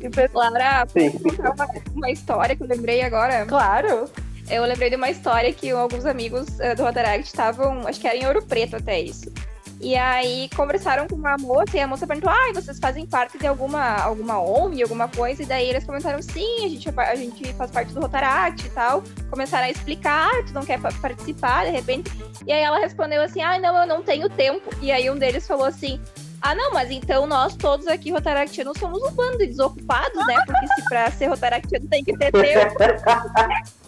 e, 0.00 0.08
Laura, 0.32 0.86
uma, 1.52 1.68
uma 1.96 2.10
história 2.12 2.54
que 2.54 2.62
eu 2.62 2.68
lembrei 2.68 3.02
agora? 3.02 3.44
Claro. 3.44 4.08
Eu 4.48 4.64
lembrei 4.64 4.88
de 4.88 4.96
uma 4.96 5.10
história 5.10 5.52
que 5.52 5.70
alguns 5.70 6.06
amigos 6.06 6.46
uh, 6.60 6.76
do 6.76 6.84
Rotaract 6.84 7.26
estavam, 7.26 7.86
acho 7.88 8.00
que 8.00 8.06
era 8.06 8.16
em 8.16 8.26
Ouro 8.26 8.42
Preto 8.42 8.76
até 8.76 9.00
isso. 9.00 9.32
E 9.82 9.96
aí 9.96 10.48
conversaram 10.54 11.08
com 11.08 11.16
uma 11.16 11.36
moça 11.36 11.76
e 11.76 11.80
a 11.80 11.88
moça 11.88 12.06
perguntou: 12.06 12.30
Ah, 12.30 12.52
vocês 12.54 12.78
fazem 12.78 13.04
parte 13.04 13.36
de 13.36 13.48
alguma, 13.48 13.96
alguma 13.96 14.40
ONG, 14.40 14.80
alguma 14.80 15.08
coisa? 15.08 15.42
E 15.42 15.46
daí 15.46 15.68
eles 15.68 15.84
comentaram: 15.84 16.22
Sim, 16.22 16.64
a 16.64 16.68
gente, 16.68 16.88
a 16.88 17.14
gente 17.16 17.52
faz 17.54 17.70
parte 17.72 17.92
do 17.92 18.00
Rotaract 18.00 18.64
e 18.64 18.70
tal. 18.70 19.02
Começaram 19.28 19.64
a 19.64 19.70
explicar: 19.70 20.30
ah, 20.32 20.42
Tu 20.46 20.54
não 20.54 20.64
quer 20.64 20.80
participar, 20.80 21.64
de 21.64 21.72
repente. 21.72 22.12
E 22.46 22.52
aí 22.52 22.62
ela 22.62 22.78
respondeu 22.78 23.20
assim: 23.22 23.42
Ah, 23.42 23.58
não, 23.58 23.76
eu 23.76 23.86
não 23.86 24.04
tenho 24.04 24.30
tempo. 24.30 24.70
E 24.80 24.92
aí 24.92 25.10
um 25.10 25.18
deles 25.18 25.48
falou 25.48 25.64
assim: 25.64 26.00
ah, 26.40 26.54
não, 26.54 26.72
mas 26.72 26.90
então 26.90 27.26
nós 27.26 27.56
todos 27.56 27.86
aqui 27.86 28.10
rotaractianos 28.10 28.76
somos 28.78 29.02
um 29.02 29.10
bando 29.12 29.38
de 29.38 29.46
desocupados, 29.46 30.26
né? 30.26 30.36
Porque 30.46 30.66
se 30.74 30.88
pra 30.88 31.10
ser 31.10 31.26
rotaractiano 31.26 31.88
tem 31.88 32.04
que 32.04 32.16
ter 32.16 32.30
tempo. 32.30 32.74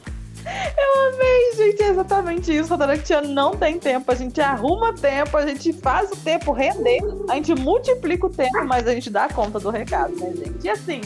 Eu 0.44 1.14
amei, 1.14 1.52
gente. 1.56 1.82
É 1.82 1.88
exatamente 1.88 2.56
isso. 2.56 2.72
A 2.74 2.76
Daractiano 2.76 3.28
não 3.28 3.56
tem 3.56 3.78
tempo. 3.78 4.10
A 4.10 4.14
gente 4.14 4.40
arruma 4.40 4.92
tempo, 4.94 5.36
a 5.36 5.46
gente 5.46 5.72
faz 5.72 6.10
o 6.12 6.16
tempo 6.16 6.52
render, 6.52 7.00
a 7.28 7.34
gente 7.34 7.54
multiplica 7.54 8.26
o 8.26 8.30
tempo, 8.30 8.64
mas 8.64 8.86
a 8.86 8.94
gente 8.94 9.10
dá 9.10 9.28
conta 9.28 9.58
do 9.58 9.70
recado, 9.70 10.14
né, 10.16 10.32
gente? 10.36 10.64
E 10.64 10.68
assim, 10.68 11.00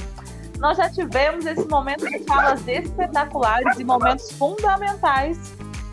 nós 0.58 0.76
já 0.76 0.90
tivemos 0.90 1.46
esse 1.46 1.66
momento 1.66 2.04
de 2.08 2.18
falas 2.24 2.66
espetaculares 2.66 3.78
e 3.78 3.84
momentos 3.84 4.32
fundamentais, 4.32 5.38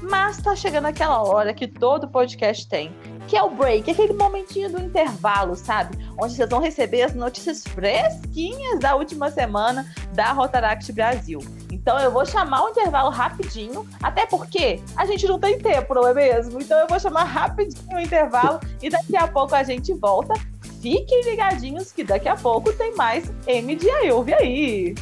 mas 0.02 0.38
tá 0.38 0.56
chegando 0.56 0.86
aquela 0.86 1.22
hora 1.22 1.54
que 1.54 1.68
todo 1.68 2.08
podcast 2.08 2.68
tem, 2.68 2.92
que 3.28 3.38
é 3.38 3.44
o 3.44 3.50
break, 3.52 3.90
aquele 3.90 4.14
momentinho 4.14 4.72
do 4.72 4.82
intervalo, 4.82 5.56
sabe? 5.56 5.98
Onde 6.20 6.36
vocês 6.36 6.50
vão 6.50 6.60
receber 6.60 7.04
as 7.04 7.14
notícias 7.14 7.64
fresquinhas 7.64 8.80
da 8.80 8.96
última 8.96 9.30
semana 9.30 9.86
da 10.14 10.32
Rotaract 10.32 10.92
Brasil. 10.92 11.40
Então 11.76 12.00
eu 12.00 12.10
vou 12.10 12.26
chamar 12.26 12.64
o 12.64 12.70
intervalo 12.70 13.10
rapidinho, 13.10 13.86
até 14.02 14.26
porque 14.26 14.82
a 14.96 15.06
gente 15.06 15.28
não 15.28 15.38
tem 15.38 15.60
tempo, 15.60 15.94
não 15.94 16.08
é 16.08 16.14
mesmo? 16.14 16.62
Então 16.62 16.80
eu 16.80 16.88
vou 16.88 16.98
chamar 17.00 17.26
rapidinho 17.26 17.98
o 17.98 18.00
intervalo 18.00 18.60
e 18.82 18.90
daqui 18.90 19.18
a 19.18 19.28
pouco 19.28 19.54
a 19.54 19.62
gente 19.62 19.94
volta. 19.94 20.34
Fiquem 20.82 21.22
ligadinhos 21.24 21.92
que 21.92 22.04
daqui 22.04 22.30
a 22.30 22.36
pouco 22.36 22.72
tem 22.74 22.96
mais 22.96 23.30
M 23.46 23.76
de 23.76 23.90
Ouve 24.10 24.34
aí. 24.34 24.96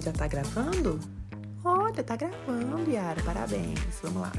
Já 0.00 0.12
tá 0.12 0.28
gravando? 0.28 1.00
Olha, 1.64 2.04
tá 2.04 2.14
gravando, 2.14 2.90
Yara. 2.90 3.20
Parabéns. 3.22 3.80
Vamos 4.02 4.22
lá. 4.22 4.32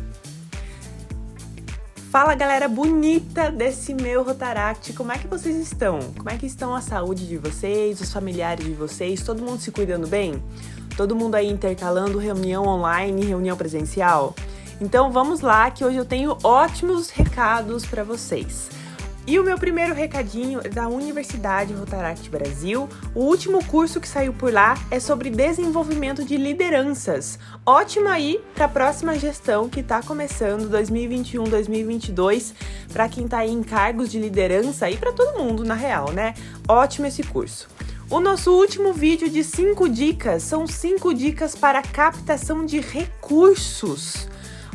Fala 2.16 2.34
galera 2.34 2.70
bonita 2.70 3.52
desse 3.52 3.94
meu 3.94 4.24
Rotaract, 4.24 4.94
como 4.94 5.12
é 5.12 5.18
que 5.18 5.28
vocês 5.28 5.58
estão? 5.58 6.00
Como 6.16 6.30
é 6.30 6.38
que 6.38 6.46
estão 6.46 6.74
a 6.74 6.80
saúde 6.80 7.28
de 7.28 7.38
vocês, 7.38 8.00
os 8.00 8.14
familiares 8.14 8.66
de 8.66 8.72
vocês, 8.72 9.22
todo 9.22 9.44
mundo 9.44 9.60
se 9.60 9.70
cuidando 9.70 10.08
bem? 10.08 10.42
Todo 10.96 11.14
mundo 11.14 11.36
aí 11.36 11.52
intercalando 11.52 12.18
reunião 12.18 12.64
online 12.64 13.26
reunião 13.26 13.58
presencial? 13.58 14.34
Então 14.80 15.12
vamos 15.12 15.42
lá 15.42 15.70
que 15.70 15.84
hoje 15.84 15.98
eu 15.98 16.06
tenho 16.06 16.38
ótimos 16.42 17.10
recados 17.10 17.86
para 17.86 18.06
vocês. 18.06 18.70
E 19.28 19.40
o 19.40 19.44
meu 19.44 19.58
primeiro 19.58 19.96
recadinho 19.96 20.62
é 20.64 20.70
da 20.70 20.88
Universidade 20.88 21.74
Rotaract 21.74 22.30
Brasil. 22.30 22.88
O 23.16 23.22
último 23.22 23.66
curso 23.66 24.00
que 24.00 24.08
saiu 24.08 24.32
por 24.32 24.54
lá 24.54 24.76
é 24.92 25.00
sobre 25.00 25.32
desenvolvimento 25.32 26.24
de 26.24 26.38
lideranças. 26.38 27.40
Ótimo 27.66 28.08
aí 28.08 28.40
para 28.54 28.66
a 28.66 28.70
próxima 28.70 29.18
gestão 29.18 29.68
que 29.68 29.80
está 29.80 30.04
começando 30.04 30.70
2021-2022 30.70 32.54
para 32.94 33.10
quem 33.10 33.26
está 33.26 33.44
em 33.44 33.64
cargos 33.64 34.12
de 34.12 34.20
liderança 34.20 34.92
e 34.92 34.98
para 34.98 35.12
todo 35.12 35.40
mundo 35.40 35.64
na 35.64 35.74
real, 35.74 36.12
né? 36.12 36.36
Ótimo 36.68 37.08
esse 37.08 37.24
curso. 37.24 37.68
O 38.12 38.20
nosso 38.20 38.52
último 38.52 38.94
vídeo 38.94 39.28
de 39.28 39.44
5 39.44 39.90
dicas 39.90 40.44
são 40.44 40.68
5 40.68 41.12
dicas 41.16 41.56
para 41.56 41.82
captação 41.82 42.64
de 42.64 42.80
recursos. 42.80 44.28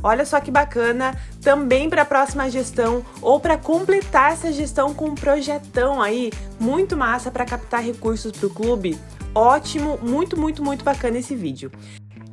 Olha 0.02 0.24
só 0.24 0.40
que 0.40 0.50
bacana, 0.50 1.14
também 1.42 1.90
para 1.90 2.02
a 2.02 2.06
próxima 2.06 2.50
gestão 2.50 3.04
ou 3.20 3.38
para 3.38 3.58
completar 3.58 4.32
essa 4.32 4.52
gestão 4.52 4.94
com 4.94 5.06
um 5.06 5.14
projetão 5.14 6.00
aí 6.00 6.32
muito 6.58 6.96
massa 6.96 7.30
para 7.30 7.44
captar 7.44 7.82
recursos 7.82 8.32
para 8.32 8.46
o 8.46 8.50
clube. 8.50 8.98
Ótimo, 9.34 9.98
muito, 10.02 10.38
muito, 10.38 10.64
muito 10.64 10.84
bacana 10.84 11.18
esse 11.18 11.36
vídeo. 11.36 11.70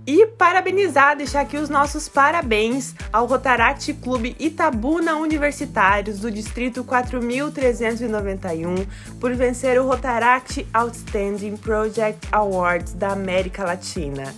E 0.10 0.26
parabenizar, 0.26 1.18
deixar 1.18 1.42
aqui 1.42 1.58
os 1.58 1.68
nossos 1.68 2.08
parabéns 2.08 2.96
ao 3.12 3.26
Rotaract 3.26 3.94
Clube 3.96 4.38
Itabuna 4.40 5.18
Universitários 5.18 6.20
do 6.20 6.32
Distrito 6.32 6.82
4391 6.86 8.76
por 9.20 9.36
vencer 9.36 9.78
o 9.78 9.86
Rotaract 9.86 10.66
Outstanding 10.74 11.58
Project 11.58 12.26
Awards 12.32 12.94
da 12.94 13.10
América 13.10 13.66
Latina 13.66 14.34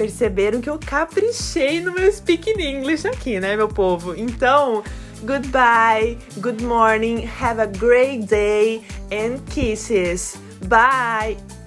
perceberam 0.00 0.62
que 0.62 0.70
eu 0.70 0.78
caprichei 0.78 1.78
no 1.80 1.92
meu 1.92 2.10
speaking 2.10 2.58
English 2.58 3.06
aqui, 3.06 3.38
né, 3.38 3.54
meu 3.54 3.68
povo? 3.68 4.14
Então, 4.16 4.82
goodbye, 5.24 6.16
good 6.38 6.64
morning, 6.64 7.28
have 7.38 7.60
a 7.60 7.66
great 7.66 8.24
day 8.24 8.82
and 9.12 9.38
kisses. 9.50 10.38
Bye! 10.66 11.59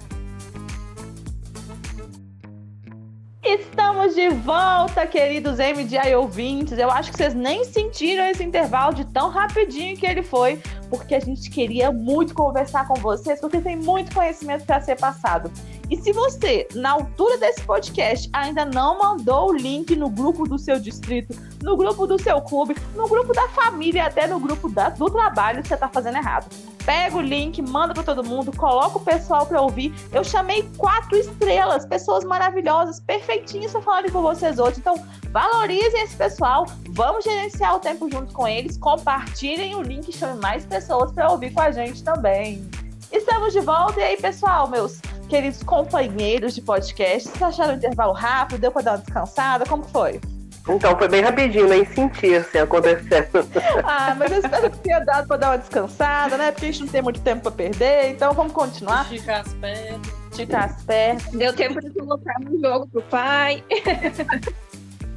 Estamos 3.54 4.16
de 4.16 4.30
volta, 4.30 5.06
queridos 5.06 5.60
MDI 5.60 6.16
ouvintes. 6.16 6.76
Eu 6.80 6.90
acho 6.90 7.12
que 7.12 7.18
vocês 7.18 7.36
nem 7.36 7.64
sentiram 7.64 8.26
esse 8.26 8.44
intervalo 8.44 8.96
de 8.96 9.06
tão 9.06 9.30
rapidinho 9.30 9.96
que 9.96 10.08
ele 10.08 10.24
foi, 10.24 10.60
porque 10.90 11.14
a 11.14 11.20
gente 11.20 11.52
queria 11.52 11.92
muito 11.92 12.34
conversar 12.34 12.88
com 12.88 12.96
vocês, 12.96 13.40
porque 13.40 13.62
tem 13.62 13.76
muito 13.76 14.12
conhecimento 14.12 14.66
para 14.66 14.82
ser 14.82 15.00
passado. 15.00 15.52
E 15.88 15.96
se 15.98 16.12
você, 16.12 16.68
na 16.74 16.94
altura 16.94 17.38
desse 17.38 17.62
podcast, 17.62 18.28
ainda 18.34 18.66
não 18.66 18.98
mandou 18.98 19.52
o 19.52 19.54
link 19.54 19.96
no 19.96 20.10
grupo 20.10 20.48
do 20.48 20.58
seu 20.58 20.80
distrito, 20.80 21.40
no 21.62 21.78
grupo 21.78 22.08
do 22.08 22.20
seu 22.20 22.42
clube, 22.42 22.76
no 22.96 23.08
grupo 23.08 23.34
da 23.34 23.48
família, 23.50 24.06
até 24.06 24.26
no 24.26 24.40
grupo 24.40 24.68
da, 24.68 24.90
do 24.90 25.06
trabalho, 25.12 25.64
você 25.64 25.76
está 25.76 25.88
fazendo 25.88 26.18
errado. 26.18 26.48
Pega 26.86 27.16
o 27.16 27.22
link, 27.22 27.62
manda 27.62 27.94
para 27.94 28.04
todo 28.04 28.24
mundo, 28.24 28.52
coloca 28.56 28.98
o 28.98 29.02
pessoal 29.02 29.46
para 29.46 29.62
ouvir. 29.62 29.94
Eu 30.12 30.24
chamei 30.24 30.70
quatro 30.78 31.18
estrelas, 31.18 31.86
pessoas 31.86 32.26
maravilhosas, 32.26 33.00
perfeitinhas 33.00 33.72
para 33.72 33.82
falarem 33.82 34.12
com 34.12 34.22
vocês 34.22 34.60
hoje. 34.60 34.80
Então, 34.80 34.96
valorizem 35.32 36.02
esse 36.02 36.16
pessoal, 36.16 36.66
vamos 36.90 37.24
gerenciar 37.24 37.76
o 37.76 37.80
tempo 37.80 38.10
junto 38.12 38.34
com 38.34 38.48
eles, 38.48 38.78
compartilhem 38.78 39.76
o 39.76 39.82
link 39.82 40.10
e 40.10 40.14
chamem 40.14 40.36
mais 40.42 40.66
pessoas 40.66 41.12
para 41.14 41.32
ouvir 41.32 41.54
com 41.54 41.62
a 41.62 41.72
gente 41.72 42.04
também. 42.04 42.70
Estamos 43.12 43.54
de 43.54 43.62
volta 43.62 44.00
e 44.02 44.04
aí, 44.04 44.18
pessoal, 44.18 44.68
meus 44.68 45.00
queridos 45.30 45.64
companheiros 45.64 46.54
de 46.54 46.62
podcast, 46.62 47.30
vocês 47.30 47.42
acharam 47.42 47.74
o 47.74 47.78
intervalo 47.78 48.14
rápido? 48.14 48.60
Deu 48.60 48.72
para 48.72 48.82
dar 48.82 48.92
uma 48.92 48.98
descansada? 48.98 49.66
Como 49.66 49.84
foi? 49.84 50.20
Então, 50.68 50.98
foi 50.98 51.10
bem 51.10 51.22
rapidinho, 51.22 51.68
nem 51.68 51.86
senti 51.86 52.36
assim 52.36 52.60
acontecendo. 52.60 53.46
ah, 53.84 54.16
mas 54.18 54.32
eu 54.32 54.40
espero 54.40 54.72
que 54.72 54.78
tenha 54.80 55.00
dado 55.02 55.28
para 55.28 55.38
dar 55.38 55.50
uma 55.50 55.58
descansada, 55.58 56.38
né? 56.38 56.52
Porque 56.52 56.68
a 56.68 56.72
gente 56.72 56.86
não 56.86 56.88
tem 56.88 57.02
muito 57.02 57.20
tempo 57.20 57.42
para 57.42 57.52
perder, 57.52 58.12
então 58.12 58.34
vamos 58.34 58.54
continuar. 58.54 59.04
Esticar 59.12 59.42
as 59.42 59.54
pernas. 59.54 60.08
Esticar 60.32 60.64
as 60.64 60.84
pernas. 60.84 61.24
Deu 61.34 61.54
tempo 61.54 61.82
de 61.82 61.90
colocar 61.90 62.40
no 62.40 62.60
jogo 62.62 62.88
pro 62.88 63.02
pai. 63.04 63.64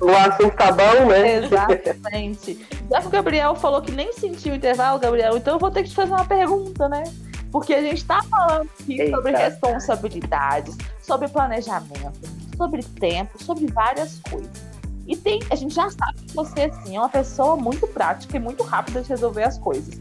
O 0.00 0.10
assunto 0.10 0.54
tá 0.56 0.72
bom, 0.72 1.06
né? 1.06 1.36
Exatamente. 1.36 2.66
Já 2.90 3.00
que 3.00 3.06
o 3.06 3.10
Gabriel 3.10 3.54
falou 3.54 3.80
que 3.80 3.92
nem 3.92 4.12
sentiu 4.12 4.52
o 4.52 4.56
intervalo, 4.56 4.98
Gabriel, 4.98 5.36
então 5.36 5.54
eu 5.54 5.58
vou 5.58 5.70
ter 5.70 5.84
que 5.84 5.88
te 5.88 5.94
fazer 5.94 6.12
uma 6.12 6.24
pergunta, 6.26 6.88
né? 6.88 7.04
Porque 7.50 7.72
a 7.72 7.80
gente 7.80 7.98
está 7.98 8.22
falando 8.24 8.68
aqui 8.80 9.00
Eita. 9.00 9.16
sobre 9.16 9.32
responsabilidades, 9.32 10.76
sobre 11.00 11.28
planejamento, 11.28 12.20
sobre 12.56 12.82
tempo, 12.82 13.42
sobre 13.42 13.66
várias 13.68 14.18
coisas. 14.28 14.65
E 15.06 15.16
tem, 15.16 15.40
a 15.50 15.54
gente 15.54 15.74
já 15.74 15.88
sabe 15.90 16.22
que 16.22 16.34
você 16.34 16.62
assim, 16.62 16.96
é 16.96 16.98
uma 16.98 17.08
pessoa 17.08 17.56
muito 17.56 17.86
prática 17.86 18.36
e 18.36 18.40
muito 18.40 18.62
rápida 18.62 19.02
de 19.02 19.08
resolver 19.08 19.44
as 19.44 19.58
coisas. 19.58 19.98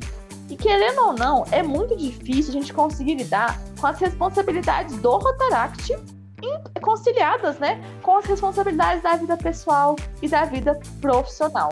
E 0.49 0.55
querendo 0.55 0.99
ou 0.99 1.13
não, 1.13 1.43
é 1.51 1.63
muito 1.63 1.95
difícil 1.95 2.51
a 2.51 2.53
gente 2.53 2.73
conseguir 2.73 3.15
lidar 3.15 3.59
com 3.79 3.87
as 3.87 3.99
responsabilidades 3.99 4.97
do 4.97 5.17
Rotaract 5.17 5.95
conciliadas, 6.81 7.57
né, 7.57 7.81
com 8.03 8.17
as 8.17 8.25
responsabilidades 8.25 9.01
da 9.01 9.15
vida 9.15 9.35
pessoal 9.37 9.95
e 10.21 10.27
da 10.27 10.45
vida 10.45 10.79
profissional. 11.01 11.69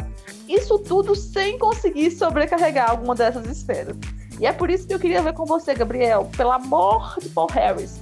Isso 0.47 0.79
tudo 0.79 1.15
sem 1.15 1.59
conseguir 1.59 2.09
sobrecarregar 2.11 2.89
alguma 2.89 3.13
dessas 3.13 3.45
esferas. 3.45 3.95
E 4.39 4.47
é 4.47 4.51
por 4.51 4.69
isso 4.69 4.87
que 4.87 4.93
eu 4.93 4.99
queria 4.99 5.21
ver 5.21 5.33
com 5.33 5.45
você, 5.45 5.75
Gabriel, 5.75 6.29
pelo 6.35 6.51
amor 6.51 7.15
de 7.21 7.29
Paul 7.29 7.47
Harris. 7.51 8.01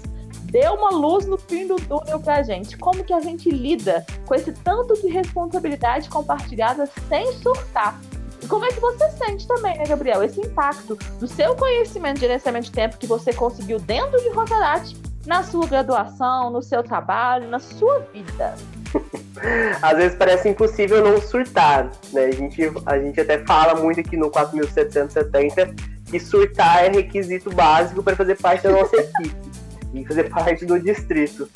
Dê 0.52 0.68
uma 0.68 0.90
luz 0.90 1.26
no 1.26 1.38
fim 1.38 1.66
do 1.66 1.78
túnel 1.78 2.20
pra 2.20 2.44
gente. 2.44 2.78
Como 2.78 3.06
que 3.06 3.14
a 3.14 3.22
gente 3.22 3.50
lida 3.50 4.06
com 4.26 4.36
esse 4.36 4.52
tanto 4.52 4.94
de 4.96 5.08
responsabilidade 5.08 6.10
compartilhada 6.10 6.90
sem 7.08 7.32
surtar? 7.32 7.98
E 8.44 8.48
como 8.48 8.66
é 8.66 8.68
que 8.68 8.82
você 8.82 9.10
sente 9.12 9.48
também, 9.48 9.78
né, 9.78 9.86
Gabriel, 9.86 10.22
esse 10.22 10.42
impacto 10.42 10.98
do 11.22 11.26
seu 11.26 11.56
conhecimento 11.56 12.16
de 12.16 12.22
gerenciamento 12.22 12.66
de 12.66 12.74
tempo 12.74 12.98
que 12.98 13.08
você 13.08 13.32
conseguiu 13.32 13.80
dentro 13.80 14.20
de 14.20 14.28
Rotaract, 14.32 14.98
na 15.26 15.42
sua 15.42 15.66
graduação, 15.66 16.50
no 16.50 16.62
seu 16.62 16.84
trabalho, 16.84 17.48
na 17.48 17.60
sua 17.60 18.00
vida? 18.14 18.54
Às 19.82 19.98
vezes 19.98 20.18
parece 20.18 20.50
impossível 20.50 21.02
não 21.02 21.22
surtar, 21.22 21.90
né? 22.12 22.26
A 22.26 22.32
gente, 22.32 22.62
a 22.86 23.00
gente 23.00 23.22
até 23.22 23.38
fala 23.46 23.80
muito 23.80 24.02
aqui 24.02 24.18
no 24.18 24.30
4770 24.30 25.74
que 26.08 26.20
surtar 26.20 26.84
é 26.84 26.90
requisito 26.90 27.50
básico 27.50 28.04
para 28.04 28.18
fazer 28.18 28.36
parte 28.36 28.64
da 28.64 28.72
nossa 28.72 28.98
equipe 28.98 29.51
e 29.94 30.06
fazer 30.06 30.30
parte 30.30 30.66
do 30.66 30.80
distrito. 30.80 31.50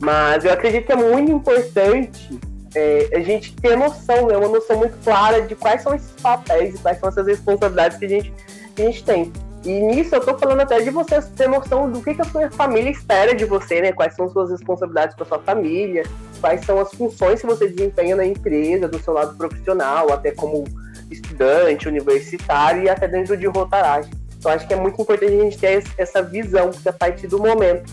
Mas 0.00 0.44
eu 0.44 0.52
acredito 0.52 0.86
que 0.86 0.92
é 0.92 0.96
muito 0.96 1.30
importante 1.30 2.38
é, 2.74 3.08
a 3.12 3.20
gente 3.20 3.54
ter 3.56 3.76
noção, 3.76 4.28
né, 4.28 4.36
uma 4.36 4.48
noção 4.48 4.76
muito 4.76 4.96
clara 5.02 5.42
de 5.42 5.54
quais 5.54 5.82
são 5.82 5.94
esses 5.94 6.10
papéis 6.22 6.74
e 6.74 6.78
quais 6.78 6.98
são 6.98 7.08
essas 7.08 7.26
responsabilidades 7.26 7.98
que 7.98 8.04
a 8.04 8.08
gente, 8.08 8.32
que 8.74 8.82
a 8.82 8.84
gente 8.86 9.04
tem. 9.04 9.32
E 9.64 9.78
nisso 9.80 10.14
eu 10.14 10.20
tô 10.20 10.38
falando 10.38 10.60
até 10.60 10.80
de 10.80 10.88
você 10.88 11.20
ter 11.20 11.46
noção 11.46 11.90
do 11.90 12.00
que, 12.00 12.14
que 12.14 12.22
a 12.22 12.24
sua 12.24 12.50
família 12.50 12.90
espera 12.90 13.34
de 13.34 13.44
você, 13.44 13.82
né? 13.82 13.92
Quais 13.92 14.14
são 14.14 14.24
as 14.24 14.32
suas 14.32 14.50
responsabilidades 14.50 15.14
com 15.14 15.22
a 15.22 15.26
sua 15.26 15.38
família, 15.38 16.02
quais 16.40 16.64
são 16.64 16.80
as 16.80 16.90
funções 16.94 17.42
que 17.42 17.46
você 17.46 17.68
desempenha 17.68 18.16
na 18.16 18.24
empresa, 18.24 18.88
do 18.88 18.98
seu 18.98 19.12
lado 19.12 19.36
profissional, 19.36 20.10
até 20.12 20.30
como 20.30 20.64
estudante, 21.10 21.88
universitário 21.88 22.84
e 22.84 22.88
até 22.88 23.06
dentro 23.06 23.36
de 23.36 23.46
rotaragem. 23.46 24.10
Então 24.40 24.50
acho 24.50 24.66
que 24.66 24.72
é 24.72 24.76
muito 24.76 25.00
importante 25.00 25.34
a 25.34 25.38
gente 25.38 25.58
ter 25.58 25.84
essa 25.98 26.22
visão, 26.22 26.70
porque 26.70 26.88
a 26.88 26.94
partir 26.94 27.26
do 27.26 27.38
momento 27.38 27.92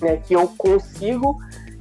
né, 0.00 0.20
que 0.24 0.32
eu 0.32 0.46
consigo 0.56 1.36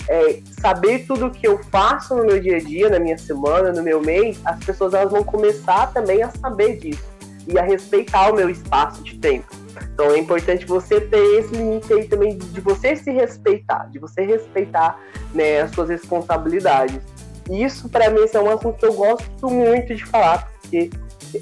é, 0.09 0.39
saber 0.59 1.05
tudo 1.05 1.27
o 1.27 1.31
que 1.31 1.47
eu 1.47 1.59
faço 1.65 2.15
no 2.15 2.25
meu 2.25 2.41
dia 2.41 2.57
a 2.57 2.59
dia, 2.59 2.89
na 2.89 2.99
minha 2.99 3.17
semana, 3.19 3.71
no 3.71 3.83
meu 3.83 4.01
mês, 4.01 4.39
as 4.43 4.65
pessoas 4.65 4.95
elas 4.95 5.11
vão 5.11 5.23
começar 5.23 5.93
também 5.93 6.23
a 6.23 6.31
saber 6.31 6.77
disso 6.77 7.13
e 7.47 7.59
a 7.59 7.61
respeitar 7.61 8.31
o 8.31 8.35
meu 8.35 8.49
espaço 8.49 9.03
de 9.03 9.15
tempo. 9.19 9.55
Então 9.93 10.09
é 10.09 10.17
importante 10.17 10.65
você 10.65 10.99
ter 10.99 11.39
esse 11.39 11.55
limite 11.55 11.93
aí 11.93 12.07
também 12.07 12.35
de 12.35 12.61
você 12.61 12.95
se 12.95 13.11
respeitar, 13.11 13.89
de 13.91 13.99
você 13.99 14.23
respeitar 14.23 14.99
né, 15.35 15.61
as 15.61 15.69
suas 15.69 15.89
responsabilidades. 15.89 16.99
Isso 17.47 17.87
para 17.89 18.09
mim 18.09 18.21
é 18.33 18.39
um 18.39 18.49
assunto 18.49 18.77
que 18.77 18.85
eu 18.87 18.93
gosto 18.93 19.49
muito 19.51 19.93
de 19.93 20.03
falar, 20.03 20.49
porque 20.61 20.89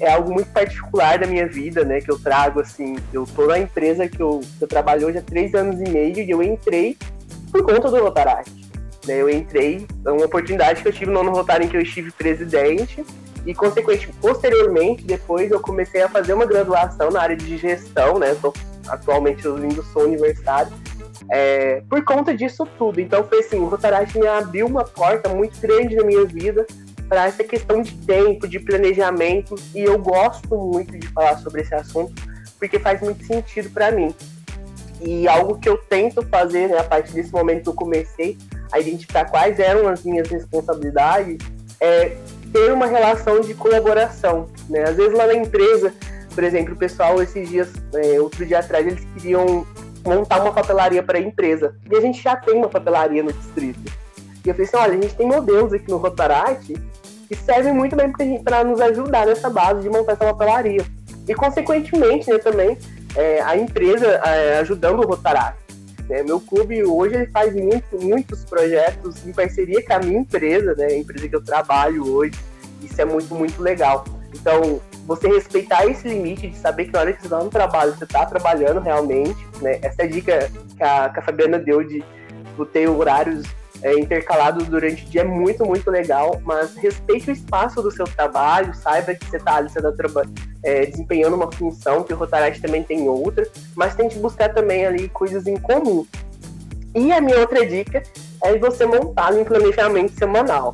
é 0.00 0.12
algo 0.12 0.32
muito 0.32 0.50
particular 0.50 1.18
da 1.18 1.26
minha 1.26 1.46
vida, 1.46 1.84
né? 1.84 2.00
Que 2.00 2.10
eu 2.10 2.18
trago, 2.18 2.60
assim, 2.60 2.96
eu 3.12 3.26
tô 3.26 3.46
na 3.46 3.58
empresa 3.58 4.08
que 4.08 4.20
eu, 4.20 4.40
que 4.58 4.64
eu 4.64 4.68
trabalho 4.68 5.06
hoje 5.06 5.18
há 5.18 5.22
três 5.22 5.54
anos 5.54 5.80
e 5.80 5.90
meio 5.90 6.18
e 6.18 6.30
eu 6.30 6.42
entrei 6.42 6.96
por 7.50 7.62
conta 7.62 7.90
do 7.90 8.00
Rotaract. 8.00 8.50
Né? 9.06 9.20
Eu 9.20 9.28
entrei, 9.28 9.86
é 10.04 10.10
uma 10.10 10.26
oportunidade 10.26 10.82
que 10.82 10.88
eu 10.88 10.92
tive 10.92 11.10
no 11.10 11.20
ano 11.20 11.32
Rotário 11.32 11.66
em 11.66 11.68
que 11.68 11.76
eu 11.76 11.80
estive 11.80 12.10
presidente 12.12 13.04
e, 13.44 13.54
consequentemente, 13.54 14.16
posteriormente, 14.20 15.04
depois 15.04 15.50
eu 15.50 15.60
comecei 15.60 16.02
a 16.02 16.08
fazer 16.08 16.32
uma 16.32 16.46
graduação 16.46 17.10
na 17.10 17.20
área 17.20 17.36
de 17.36 17.58
gestão, 17.58 18.18
né? 18.18 18.30
Eu 18.30 18.36
tô, 18.36 18.54
atualmente 18.86 19.44
eu 19.44 19.58
sou 19.92 20.04
universitário, 20.04 20.72
é, 21.30 21.82
por 21.88 22.04
conta 22.04 22.34
disso 22.34 22.66
tudo. 22.78 23.00
Então 23.00 23.24
foi 23.24 23.40
assim, 23.40 23.58
o 23.58 23.66
Rotaract 23.66 24.18
me 24.18 24.26
abriu 24.26 24.66
uma 24.66 24.84
porta 24.84 25.28
muito 25.28 25.60
grande 25.60 25.96
na 25.96 26.04
minha 26.04 26.24
vida 26.24 26.64
para 27.12 27.26
essa 27.26 27.44
questão 27.44 27.82
de 27.82 27.92
tempo, 28.06 28.48
de 28.48 28.58
planejamento, 28.58 29.54
e 29.74 29.82
eu 29.82 29.98
gosto 29.98 30.56
muito 30.56 30.98
de 30.98 31.06
falar 31.08 31.36
sobre 31.40 31.60
esse 31.60 31.74
assunto 31.74 32.14
porque 32.58 32.78
faz 32.78 33.02
muito 33.02 33.22
sentido 33.26 33.68
para 33.68 33.90
mim. 33.90 34.14
E 34.98 35.28
algo 35.28 35.58
que 35.58 35.68
eu 35.68 35.76
tento 35.76 36.26
fazer, 36.28 36.70
né, 36.70 36.78
a 36.78 36.84
partir 36.84 37.12
desse 37.12 37.30
momento 37.30 37.64
que 37.64 37.68
eu 37.68 37.74
comecei 37.74 38.38
a 38.72 38.80
identificar 38.80 39.26
quais 39.26 39.60
eram 39.60 39.88
as 39.88 40.02
minhas 40.02 40.26
responsabilidades, 40.26 41.36
é 41.78 42.16
ter 42.50 42.72
uma 42.72 42.86
relação 42.86 43.42
de 43.42 43.52
colaboração. 43.52 44.48
Né? 44.70 44.82
Às 44.84 44.96
vezes 44.96 45.12
lá 45.12 45.26
na 45.26 45.34
empresa, 45.34 45.92
por 46.34 46.42
exemplo, 46.42 46.72
o 46.72 46.78
pessoal 46.78 47.22
esses 47.22 47.46
dias, 47.46 47.68
é, 47.92 48.18
outro 48.22 48.46
dia 48.46 48.60
atrás, 48.60 48.86
eles 48.86 49.04
queriam 49.12 49.66
montar 50.02 50.40
uma 50.40 50.52
papelaria 50.52 51.02
para 51.02 51.18
a 51.18 51.20
empresa. 51.20 51.76
E 51.90 51.94
a 51.94 52.00
gente 52.00 52.22
já 52.22 52.36
tem 52.36 52.54
uma 52.54 52.70
papelaria 52.70 53.22
no 53.22 53.34
distrito. 53.34 53.92
E 54.46 54.48
eu 54.48 54.54
falei 54.54 54.66
assim, 54.66 54.76
olha, 54.78 54.98
a 54.98 55.02
gente 55.02 55.14
tem 55.14 55.26
modelos 55.26 55.74
aqui 55.74 55.90
no 55.90 55.98
Rotaract 55.98 56.72
que 57.36 57.44
servem 57.44 57.72
muito 57.72 57.96
bem 57.96 58.12
para 58.42 58.64
nos 58.64 58.80
ajudar 58.80 59.26
nessa 59.26 59.48
base 59.48 59.82
de 59.82 59.88
montar 59.88 60.12
essa 60.12 60.24
papelaria. 60.24 60.84
E, 61.26 61.34
consequentemente, 61.34 62.30
né, 62.30 62.38
também, 62.38 62.76
é, 63.16 63.40
a 63.42 63.56
empresa 63.56 64.06
é, 64.06 64.58
ajudando 64.58 65.00
o 65.00 65.06
Rotaract. 65.06 65.58
Né? 66.08 66.22
Meu 66.22 66.40
clube 66.40 66.84
hoje 66.84 67.14
ele 67.14 67.26
faz 67.26 67.54
muito, 67.54 68.00
muitos 68.00 68.44
projetos 68.44 69.26
em 69.26 69.32
parceria 69.32 69.84
com 69.84 69.92
a 69.92 69.98
minha 69.98 70.18
empresa, 70.18 70.74
né, 70.74 70.86
a 70.86 70.96
empresa 70.96 71.28
que 71.28 71.36
eu 71.36 71.44
trabalho 71.44 72.06
hoje. 72.12 72.38
Isso 72.82 73.00
é 73.00 73.04
muito, 73.04 73.34
muito 73.34 73.62
legal. 73.62 74.04
Então, 74.34 74.80
você 75.06 75.28
respeitar 75.28 75.86
esse 75.86 76.08
limite 76.08 76.48
de 76.48 76.56
saber 76.56 76.86
que 76.86 76.92
na 76.92 77.00
hora 77.00 77.12
que 77.12 77.20
você 77.20 77.26
está 77.26 77.38
no 77.42 77.50
trabalho, 77.50 77.94
você 77.94 78.04
está 78.04 78.26
trabalhando 78.26 78.80
realmente, 78.80 79.46
né? 79.60 79.78
Essa 79.82 80.02
é 80.02 80.04
a 80.04 80.08
dica 80.08 80.50
que 80.76 80.82
a, 80.82 81.08
que 81.10 81.18
a 81.18 81.22
Fabiana 81.22 81.58
deu 81.58 81.84
de 81.84 82.02
ter 82.72 82.88
horários 82.88 83.46
é, 83.82 83.98
intercalados 83.98 84.66
durante 84.66 85.04
o 85.04 85.08
dia 85.08 85.22
é 85.22 85.24
muito, 85.24 85.64
muito 85.64 85.90
legal, 85.90 86.40
mas 86.44 86.74
respeite 86.76 87.30
o 87.30 87.32
espaço 87.32 87.82
do 87.82 87.90
seu 87.90 88.04
trabalho, 88.04 88.74
saiba 88.74 89.14
que 89.14 89.24
você 89.26 89.36
está 89.36 89.56
ali, 89.56 89.68
você 89.68 89.78
está 89.78 90.22
é, 90.62 90.86
desempenhando 90.86 91.34
uma 91.34 91.50
função, 91.50 92.02
que 92.02 92.12
o 92.12 92.16
Rotaract 92.16 92.60
também 92.60 92.82
tem 92.82 93.08
outra, 93.08 93.46
mas 93.74 93.94
tente 93.94 94.18
buscar 94.18 94.54
também 94.54 94.86
ali 94.86 95.08
coisas 95.08 95.46
em 95.46 95.56
comum. 95.56 96.06
E 96.94 97.10
a 97.10 97.20
minha 97.20 97.38
outra 97.38 97.66
dica 97.66 98.02
é 98.44 98.58
você 98.58 98.86
montar 98.86 99.32
um 99.32 99.44
planejamento 99.44 100.12
semanal. 100.12 100.72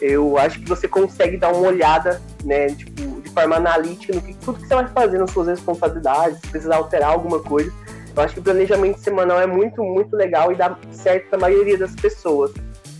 Eu 0.00 0.38
acho 0.38 0.60
que 0.60 0.68
você 0.68 0.88
consegue 0.88 1.36
dar 1.36 1.52
uma 1.52 1.68
olhada, 1.68 2.20
né, 2.44 2.68
tipo, 2.68 3.20
de 3.20 3.30
forma 3.30 3.56
analítica 3.56 4.14
no 4.14 4.22
que 4.22 4.32
tudo 4.34 4.60
que 4.60 4.66
você 4.66 4.74
vai 4.74 4.86
fazer 4.88 5.18
nas 5.18 5.30
suas 5.30 5.48
responsabilidades, 5.48 6.40
se 6.40 6.48
precisar 6.48 6.76
alterar 6.76 7.10
alguma 7.10 7.40
coisa, 7.40 7.72
eu 8.18 8.24
acho 8.24 8.34
que 8.34 8.40
o 8.40 8.42
planejamento 8.42 8.98
semanal 8.98 9.40
é 9.40 9.46
muito, 9.46 9.82
muito 9.82 10.16
legal 10.16 10.50
e 10.50 10.56
dá 10.56 10.76
certo 10.90 11.28
para 11.28 11.38
a 11.38 11.40
maioria 11.42 11.78
das 11.78 11.94
pessoas. 11.94 12.52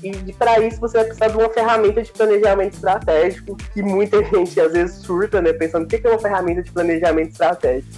E 0.02 0.32
para 0.32 0.60
isso 0.60 0.80
você 0.80 0.98
vai 0.98 1.06
precisar 1.06 1.28
de 1.28 1.36
uma 1.36 1.50
ferramenta 1.50 2.00
de 2.00 2.12
planejamento 2.12 2.74
estratégico, 2.74 3.56
que 3.56 3.82
muita 3.82 4.22
gente 4.30 4.60
às 4.60 4.72
vezes 4.72 4.96
surta, 4.98 5.42
né? 5.42 5.52
Pensando 5.52 5.84
o 5.84 5.88
que 5.88 6.06
é 6.06 6.10
uma 6.10 6.20
ferramenta 6.20 6.62
de 6.62 6.70
planejamento 6.70 7.32
estratégico. 7.32 7.92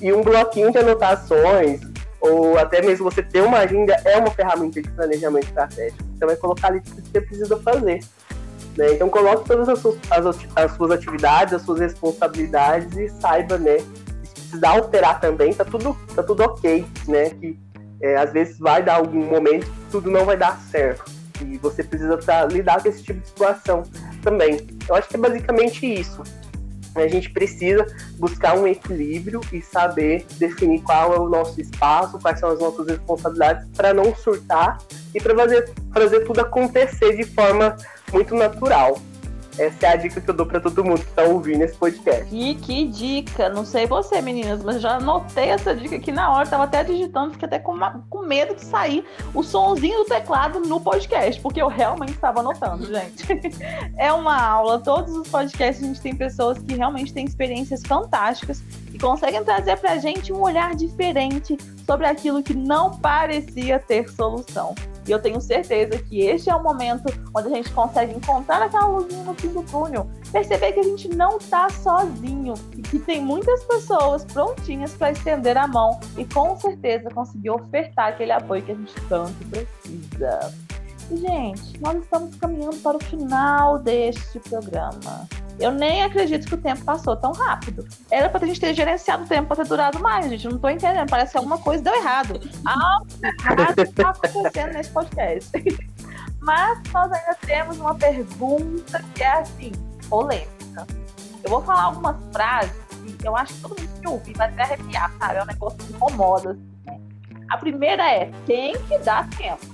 E 0.00 0.12
um 0.12 0.22
bloquinho 0.22 0.70
de 0.70 0.78
anotações, 0.78 1.80
ou 2.20 2.56
até 2.56 2.80
mesmo 2.80 3.10
você 3.10 3.22
ter 3.22 3.42
uma 3.42 3.58
agenda, 3.58 4.00
é 4.04 4.18
uma 4.18 4.30
ferramenta 4.30 4.80
de 4.80 4.88
planejamento 4.88 5.46
estratégico. 5.46 6.04
Você 6.16 6.26
vai 6.26 6.36
colocar 6.36 6.68
ali 6.68 6.80
tudo 6.80 7.02
que 7.02 7.08
você 7.08 7.20
precisa 7.22 7.56
fazer. 7.56 8.00
Né? 8.76 8.92
Então 8.92 9.08
coloque 9.10 9.48
todas 9.48 9.68
as 9.68 9.80
suas, 9.80 9.96
as, 10.10 10.38
as 10.54 10.72
suas 10.76 10.90
atividades, 10.92 11.54
as 11.54 11.62
suas 11.62 11.80
responsabilidades 11.80 12.96
e 12.96 13.08
saiba, 13.20 13.58
né, 13.58 13.78
precisar 14.52 14.70
alterar 14.70 15.20
também, 15.20 15.54
tá 15.54 15.64
tudo, 15.64 15.96
tá 16.14 16.22
tudo 16.22 16.42
ok, 16.42 16.84
né? 17.08 17.30
Que 17.30 17.58
é, 18.02 18.16
às 18.16 18.32
vezes 18.32 18.58
vai 18.58 18.82
dar 18.82 18.96
algum 18.96 19.24
momento 19.24 19.64
que 19.64 19.90
tudo 19.90 20.10
não 20.10 20.24
vai 20.24 20.36
dar 20.36 20.60
certo. 20.70 21.10
E 21.40 21.56
você 21.58 21.82
precisa 21.82 22.18
pra, 22.18 22.44
lidar 22.44 22.82
com 22.82 22.88
esse 22.88 23.02
tipo 23.02 23.20
de 23.20 23.26
situação 23.26 23.82
também. 24.22 24.66
Eu 24.88 24.94
acho 24.94 25.08
que 25.08 25.16
é 25.16 25.18
basicamente 25.18 25.86
isso. 25.86 26.22
A 26.94 27.08
gente 27.08 27.30
precisa 27.30 27.86
buscar 28.18 28.56
um 28.58 28.66
equilíbrio 28.66 29.40
e 29.50 29.62
saber 29.62 30.26
definir 30.38 30.82
qual 30.82 31.14
é 31.14 31.18
o 31.18 31.26
nosso 31.26 31.58
espaço, 31.58 32.18
quais 32.18 32.38
são 32.38 32.50
as 32.50 32.58
nossas 32.58 32.86
responsabilidades 32.86 33.66
para 33.74 33.94
não 33.94 34.14
surtar 34.14 34.76
e 35.14 35.20
para 35.20 35.34
fazer, 35.34 35.72
fazer 35.92 36.20
tudo 36.20 36.40
acontecer 36.40 37.16
de 37.16 37.24
forma 37.24 37.76
muito 38.12 38.34
natural. 38.34 39.00
Essa 39.58 39.86
é 39.86 39.88
a 39.90 39.96
dica 39.96 40.20
que 40.20 40.30
eu 40.30 40.34
dou 40.34 40.46
para 40.46 40.60
todo 40.60 40.82
mundo 40.82 41.00
que 41.00 41.12
tá 41.12 41.24
ouvindo 41.24 41.62
esse 41.62 41.76
podcast. 41.76 42.26
E 42.34 42.54
que 42.54 42.86
dica! 42.86 43.48
Não 43.50 43.64
sei 43.64 43.86
você, 43.86 44.20
meninas, 44.20 44.62
mas 44.62 44.80
já 44.80 44.96
anotei 44.96 45.50
essa 45.50 45.74
dica 45.74 45.96
aqui 45.96 46.10
na 46.10 46.32
hora. 46.32 46.46
Tava 46.46 46.64
até 46.64 46.82
digitando, 46.82 47.32
fiquei 47.32 47.46
até 47.46 47.58
com, 47.58 47.72
uma, 47.72 48.02
com 48.08 48.22
medo 48.22 48.54
de 48.54 48.64
sair 48.64 49.04
o 49.34 49.42
sonzinho 49.42 49.98
do 49.98 50.04
teclado 50.06 50.60
no 50.60 50.80
podcast, 50.80 51.40
porque 51.40 51.60
eu 51.60 51.68
realmente 51.68 52.12
estava 52.12 52.40
anotando, 52.40 52.86
gente. 52.92 53.26
é 53.98 54.12
uma 54.12 54.40
aula. 54.42 54.78
Todos 54.78 55.14
os 55.14 55.28
podcasts 55.28 55.84
a 55.84 55.86
gente 55.86 56.00
tem 56.00 56.16
pessoas 56.16 56.58
que 56.58 56.74
realmente 56.74 57.12
têm 57.12 57.24
experiências 57.24 57.82
fantásticas 57.86 58.62
e 58.92 58.98
conseguem 58.98 59.44
trazer 59.44 59.76
pra 59.76 59.98
gente 59.98 60.32
um 60.32 60.40
olhar 60.40 60.74
diferente 60.74 61.58
sobre 61.86 62.06
aquilo 62.06 62.42
que 62.42 62.54
não 62.54 62.98
parecia 62.98 63.78
ter 63.78 64.08
solução. 64.08 64.74
E 65.06 65.10
eu 65.10 65.20
tenho 65.20 65.40
certeza 65.40 65.98
que 65.98 66.20
este 66.22 66.48
é 66.48 66.54
o 66.54 66.62
momento 66.62 67.12
onde 67.34 67.48
a 67.48 67.50
gente 67.50 67.70
consegue 67.72 68.14
encontrar 68.14 68.62
aquela 68.62 68.86
luzinha 68.86 69.24
no 69.24 69.34
fim 69.34 69.48
do 69.48 69.62
túnel, 69.62 70.08
perceber 70.30 70.72
que 70.72 70.80
a 70.80 70.84
gente 70.84 71.08
não 71.08 71.38
está 71.38 71.68
sozinho 71.70 72.54
e 72.76 72.82
que 72.82 72.98
tem 73.00 73.20
muitas 73.20 73.64
pessoas 73.64 74.24
prontinhas 74.24 74.94
para 74.94 75.10
estender 75.10 75.56
a 75.56 75.66
mão 75.66 75.98
e 76.16 76.24
com 76.24 76.56
certeza 76.56 77.10
conseguir 77.10 77.50
ofertar 77.50 78.08
aquele 78.08 78.32
apoio 78.32 78.62
que 78.62 78.72
a 78.72 78.74
gente 78.74 78.94
tanto 79.08 79.34
precisa. 79.48 80.54
E, 81.10 81.16
gente, 81.16 81.80
nós 81.80 81.96
estamos 81.96 82.36
caminhando 82.36 82.76
para 82.76 82.96
o 82.96 83.00
final 83.04 83.78
deste 83.78 84.38
programa. 84.38 85.28
Eu 85.58 85.70
nem 85.70 86.02
acredito 86.02 86.46
que 86.46 86.54
o 86.54 86.58
tempo 86.58 86.84
passou 86.84 87.16
tão 87.16 87.32
rápido. 87.32 87.86
Era 88.10 88.28
pra 88.28 88.44
gente 88.46 88.60
ter 88.60 88.74
gerenciado 88.74 89.24
o 89.24 89.26
tempo 89.26 89.48
pra 89.48 89.56
ter 89.56 89.68
durado 89.68 89.98
mais, 90.00 90.28
gente. 90.28 90.48
Não 90.48 90.58
tô 90.58 90.68
entendendo. 90.68 91.08
Parece 91.08 91.32
que 91.32 91.38
alguma 91.38 91.58
coisa 91.58 91.82
deu 91.82 91.94
errado. 91.94 92.40
Algo 92.64 93.06
está 93.78 94.10
acontecendo 94.10 94.72
nesse 94.72 94.90
podcast. 94.90 95.50
Mas 96.40 96.82
nós 96.92 97.12
ainda 97.12 97.36
temos 97.46 97.78
uma 97.78 97.94
pergunta 97.94 99.04
que 99.14 99.22
é 99.22 99.32
assim, 99.40 99.72
polêmica. 100.08 100.86
Eu 101.44 101.50
vou 101.50 101.62
falar 101.62 101.84
algumas 101.84 102.16
frases 102.32 102.72
que 103.22 103.28
eu 103.28 103.36
acho 103.36 103.54
que 103.54 103.60
todo 103.60 103.80
mundo 103.80 104.00
que 104.00 104.08
ouvir 104.08 104.36
vai 104.36 104.48
até 104.48 104.62
arrepiar, 104.62 105.12
sabe? 105.18 105.38
É 105.38 105.42
um 105.42 105.46
negócio 105.46 105.78
que 105.78 105.92
incomoda. 105.92 106.50
Assim. 106.50 107.00
A 107.50 107.56
primeira 107.56 108.10
é, 108.10 108.30
tem 108.46 108.72
que 108.88 108.98
dar 108.98 109.28
tempo. 109.30 109.64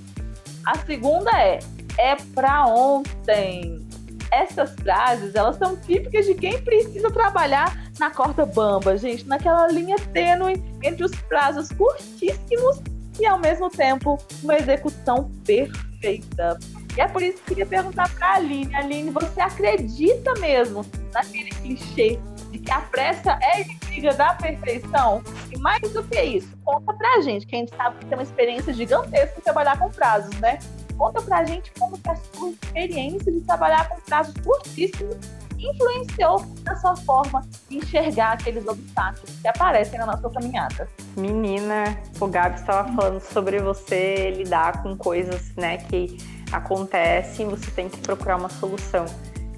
A 0.65 0.77
segunda 0.79 1.31
é, 1.41 1.59
é 1.97 2.15
pra 2.35 2.67
ontem 2.67 3.88
essas 4.31 4.73
frases, 4.75 5.35
elas 5.35 5.57
são 5.57 5.75
típicas 5.77 6.25
de 6.25 6.33
quem 6.35 6.61
precisa 6.61 7.09
trabalhar 7.11 7.75
na 7.99 8.09
corda 8.09 8.45
bamba, 8.45 8.97
gente, 8.97 9.27
naquela 9.27 9.67
linha 9.67 9.97
tênue 10.13 10.61
entre 10.83 11.03
os 11.03 11.11
prazos 11.11 11.69
curtíssimos 11.69 12.81
e 13.19 13.25
ao 13.25 13.37
mesmo 13.39 13.69
tempo 13.69 14.17
uma 14.41 14.55
execução 14.55 15.29
perfeita. 15.45 16.57
E 16.97 17.01
é 17.01 17.07
por 17.07 17.21
isso 17.21 17.37
que 17.37 17.41
eu 17.41 17.47
queria 17.47 17.65
perguntar 17.65 18.09
para 18.15 18.27
a 18.27 18.35
Aline, 18.35 18.73
Aline, 18.75 19.11
você 19.11 19.41
acredita 19.41 20.33
mesmo 20.39 20.85
naquele 21.13 21.49
clichê 21.49 22.19
de 22.51 22.59
que 22.59 22.71
a 22.71 22.81
pressa 22.81 23.37
é 23.41 23.61
inimiga 23.61 24.13
da 24.13 24.33
perfeição? 24.33 25.21
E 25.51 25.57
mais 25.59 25.81
do 25.91 26.03
que 26.03 26.21
isso, 26.21 26.49
conta 26.63 26.93
pra 26.93 27.21
gente, 27.21 27.45
que 27.45 27.55
a 27.55 27.59
gente 27.59 27.75
sabe 27.75 27.99
que 27.99 28.05
tem 28.05 28.17
uma 28.17 28.23
experiência 28.23 28.73
gigantesca 28.73 29.39
em 29.39 29.41
trabalhar 29.41 29.77
com 29.77 29.89
prazos, 29.89 30.35
né? 30.39 30.59
Conta 30.99 31.21
pra 31.21 31.45
gente 31.45 31.71
como 31.79 31.97
que 31.97 32.09
a 32.09 32.15
sua 32.33 32.49
experiência 32.49 33.31
de 33.31 33.39
trabalhar 33.39 33.87
com 33.87 34.01
prazos 34.01 34.33
curtíssimos 34.43 35.15
influenciou 35.57 36.45
na 36.65 36.75
sua 36.75 36.93
forma 36.97 37.41
de 37.69 37.77
enxergar 37.77 38.33
aqueles 38.33 38.67
obstáculos 38.67 39.33
que 39.41 39.47
aparecem 39.47 39.97
na 39.97 40.05
nossa 40.05 40.29
caminhada. 40.29 40.89
Menina, 41.15 41.97
o 42.19 42.27
Gabi 42.27 42.59
estava 42.59 42.91
falando 42.93 43.21
sobre 43.21 43.59
você 43.59 44.31
lidar 44.31 44.83
com 44.83 44.97
coisas, 44.97 45.55
né, 45.55 45.77
que 45.77 46.17
acontecem, 46.51 47.47
você 47.47 47.71
tem 47.71 47.87
que 47.87 47.97
procurar 47.99 48.35
uma 48.35 48.49
solução. 48.49 49.05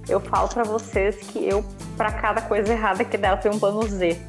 Eu 0.08 0.20
falo 0.20 0.48
para 0.48 0.64
vocês 0.64 1.16
que 1.16 1.44
eu, 1.44 1.66
para 1.98 2.12
cada 2.12 2.44
coisa 2.44 2.72
errada 2.72 3.04
que 3.04 3.18
dá, 3.18 3.32
eu 3.32 3.38
tenho 3.38 3.56
um 3.56 3.60
plano 3.60 3.82
Z, 3.88 4.22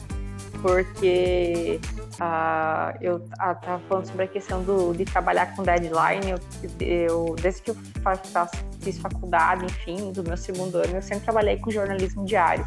porque 0.60 1.80
Uh, 2.12 2.94
eu 3.00 3.16
estava 3.16 3.76
ah, 3.76 3.80
falando 3.88 4.06
sobre 4.06 4.24
a 4.24 4.28
questão 4.28 4.62
do, 4.62 4.92
de 4.92 5.04
trabalhar 5.04 5.56
com 5.56 5.62
deadline. 5.62 6.30
Eu, 6.30 6.38
eu 6.78 7.36
desde 7.40 7.62
que 7.62 7.70
eu 7.70 7.76
faço, 8.02 8.54
fiz 8.80 8.98
faculdade, 8.98 9.64
enfim, 9.64 10.12
do 10.12 10.22
meu 10.22 10.36
segundo 10.36 10.76
ano, 10.76 10.96
eu 10.96 11.02
sempre 11.02 11.24
trabalhei 11.24 11.56
com 11.56 11.70
jornalismo 11.70 12.24
diário. 12.24 12.66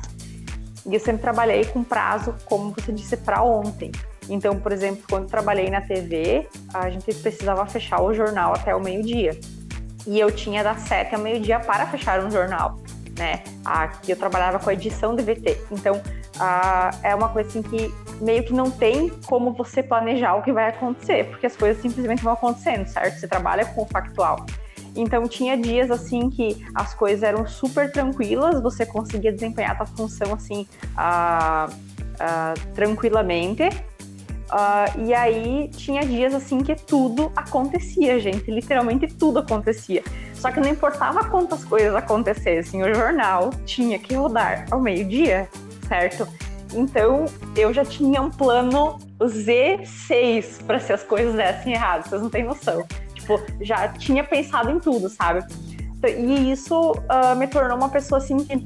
E 0.85 0.93
eu 0.93 0.99
sempre 0.99 1.21
trabalhei 1.21 1.63
com 1.65 1.83
prazo, 1.83 2.35
como 2.45 2.71
você 2.71 2.91
disse, 2.91 3.17
para 3.17 3.43
ontem. 3.43 3.91
Então, 4.27 4.59
por 4.59 4.71
exemplo, 4.71 5.03
quando 5.09 5.27
trabalhei 5.27 5.69
na 5.69 5.81
TV, 5.81 6.47
a 6.73 6.89
gente 6.89 7.13
precisava 7.15 7.65
fechar 7.65 8.01
o 8.01 8.13
jornal 8.13 8.53
até 8.53 8.75
o 8.75 8.81
meio-dia. 8.81 9.39
E 10.07 10.19
eu 10.19 10.31
tinha 10.31 10.63
das 10.63 10.81
sete 10.81 11.15
ao 11.15 11.21
meio-dia 11.21 11.59
para 11.59 11.85
fechar 11.87 12.23
um 12.23 12.29
jornal, 12.29 12.79
né? 13.17 13.43
Aqui 13.63 14.11
eu 14.11 14.17
trabalhava 14.17 14.59
com 14.59 14.69
a 14.69 14.73
edição 14.73 15.15
de 15.15 15.23
VT. 15.23 15.65
Então, 15.71 16.01
ah, 16.39 16.91
é 17.03 17.15
uma 17.15 17.29
coisa 17.29 17.49
assim 17.49 17.61
que 17.61 17.93
meio 18.21 18.43
que 18.43 18.53
não 18.53 18.69
tem 18.69 19.09
como 19.25 19.53
você 19.53 19.81
planejar 19.81 20.35
o 20.35 20.41
que 20.41 20.51
vai 20.51 20.69
acontecer, 20.69 21.25
porque 21.25 21.45
as 21.45 21.55
coisas 21.55 21.81
simplesmente 21.81 22.23
vão 22.23 22.33
acontecendo, 22.33 22.87
certo? 22.87 23.19
Você 23.19 23.27
trabalha 23.27 23.65
com 23.65 23.83
o 23.83 23.85
factual. 23.85 24.45
Então 24.95 25.27
tinha 25.27 25.57
dias 25.57 25.91
assim 25.91 26.29
que 26.29 26.65
as 26.73 26.93
coisas 26.93 27.21
eram 27.21 27.45
super 27.45 27.91
tranquilas, 27.91 28.61
você 28.61 28.85
conseguia 28.85 29.31
desempenhar 29.31 29.73
a 29.73 29.85
sua 29.85 29.97
função 29.97 30.33
assim 30.33 30.65
uh, 30.97 31.69
uh, 31.69 32.73
tranquilamente. 32.73 33.63
Uh, 34.45 35.05
e 35.05 35.13
aí 35.13 35.69
tinha 35.75 36.05
dias 36.05 36.33
assim 36.33 36.59
que 36.59 36.75
tudo 36.75 37.31
acontecia, 37.35 38.19
gente. 38.19 38.49
Literalmente 38.49 39.07
tudo 39.07 39.39
acontecia. 39.39 40.03
Só 40.33 40.51
que 40.51 40.59
não 40.59 40.69
importava 40.69 41.25
quantas 41.25 41.65
coisas 41.65 41.95
acontecessem, 41.95 42.83
o 42.83 42.93
jornal 42.93 43.49
tinha 43.65 43.97
que 43.97 44.13
rodar 44.13 44.67
ao 44.69 44.79
meio-dia, 44.79 45.49
certo? 45.87 46.27
Então 46.73 47.25
eu 47.55 47.73
já 47.73 47.85
tinha 47.85 48.21
um 48.21 48.29
plano 48.29 48.97
Z6 49.19 50.63
para 50.65 50.79
se 50.79 50.91
as 50.91 51.03
coisas 51.03 51.35
dessem 51.35 51.73
errado, 51.73 52.07
vocês 52.07 52.21
não 52.21 52.29
têm 52.29 52.43
noção. 52.43 52.85
Tipo, 53.13 53.39
já 53.61 53.87
tinha 53.89 54.23
pensado 54.23 54.69
em 54.71 54.79
tudo, 54.79 55.09
sabe? 55.09 55.45
E 56.05 56.51
isso 56.51 56.91
uh, 56.91 57.35
me 57.35 57.47
tornou 57.47 57.77
uma 57.77 57.89
pessoa 57.89 58.19
assim 58.19 58.37
que 58.43 58.63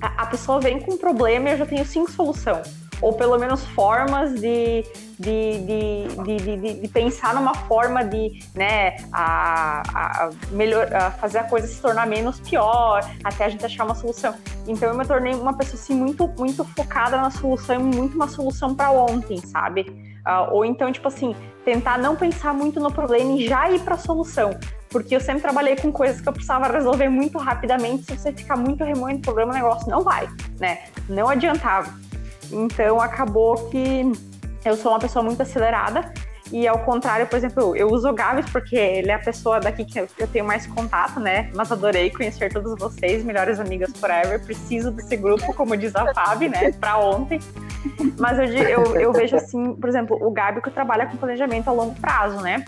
a, 0.00 0.22
a 0.22 0.26
pessoa 0.26 0.60
vem 0.60 0.80
com 0.80 0.92
um 0.92 0.98
problema 0.98 1.48
e 1.48 1.52
eu 1.52 1.58
já 1.58 1.66
tenho 1.66 1.84
cinco 1.84 2.10
soluções. 2.10 2.68
Ou 3.00 3.12
pelo 3.14 3.38
menos 3.38 3.64
formas 3.68 4.34
de, 4.34 4.84
de, 5.24 6.06
de, 6.24 6.58
de, 6.58 6.80
de, 6.80 6.88
pensar 6.88 7.34
numa 7.34 7.54
forma 7.54 8.04
de 8.04 8.42
né, 8.54 8.96
a, 9.12 9.82
a 9.94 10.30
melhor, 10.50 10.92
a 10.94 11.10
fazer 11.12 11.38
a 11.38 11.44
coisa 11.44 11.66
se 11.66 11.80
tornar 11.80 12.06
menos 12.06 12.38
pior, 12.40 13.00
até 13.24 13.46
a 13.46 13.48
gente 13.48 13.64
achar 13.64 13.84
uma 13.84 13.94
solução. 13.94 14.34
Então 14.68 14.88
eu 14.90 14.96
me 14.96 15.04
tornei 15.06 15.34
uma 15.34 15.56
pessoa 15.56 15.80
assim, 15.80 15.94
muito, 15.94 16.28
muito 16.38 16.64
focada 16.64 17.16
na 17.16 17.30
solução 17.30 17.74
muito 17.80 18.14
uma 18.14 18.28
solução 18.28 18.74
para 18.74 18.90
ontem, 18.90 19.38
sabe? 19.38 19.82
Uh, 20.26 20.54
ou 20.54 20.64
então, 20.64 20.90
tipo 20.90 21.06
assim, 21.08 21.36
tentar 21.64 21.98
não 21.98 22.16
pensar 22.16 22.54
muito 22.54 22.80
no 22.80 22.90
problema 22.90 23.32
e 23.32 23.46
já 23.46 23.70
ir 23.70 23.80
para 23.80 23.94
a 23.94 23.98
solução. 23.98 24.58
Porque 24.88 25.14
eu 25.14 25.20
sempre 25.20 25.42
trabalhei 25.42 25.76
com 25.76 25.92
coisas 25.92 26.20
que 26.20 26.28
eu 26.28 26.32
precisava 26.32 26.68
resolver 26.68 27.08
muito 27.08 27.36
rapidamente. 27.38 28.04
Se 28.04 28.18
você 28.18 28.32
ficar 28.32 28.56
muito 28.56 28.84
remoendo 28.84 29.18
o 29.18 29.22
problema, 29.22 29.52
o 29.52 29.54
negócio 29.54 29.88
não 29.88 30.02
vai, 30.02 30.28
né? 30.58 30.84
Não 31.08 31.28
adiantava. 31.28 31.92
Então, 32.50 33.00
acabou 33.00 33.68
que 33.70 34.12
eu 34.64 34.76
sou 34.76 34.92
uma 34.92 34.98
pessoa 34.98 35.22
muito 35.22 35.42
acelerada. 35.42 36.12
E 36.52 36.68
ao 36.68 36.78
contrário, 36.80 37.26
por 37.26 37.36
exemplo, 37.36 37.74
eu 37.74 37.88
uso 37.88 38.08
o 38.08 38.12
Gabs 38.12 38.48
porque 38.50 38.76
ele 38.76 39.10
é 39.10 39.14
a 39.14 39.18
pessoa 39.18 39.58
daqui 39.58 39.84
que 39.84 39.98
eu 39.98 40.28
tenho 40.28 40.44
mais 40.44 40.66
contato, 40.66 41.18
né? 41.18 41.50
Mas 41.54 41.72
adorei 41.72 42.10
conhecer 42.10 42.52
todos 42.52 42.78
vocês, 42.78 43.24
melhores 43.24 43.58
amigas 43.58 43.90
forever. 43.98 44.44
Preciso 44.44 44.90
desse 44.90 45.16
grupo, 45.16 45.54
como 45.54 45.76
diz 45.76 45.96
a 45.96 46.12
Fábio, 46.12 46.50
né? 46.50 46.70
Para 46.72 46.98
ontem. 46.98 47.40
Mas 48.18 48.38
eu, 48.38 48.46
eu, 48.46 49.00
eu 49.00 49.12
vejo 49.12 49.36
assim, 49.36 49.74
por 49.74 49.88
exemplo, 49.88 50.18
o 50.20 50.30
Gabi 50.30 50.60
que 50.60 50.70
trabalha 50.70 51.06
com 51.06 51.16
planejamento 51.16 51.68
a 51.68 51.72
longo 51.72 51.98
prazo, 51.98 52.40
né? 52.40 52.64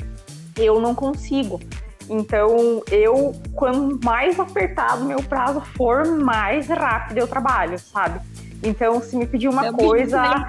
Eu 0.57 0.81
não 0.81 0.95
consigo. 0.95 1.61
Então, 2.09 2.83
eu, 2.91 3.35
quanto 3.55 3.99
mais 4.05 4.39
apertado 4.41 5.05
meu 5.05 5.23
prazo 5.23 5.61
for, 5.77 6.07
mais 6.07 6.69
rápido 6.69 7.19
eu 7.19 7.29
trabalho, 7.29 7.79
sabe? 7.79 8.21
Então, 8.63 9.01
se 9.03 9.17
me 9.17 9.27
pedir 9.27 9.49
uma 9.49 9.67
eu 9.67 9.73
coisa. 9.73 10.47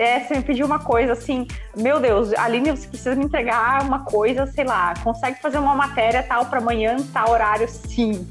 É, 0.00 0.20
se 0.20 0.34
me 0.34 0.42
pedir 0.42 0.64
uma 0.64 0.78
coisa 0.78 1.12
assim, 1.12 1.46
meu 1.76 2.00
Deus, 2.00 2.32
Aline, 2.32 2.70
você 2.70 2.88
precisa 2.88 3.14
me 3.14 3.26
entregar 3.26 3.82
uma 3.82 3.98
coisa, 3.98 4.46
sei 4.46 4.64
lá, 4.64 4.94
consegue 5.04 5.38
fazer 5.42 5.58
uma 5.58 5.74
matéria 5.74 6.22
tal 6.22 6.46
para 6.46 6.58
amanhã, 6.58 6.96
tal 7.12 7.30
horário? 7.30 7.68
Sim. 7.68 8.26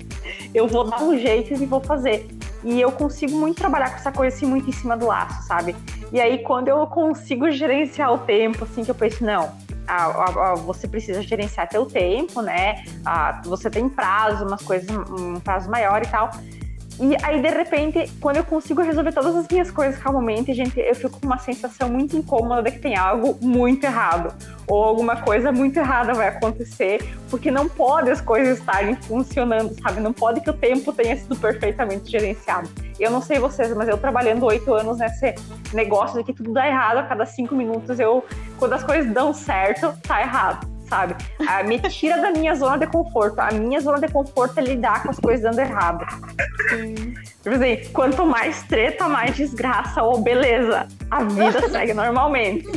Eu 0.51 0.67
vou 0.67 0.84
dar 0.84 1.03
um 1.03 1.15
jeito 1.15 1.53
e 1.53 1.65
vou 1.67 1.80
fazer. 1.80 2.28
E 2.63 2.82
eu 2.82 2.91
consigo 2.91 3.38
muito 3.38 3.57
trabalhar 3.57 3.91
com 3.91 3.97
essa 3.97 4.11
coisa 4.11 4.36
assim, 4.36 4.47
muito 4.47 4.67
em 4.67 4.74
cima 4.74 4.97
do 4.97 5.05
laço, 5.05 5.45
sabe? 5.45 5.76
E 6.11 6.20
aí, 6.20 6.39
quando 6.39 6.70
eu 6.70 6.88
consigo 6.88 7.51
gerenciar 7.51 8.11
o 8.11 8.17
tempo, 8.17 8.63
assim, 8.63 8.84
que 8.84 8.89
eu 8.89 8.95
penso, 8.95 9.24
não, 9.24 9.51
ah, 9.88 10.55
você 10.55 10.88
precisa 10.88 11.22
gerenciar 11.22 11.70
teu 11.70 11.86
tempo, 11.86 12.41
né? 12.41 12.84
Ah, 13.05 13.41
você 13.45 13.70
tem 13.70 13.88
prazo, 13.88 14.43
umas 14.43 14.63
coisas, 14.63 14.89
um 14.89 15.39
prazo 15.39 15.70
maior 15.70 16.01
e 16.01 16.07
tal. 16.07 16.32
E 17.01 17.15
aí, 17.23 17.41
de 17.41 17.49
repente, 17.49 18.11
quando 18.19 18.37
eu 18.37 18.43
consigo 18.43 18.81
resolver 18.81 19.13
todas 19.13 19.33
as 19.33 19.47
minhas 19.47 19.71
coisas 19.71 19.97
calmamente, 20.01 20.53
gente, 20.53 20.77
eu 20.77 20.93
fico 20.93 21.17
com 21.17 21.25
uma 21.25 21.37
sensação 21.37 21.89
muito 21.89 22.17
incômoda 22.17 22.61
de 22.61 22.71
que 22.71 22.79
tem 22.79 22.97
algo 22.97 23.37
muito 23.41 23.85
errado. 23.85 24.35
Ou 24.67 24.83
alguma 24.83 25.15
coisa 25.15 25.49
muito 25.49 25.77
errada 25.77 26.13
vai 26.13 26.27
acontecer, 26.27 26.99
porque 27.29 27.49
não 27.49 27.69
pode 27.69 28.11
as 28.11 28.19
coisas 28.19 28.59
estarem 28.59 28.95
funcionando, 28.95 29.73
sabe? 29.81 30.01
Não 30.01 30.11
pode 30.11 30.41
que 30.41 30.49
o 30.49 30.53
tempo 30.53 30.91
tenha 30.91 31.15
sido 31.15 31.37
perfeitamente 31.37 32.11
gerenciado. 32.11 32.69
Eu 32.99 33.09
não 33.11 33.21
sei 33.21 33.39
vocês, 33.39 33.73
mas 33.73 33.87
eu 33.87 33.97
trabalhando 33.97 34.45
oito 34.45 34.73
anos 34.73 34.97
nesse 34.97 35.33
negócio 35.73 36.17
de 36.17 36.25
que 36.25 36.33
tudo 36.33 36.51
dá 36.51 36.67
errado 36.67 36.97
a 36.97 37.03
cada 37.03 37.25
cinco 37.25 37.55
minutos, 37.55 37.97
eu, 37.97 38.25
quando 38.57 38.73
as 38.73 38.83
coisas 38.83 39.09
dão 39.13 39.33
certo, 39.33 39.93
tá 40.05 40.21
errado 40.21 40.78
sabe? 40.89 41.15
A, 41.47 41.63
me 41.63 41.79
tira 41.79 42.17
da 42.21 42.31
minha 42.31 42.55
zona 42.55 42.77
de 42.77 42.87
conforto. 42.87 43.39
A 43.39 43.51
minha 43.51 43.79
zona 43.79 43.99
de 43.99 44.11
conforto 44.11 44.57
é 44.59 44.61
lidar 44.61 45.03
com 45.03 45.11
as 45.11 45.19
coisas 45.19 45.41
dando 45.43 45.59
errado. 45.59 46.05
Sim. 46.69 47.13
Tipo 47.41 47.55
assim, 47.55 47.93
quanto 47.93 48.25
mais 48.25 48.63
treta, 48.63 49.07
mais 49.07 49.35
desgraça 49.35 50.03
ou 50.03 50.19
beleza. 50.19 50.87
A 51.09 51.23
vida 51.23 51.69
segue 51.69 51.93
normalmente. 51.93 52.67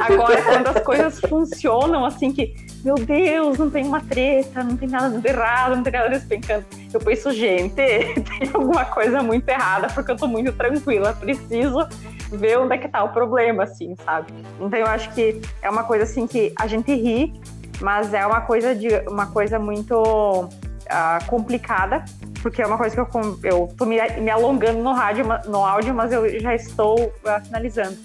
Agora, 0.00 0.40
quando 0.42 0.66
as 0.68 0.80
coisas 0.82 1.20
funcionam 1.20 2.04
assim 2.04 2.32
que, 2.32 2.54
meu 2.84 2.94
Deus, 2.94 3.58
não 3.58 3.68
tem 3.68 3.84
uma 3.84 4.00
treta, 4.00 4.62
não 4.62 4.76
tem 4.76 4.88
nada 4.88 5.10
dando 5.10 5.26
errado, 5.26 5.76
não 5.76 5.82
tem 5.82 5.92
nada 5.92 6.08
despencando. 6.08 6.64
Eu 6.92 7.00
penso, 7.00 7.30
gente, 7.32 7.74
tem 7.74 8.50
alguma 8.54 8.84
coisa 8.84 9.22
muito 9.22 9.48
errada 9.48 9.88
porque 9.88 10.12
eu 10.12 10.16
tô 10.16 10.26
muito 10.26 10.52
tranquila. 10.52 11.12
Preciso 11.12 11.86
ver 12.32 12.58
onde 12.58 12.74
é 12.74 12.78
que 12.78 12.88
tá 12.88 13.04
o 13.04 13.10
problema, 13.10 13.64
assim, 13.64 13.94
sabe? 14.04 14.32
Então 14.60 14.78
eu 14.78 14.86
acho 14.86 15.12
que 15.14 15.40
é 15.62 15.70
uma 15.70 15.84
coisa 15.84 16.04
assim 16.04 16.26
que 16.26 16.52
a 16.58 16.66
gente 16.66 16.92
ri, 16.92 17.40
mas 17.80 18.12
é 18.14 18.26
uma 18.26 18.40
coisa 18.40 18.74
de 18.74 18.88
uma 19.08 19.26
coisa 19.26 19.58
muito 19.58 19.94
uh, 19.96 21.26
complicada, 21.26 22.04
porque 22.42 22.62
é 22.62 22.66
uma 22.66 22.78
coisa 22.78 22.94
que 22.94 23.00
eu, 23.00 23.38
eu 23.42 23.74
tô 23.76 23.84
me, 23.84 23.96
me 24.20 24.30
alongando 24.30 24.82
no 24.82 24.92
rádio, 24.92 25.24
no 25.46 25.64
áudio, 25.64 25.94
mas 25.94 26.12
eu 26.12 26.40
já 26.40 26.54
estou 26.54 27.00
uh, 27.00 27.44
finalizando. 27.44 27.96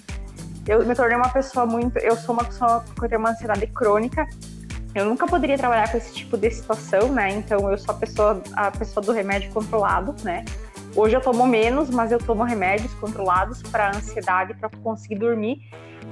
Eu 0.66 0.86
me 0.86 0.94
tornei 0.94 1.16
uma 1.16 1.28
pessoa 1.28 1.66
muito. 1.66 1.98
Eu 1.98 2.16
sou 2.16 2.34
uma 2.34 2.44
pessoa 2.44 2.84
que 3.00 3.08
tem 3.08 3.18
uma 3.18 3.30
ansiedade 3.30 3.66
crônica. 3.68 4.28
Eu 4.94 5.06
nunca 5.06 5.26
poderia 5.26 5.56
trabalhar 5.56 5.90
com 5.90 5.96
esse 5.96 6.12
tipo 6.12 6.36
de 6.36 6.50
situação, 6.50 7.08
né? 7.12 7.30
Então 7.30 7.70
eu 7.70 7.78
sou 7.78 7.94
a 7.94 7.98
pessoa, 7.98 8.42
a 8.54 8.70
pessoa 8.70 9.04
do 9.04 9.10
remédio 9.10 9.50
controlado, 9.50 10.14
né? 10.22 10.44
Hoje 10.94 11.16
eu 11.16 11.20
tomo 11.20 11.46
menos, 11.46 11.88
mas 11.88 12.12
eu 12.12 12.18
tomo 12.18 12.44
remédios 12.44 12.92
controlados 12.94 13.62
para 13.62 13.88
ansiedade, 13.88 14.54
para 14.54 14.68
conseguir 14.82 15.16
dormir, 15.16 15.62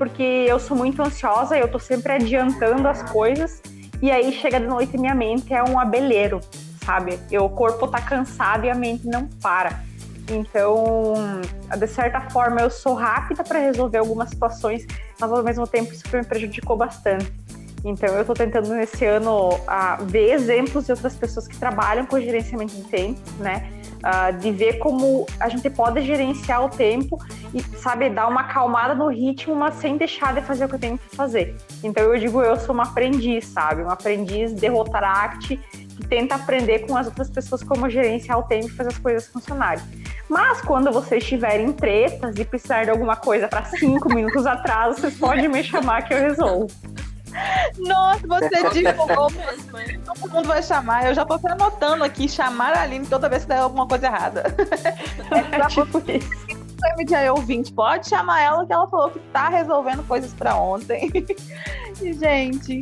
porque 0.00 0.22
eu 0.22 0.58
sou 0.58 0.74
muito 0.74 1.02
ansiosa, 1.02 1.58
eu 1.58 1.70
tô 1.70 1.78
sempre 1.78 2.14
adiantando 2.14 2.88
as 2.88 3.02
coisas 3.02 3.60
e 4.00 4.10
aí 4.10 4.32
chega 4.32 4.58
de 4.58 4.66
noite 4.66 4.96
e 4.96 4.98
minha 4.98 5.14
mente 5.14 5.52
é 5.52 5.62
um 5.62 5.78
abelheiro, 5.78 6.40
sabe? 6.82 7.18
Eu, 7.30 7.44
o 7.44 7.50
corpo 7.50 7.86
tá 7.86 8.00
cansado 8.00 8.64
e 8.64 8.70
a 8.70 8.74
mente 8.74 9.06
não 9.06 9.26
para. 9.42 9.84
Então, 10.30 11.12
de 11.76 11.86
certa 11.86 12.18
forma, 12.30 12.62
eu 12.62 12.70
sou 12.70 12.94
rápida 12.94 13.44
para 13.44 13.58
resolver 13.58 13.98
algumas 13.98 14.30
situações, 14.30 14.86
mas 15.20 15.30
ao 15.30 15.42
mesmo 15.42 15.66
tempo 15.66 15.92
isso 15.92 16.04
me 16.10 16.24
prejudicou 16.24 16.78
bastante. 16.78 17.30
Então, 17.84 18.08
eu 18.14 18.22
estou 18.22 18.34
tentando 18.34 18.70
nesse 18.70 19.04
ano 19.04 19.50
uh, 19.50 20.02
ver 20.06 20.32
exemplos 20.32 20.86
de 20.86 20.92
outras 20.92 21.14
pessoas 21.14 21.46
que 21.46 21.58
trabalham 21.58 22.06
com 22.06 22.18
gerenciamento 22.18 22.74
de 22.74 22.84
tempo, 22.84 23.20
né? 23.38 23.79
Uh, 24.00 24.34
de 24.38 24.50
ver 24.50 24.78
como 24.78 25.26
a 25.38 25.48
gente 25.50 25.68
pode 25.68 26.00
gerenciar 26.00 26.64
o 26.64 26.70
tempo 26.70 27.18
e, 27.52 27.60
sabe, 27.60 28.08
dar 28.08 28.28
uma 28.28 28.40
acalmada 28.40 28.94
no 28.94 29.08
ritmo, 29.08 29.54
mas 29.54 29.74
sem 29.74 29.98
deixar 29.98 30.32
de 30.32 30.40
fazer 30.40 30.64
o 30.64 30.68
que 30.68 30.76
eu 30.76 30.78
tenho 30.78 30.96
que 30.96 31.14
fazer. 31.14 31.54
Então 31.84 32.02
eu 32.04 32.18
digo, 32.18 32.40
eu 32.40 32.56
sou 32.56 32.74
uma 32.74 32.84
aprendiz, 32.84 33.44
sabe? 33.44 33.82
Uma 33.82 33.92
aprendiz 33.92 34.54
de 34.54 34.68
Rotaract 34.68 35.54
que 35.56 36.06
tenta 36.08 36.34
aprender 36.34 36.80
com 36.80 36.96
as 36.96 37.06
outras 37.06 37.28
pessoas 37.28 37.62
como 37.62 37.90
gerenciar 37.90 38.38
o 38.38 38.42
tempo 38.44 38.68
e 38.68 38.70
fazer 38.70 38.88
as 38.88 38.98
coisas 38.98 39.26
funcionarem. 39.28 39.84
Mas 40.28 40.60
quando 40.62 40.90
vocês 40.92 41.24
tiverem 41.26 41.72
tretas 41.72 42.36
e 42.38 42.44
precisar 42.44 42.84
de 42.84 42.90
alguma 42.90 43.16
coisa 43.16 43.48
para 43.48 43.64
cinco 43.64 44.08
minutos 44.14 44.46
atrás, 44.46 44.96
vocês 44.98 45.18
podem 45.18 45.48
me 45.48 45.62
chamar 45.62 46.02
que 46.02 46.14
eu 46.14 46.18
resolvo. 46.18 46.68
Nossa, 47.78 48.26
você 48.26 48.70
divulgou 48.70 49.30
mesmo. 49.76 50.04
Todo 50.04 50.30
mundo 50.30 50.48
vai 50.48 50.62
chamar. 50.62 51.06
Eu 51.06 51.14
já 51.14 51.24
tô 51.24 51.38
anotando 51.46 52.04
aqui, 52.04 52.28
chamar 52.28 52.74
a 52.74 52.82
Aline 52.82 53.06
toda 53.06 53.28
vez 53.28 53.42
que 53.42 53.48
der 53.48 53.58
alguma 53.58 53.86
coisa 53.86 54.06
errada. 54.06 54.44
É 55.52 55.66
tipo 55.68 55.98
isso. 56.10 57.30
Ouvinte, 57.34 57.72
pode 57.72 58.08
chamar 58.08 58.40
ela 58.40 58.66
que 58.66 58.72
ela 58.72 58.88
falou 58.88 59.10
que 59.10 59.20
tá 59.32 59.48
resolvendo 59.48 60.02
coisas 60.06 60.32
para 60.32 60.56
ontem. 60.56 61.10
e, 62.00 62.12
gente, 62.14 62.80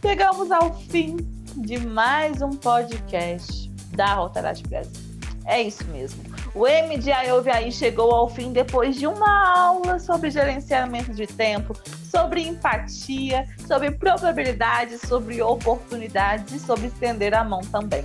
chegamos 0.00 0.50
ao 0.50 0.74
fim 0.74 1.16
de 1.56 1.78
mais 1.78 2.42
um 2.42 2.50
podcast 2.50 3.70
da 3.92 4.14
Rotaract 4.14 4.66
Brasil. 4.66 5.02
É 5.44 5.62
isso 5.62 5.84
mesmo. 5.86 6.33
O 6.54 6.66
MDI 6.66 7.50
aí 7.52 7.72
chegou 7.72 8.12
ao 8.12 8.28
fim 8.28 8.52
depois 8.52 8.94
de 8.94 9.08
uma 9.08 9.58
aula 9.58 9.98
sobre 9.98 10.30
gerenciamento 10.30 11.12
de 11.12 11.26
tempo, 11.26 11.74
sobre 12.08 12.42
empatia, 12.42 13.44
sobre 13.66 13.90
probabilidades, 13.90 15.00
sobre 15.00 15.42
oportunidades 15.42 16.52
e 16.52 16.60
sobre 16.60 16.86
estender 16.86 17.34
a 17.34 17.42
mão 17.42 17.60
também. 17.60 18.04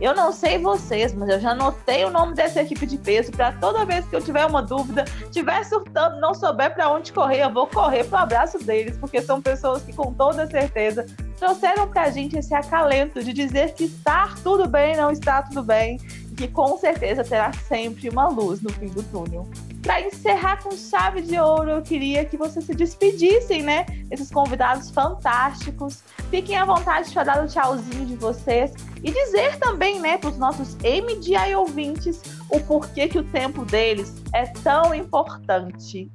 Eu 0.00 0.16
não 0.16 0.32
sei 0.32 0.58
vocês, 0.58 1.14
mas 1.14 1.28
eu 1.28 1.38
já 1.38 1.50
anotei 1.50 2.04
o 2.04 2.10
nome 2.10 2.34
dessa 2.34 2.60
equipe 2.60 2.86
de 2.86 2.98
peso 2.98 3.30
para 3.30 3.52
toda 3.52 3.84
vez 3.84 4.04
que 4.06 4.16
eu 4.16 4.20
tiver 4.20 4.44
uma 4.44 4.60
dúvida, 4.60 5.04
tiver 5.30 5.62
surtando, 5.64 6.18
não 6.18 6.34
souber 6.34 6.74
para 6.74 6.90
onde 6.90 7.12
correr, 7.12 7.44
eu 7.44 7.52
vou 7.52 7.68
correr 7.68 8.02
para 8.04 8.20
o 8.20 8.22
abraço 8.22 8.58
deles, 8.58 8.96
porque 8.96 9.22
são 9.22 9.40
pessoas 9.40 9.82
que 9.84 9.92
com 9.92 10.12
toda 10.12 10.44
certeza 10.48 11.06
trouxeram 11.38 11.86
para 11.88 12.02
a 12.02 12.10
gente 12.10 12.36
esse 12.36 12.52
acalento 12.52 13.22
de 13.22 13.32
dizer 13.32 13.74
que 13.74 13.84
está 13.84 14.34
tudo 14.42 14.66
bem, 14.66 14.96
não 14.96 15.10
está 15.10 15.42
tudo 15.42 15.62
bem, 15.62 16.00
que 16.36 16.48
com 16.48 16.76
certeza 16.78 17.22
terá 17.22 17.52
sempre 17.52 18.08
uma 18.08 18.28
luz 18.28 18.60
no 18.60 18.70
fim 18.72 18.86
do 18.86 19.02
túnel. 19.02 19.48
Para 19.82 20.00
encerrar 20.00 20.62
com 20.62 20.70
chave 20.76 21.22
de 21.22 21.38
ouro, 21.38 21.70
eu 21.70 21.82
queria 21.82 22.24
que 22.24 22.36
vocês 22.36 22.64
se 22.64 22.74
despedissem, 22.74 23.62
né? 23.62 23.84
Esses 24.10 24.30
convidados 24.30 24.90
fantásticos. 24.90 26.02
Fiquem 26.30 26.56
à 26.56 26.64
vontade 26.64 27.12
para 27.12 27.24
dar 27.24 27.44
o 27.44 27.48
tchauzinho 27.48 28.06
de 28.06 28.16
vocês 28.16 28.72
e 29.02 29.10
dizer 29.10 29.58
também, 29.58 30.00
né, 30.00 30.16
para 30.16 30.30
os 30.30 30.38
nossos 30.38 30.76
MDI 30.76 31.54
ouvintes 31.56 32.22
o 32.48 32.60
porquê 32.60 33.08
que 33.08 33.18
o 33.18 33.24
tempo 33.24 33.64
deles 33.64 34.14
é 34.32 34.44
tão 34.44 34.94
importante. 34.94 36.10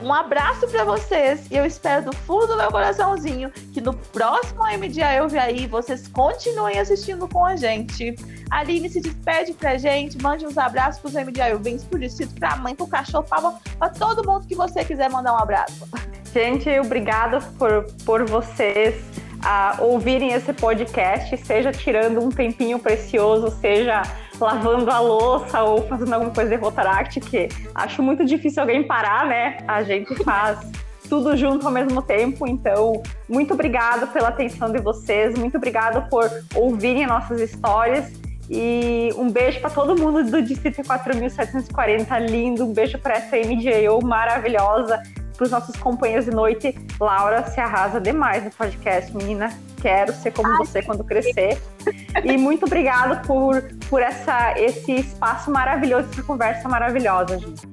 Um 0.00 0.12
abraço 0.12 0.68
para 0.68 0.84
vocês 0.84 1.50
e 1.50 1.56
eu 1.56 1.66
espero 1.66 2.04
do 2.04 2.16
fundo 2.18 2.46
do 2.46 2.56
meu 2.56 2.70
coraçãozinho 2.70 3.50
que 3.72 3.80
no 3.80 3.92
próximo 3.92 4.62
MDA 4.62 5.14
Eu 5.14 5.28
Vi 5.28 5.38
Aí 5.38 5.66
vocês 5.66 6.06
continuem 6.06 6.78
assistindo 6.78 7.26
com 7.26 7.44
a 7.44 7.56
gente. 7.56 8.14
Aline 8.48 8.88
se 8.88 9.00
despede 9.00 9.52
pra 9.54 9.76
gente, 9.76 10.16
mande 10.22 10.46
uns 10.46 10.56
abraços 10.56 11.00
pros 11.00 11.14
MDA 11.14 11.50
Eu 11.50 11.58
Vi, 11.58 11.78
pro 11.80 11.98
distrito, 11.98 12.32
pra 12.34 12.56
mãe, 12.56 12.76
pro 12.76 12.86
cachorro, 12.86 13.24
pra, 13.24 13.40
pra 13.76 13.88
todo 13.88 14.26
mundo 14.26 14.46
que 14.46 14.54
você 14.54 14.84
quiser 14.84 15.10
mandar 15.10 15.32
um 15.32 15.38
abraço. 15.38 15.88
Gente, 16.32 16.70
obrigada 16.78 17.40
por, 17.58 17.84
por 18.04 18.24
vocês 18.24 18.94
uh, 19.38 19.82
ouvirem 19.82 20.32
esse 20.32 20.52
podcast, 20.52 21.36
seja 21.38 21.72
tirando 21.72 22.20
um 22.20 22.28
tempinho 22.28 22.78
precioso, 22.78 23.50
seja 23.60 24.02
lavando 24.40 24.90
a 24.90 25.00
louça 25.00 25.62
ou 25.62 25.86
fazendo 25.86 26.12
alguma 26.12 26.32
coisa 26.32 26.50
de 26.50 26.56
Rotaract, 26.56 27.20
que 27.20 27.48
acho 27.74 28.02
muito 28.02 28.24
difícil 28.24 28.62
alguém 28.62 28.86
parar, 28.86 29.26
né? 29.26 29.58
A 29.66 29.82
gente 29.82 30.14
faz 30.22 30.58
tudo 31.08 31.36
junto 31.36 31.66
ao 31.66 31.72
mesmo 31.72 32.02
tempo. 32.02 32.46
Então, 32.46 33.02
muito 33.28 33.54
obrigado 33.54 34.12
pela 34.12 34.28
atenção 34.28 34.70
de 34.70 34.80
vocês, 34.80 35.38
muito 35.38 35.56
obrigado 35.56 36.08
por 36.08 36.30
ouvirem 36.54 37.06
nossas 37.06 37.40
histórias. 37.40 38.12
E 38.50 39.10
um 39.16 39.30
beijo 39.30 39.60
para 39.60 39.68
todo 39.68 40.00
mundo 40.00 40.24
do 40.24 40.40
Distrito 40.40 40.82
4740, 40.82 42.18
lindo. 42.18 42.64
Um 42.64 42.72
beijo 42.72 42.98
para 42.98 43.14
essa 43.14 43.36
MJO 43.36 44.02
maravilhosa 44.02 45.02
para 45.38 45.44
os 45.44 45.50
nossos 45.52 45.76
companheiros 45.76 46.24
de 46.24 46.32
noite. 46.32 46.74
Laura 47.00 47.48
se 47.48 47.60
arrasa 47.60 48.00
demais 48.00 48.44
no 48.44 48.50
podcast, 48.50 49.16
menina. 49.16 49.56
Quero 49.80 50.12
ser 50.12 50.32
como 50.32 50.48
Ai, 50.48 50.58
você 50.58 50.82
quando 50.82 51.04
crescer. 51.04 51.62
E 52.24 52.36
muito 52.36 52.66
obrigado 52.66 53.24
por, 53.24 53.62
por 53.88 54.02
essa, 54.02 54.58
esse 54.58 54.92
espaço 54.92 55.50
maravilhoso, 55.50 56.08
essa 56.10 56.22
conversa 56.24 56.68
maravilhosa, 56.68 57.38
gente. 57.38 57.68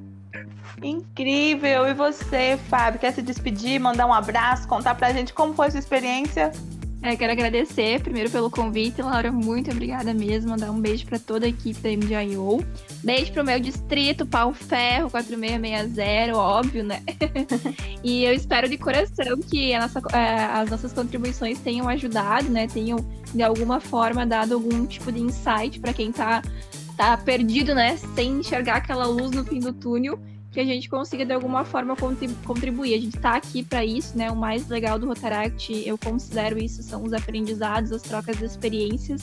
Incrível! 0.84 1.88
E 1.88 1.94
você, 1.96 2.60
Fábio, 2.70 3.00
quer 3.00 3.12
se 3.12 3.22
despedir, 3.24 3.80
mandar 3.80 4.06
um 4.06 4.14
abraço, 4.14 4.68
contar 4.68 4.94
pra 4.94 5.12
gente 5.12 5.34
como 5.34 5.56
foi 5.56 5.68
a 5.68 5.72
sua 5.72 5.80
experiência? 5.80 6.52
É, 7.06 7.16
quero 7.16 7.34
agradecer 7.34 8.02
primeiro 8.02 8.32
pelo 8.32 8.50
convite, 8.50 9.00
Laura. 9.00 9.32
Muito 9.32 9.70
obrigada 9.70 10.12
mesmo. 10.12 10.50
Mandar 10.50 10.72
um 10.72 10.82
beijo 10.82 11.06
para 11.06 11.20
toda 11.20 11.46
a 11.46 11.50
equipe 11.50 11.80
da 11.80 11.90
MDIO. 11.90 12.66
Beijo 13.04 13.32
pro 13.32 13.46
meu 13.46 13.60
distrito, 13.60 14.26
Pau 14.26 14.52
Ferro 14.52 15.12
4660, 15.12 16.36
óbvio, 16.36 16.84
né? 16.84 17.04
e 18.04 18.24
eu 18.24 18.34
espero 18.34 18.68
de 18.68 18.76
coração 18.80 19.38
que 19.40 19.78
nossa, 19.78 20.02
é, 20.14 20.46
as 20.46 20.72
nossas 20.72 20.94
contribuições 20.94 21.60
tenham 21.60 21.88
ajudado, 21.88 22.50
né? 22.50 22.66
Tenham, 22.66 22.98
de 23.32 23.44
alguma 23.44 23.80
forma, 23.80 24.26
dado 24.26 24.56
algum 24.56 24.88
tipo 24.88 25.12
de 25.12 25.20
insight 25.20 25.80
para 25.80 25.94
quem 25.94 26.12
tá, 26.12 26.42
tá 26.98 27.16
perdido, 27.18 27.76
né? 27.76 27.98
Sem 28.16 28.40
enxergar 28.40 28.78
aquela 28.78 29.06
luz 29.06 29.30
no 29.30 29.46
fim 29.46 29.60
do 29.60 29.72
túnel 29.72 30.20
que 30.56 30.62
a 30.62 30.66
gente 30.66 30.90
consiga 30.90 31.26
de 31.26 31.34
alguma 31.34 31.66
forma 31.66 31.96
contribuir. 32.46 32.96
A 32.96 32.98
gente 32.98 33.18
está 33.18 33.36
aqui 33.36 33.62
para 33.62 33.84
isso, 33.84 34.18
né? 34.18 34.32
O 34.32 34.36
mais 34.38 34.70
legal 34.70 34.98
do 34.98 35.06
Rotaract, 35.06 35.84
eu 35.86 35.98
considero 35.98 36.58
isso, 36.58 36.82
são 36.82 37.04
os 37.04 37.12
aprendizados, 37.12 37.92
as 37.92 38.02
trocas 38.02 38.38
de 38.38 38.46
experiências. 38.46 39.22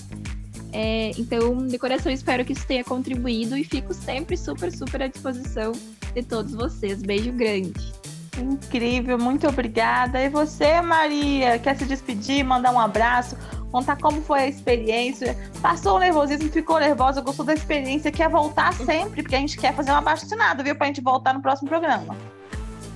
É, 0.75 1.11
então, 1.19 1.67
de 1.67 1.79
coração, 1.79 2.13
espero 2.13 2.45
que 2.45 2.53
isso 2.53 2.67
tenha 2.67 2.85
contribuído 2.85 3.57
e 3.57 3.65
fico 3.65 3.95
sempre 3.95 4.37
super, 4.37 4.71
super 4.71 5.03
à 5.03 5.07
disposição 5.07 5.73
de 6.15 6.23
todos 6.23 6.53
vocês. 6.53 7.03
Beijo 7.03 7.33
grande. 7.33 7.93
Incrível, 8.39 9.19
muito 9.19 9.49
obrigada. 9.49 10.21
E 10.23 10.29
você, 10.29 10.83
Maria, 10.83 11.59
quer 11.59 11.79
se 11.79 11.87
despedir, 11.87 12.45
mandar 12.45 12.73
um 12.73 12.81
abraço? 12.81 13.37
Contar 13.73 13.97
como 13.97 14.21
foi 14.21 14.41
a 14.41 14.47
experiência. 14.47 15.37
Passou 15.63 15.97
o 15.97 15.99
nervosismo, 15.99 16.51
ficou 16.51 16.79
nervosa, 16.79 17.23
gostou 17.23 17.45
da 17.45 17.55
experiência, 17.55 18.13
quer 18.13 18.29
voltar 18.29 18.73
sempre, 18.75 19.23
porque 19.23 19.35
a 19.35 19.39
gente 19.39 19.59
quer 19.59 19.75
fazer 19.75 19.91
uma 19.91 19.99
abaixo-assinada, 19.99 20.63
viu? 20.63 20.77
Pra 20.77 20.87
gente 20.87 21.01
voltar 21.01 21.33
no 21.33 21.41
próximo 21.41 21.69
programa. 21.69 22.15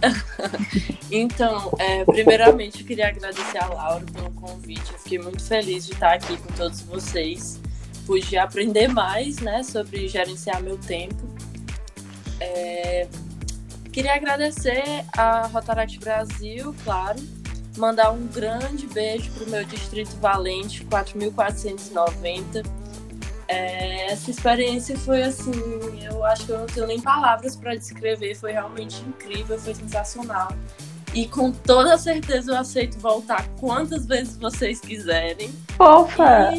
então, 1.11 1.73
é, 1.79 2.05
primeiramente, 2.05 2.83
eu 2.83 2.87
queria 2.87 3.09
agradecer 3.09 3.59
a 3.59 3.67
Laura 3.67 4.05
pelo 4.13 4.31
convite. 4.33 4.93
Eu 4.93 4.99
fiquei 4.99 5.19
muito 5.19 5.43
feliz 5.43 5.87
de 5.87 5.95
estar 5.95 6.13
aqui 6.13 6.37
com 6.37 6.53
todos 6.53 6.83
vocês. 6.83 7.59
Pude 8.05 8.37
aprender 8.37 8.89
mais 8.89 9.39
né, 9.39 9.63
sobre 9.63 10.07
gerenciar 10.07 10.63
meu 10.63 10.77
tempo. 10.77 11.17
É, 12.39 13.09
queria 13.91 14.15
agradecer 14.15 14.85
a 15.17 15.47
Rotaract 15.47 15.99
Brasil, 15.99 16.75
claro, 16.85 17.19
Mandar 17.77 18.11
um 18.11 18.27
grande 18.27 18.87
beijo 18.87 19.31
para 19.33 19.45
o 19.45 19.51
meu 19.51 19.65
Distrito 19.65 20.17
Valente, 20.21 20.85
4490. 20.85 22.63
É, 23.49 24.13
essa 24.13 24.31
experiência 24.31 24.97
foi 24.99 25.23
assim, 25.23 25.53
eu 26.03 26.25
acho 26.25 26.47
que 26.47 26.53
eu 26.53 26.59
não 26.59 26.67
tenho 26.67 26.87
nem 26.87 27.01
palavras 27.01 27.55
para 27.55 27.77
descrever, 27.77 28.35
foi 28.35 28.53
realmente 28.53 29.01
incrível, 29.03 29.59
foi 29.59 29.75
sensacional. 29.75 30.49
E 31.15 31.27
com 31.29 31.53
toda 31.53 31.97
certeza 31.97 32.53
eu 32.53 32.57
aceito 32.57 32.99
voltar 32.99 33.47
quantas 33.59 34.05
vezes 34.05 34.37
vocês 34.37 34.81
quiserem. 34.81 35.53
Fofa! 35.77 36.51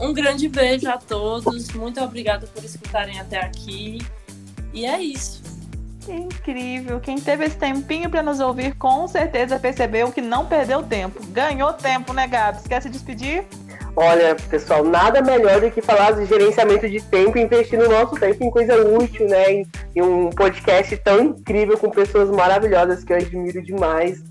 um 0.00 0.12
grande 0.12 0.48
beijo 0.48 0.88
a 0.88 0.96
todos, 0.96 1.68
muito 1.70 2.00
obrigada 2.00 2.46
por 2.46 2.64
escutarem 2.64 3.20
até 3.20 3.38
aqui. 3.38 3.98
E 4.72 4.86
é 4.86 5.02
isso. 5.02 5.49
Incrível. 6.10 7.00
Quem 7.00 7.20
teve 7.20 7.44
esse 7.44 7.56
tempinho 7.56 8.10
para 8.10 8.22
nos 8.22 8.40
ouvir, 8.40 8.74
com 8.76 9.06
certeza 9.06 9.58
percebeu 9.58 10.10
que 10.10 10.20
não 10.20 10.46
perdeu 10.46 10.82
tempo. 10.82 11.24
Ganhou 11.28 11.72
tempo, 11.72 12.12
né, 12.12 12.26
Gabs? 12.26 12.66
Quer 12.66 12.82
se 12.82 12.88
despedir? 12.88 13.44
Olha, 13.96 14.34
pessoal, 14.48 14.84
nada 14.84 15.20
melhor 15.20 15.60
do 15.60 15.70
que 15.70 15.82
falar 15.82 16.12
de 16.12 16.24
gerenciamento 16.24 16.88
de 16.88 17.00
tempo 17.00 17.36
e 17.36 17.42
investir 17.42 17.78
no 17.78 17.88
nosso 17.88 18.14
tempo 18.14 18.44
em 18.44 18.50
coisa 18.50 18.76
útil, 18.76 19.28
né? 19.28 19.52
Em, 19.52 19.66
em 19.96 20.02
um 20.02 20.30
podcast 20.30 20.96
tão 20.98 21.20
incrível 21.20 21.76
com 21.76 21.90
pessoas 21.90 22.30
maravilhosas 22.30 23.04
que 23.04 23.12
eu 23.12 23.16
admiro 23.16 23.62
demais. 23.62 24.22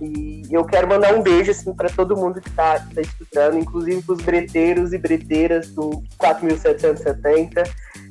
E 0.00 0.42
eu 0.50 0.64
quero 0.64 0.88
mandar 0.88 1.14
um 1.14 1.22
beijo 1.22 1.52
assim, 1.52 1.72
para 1.74 1.88
todo 1.88 2.16
mundo 2.16 2.40
que 2.40 2.48
está 2.48 2.80
tá 2.80 3.00
escutando, 3.00 3.58
inclusive 3.58 4.02
para 4.02 4.14
os 4.14 4.22
breteiros 4.22 4.92
e 4.92 4.98
breteiras 4.98 5.70
do 5.70 6.02
4770. 6.18 7.62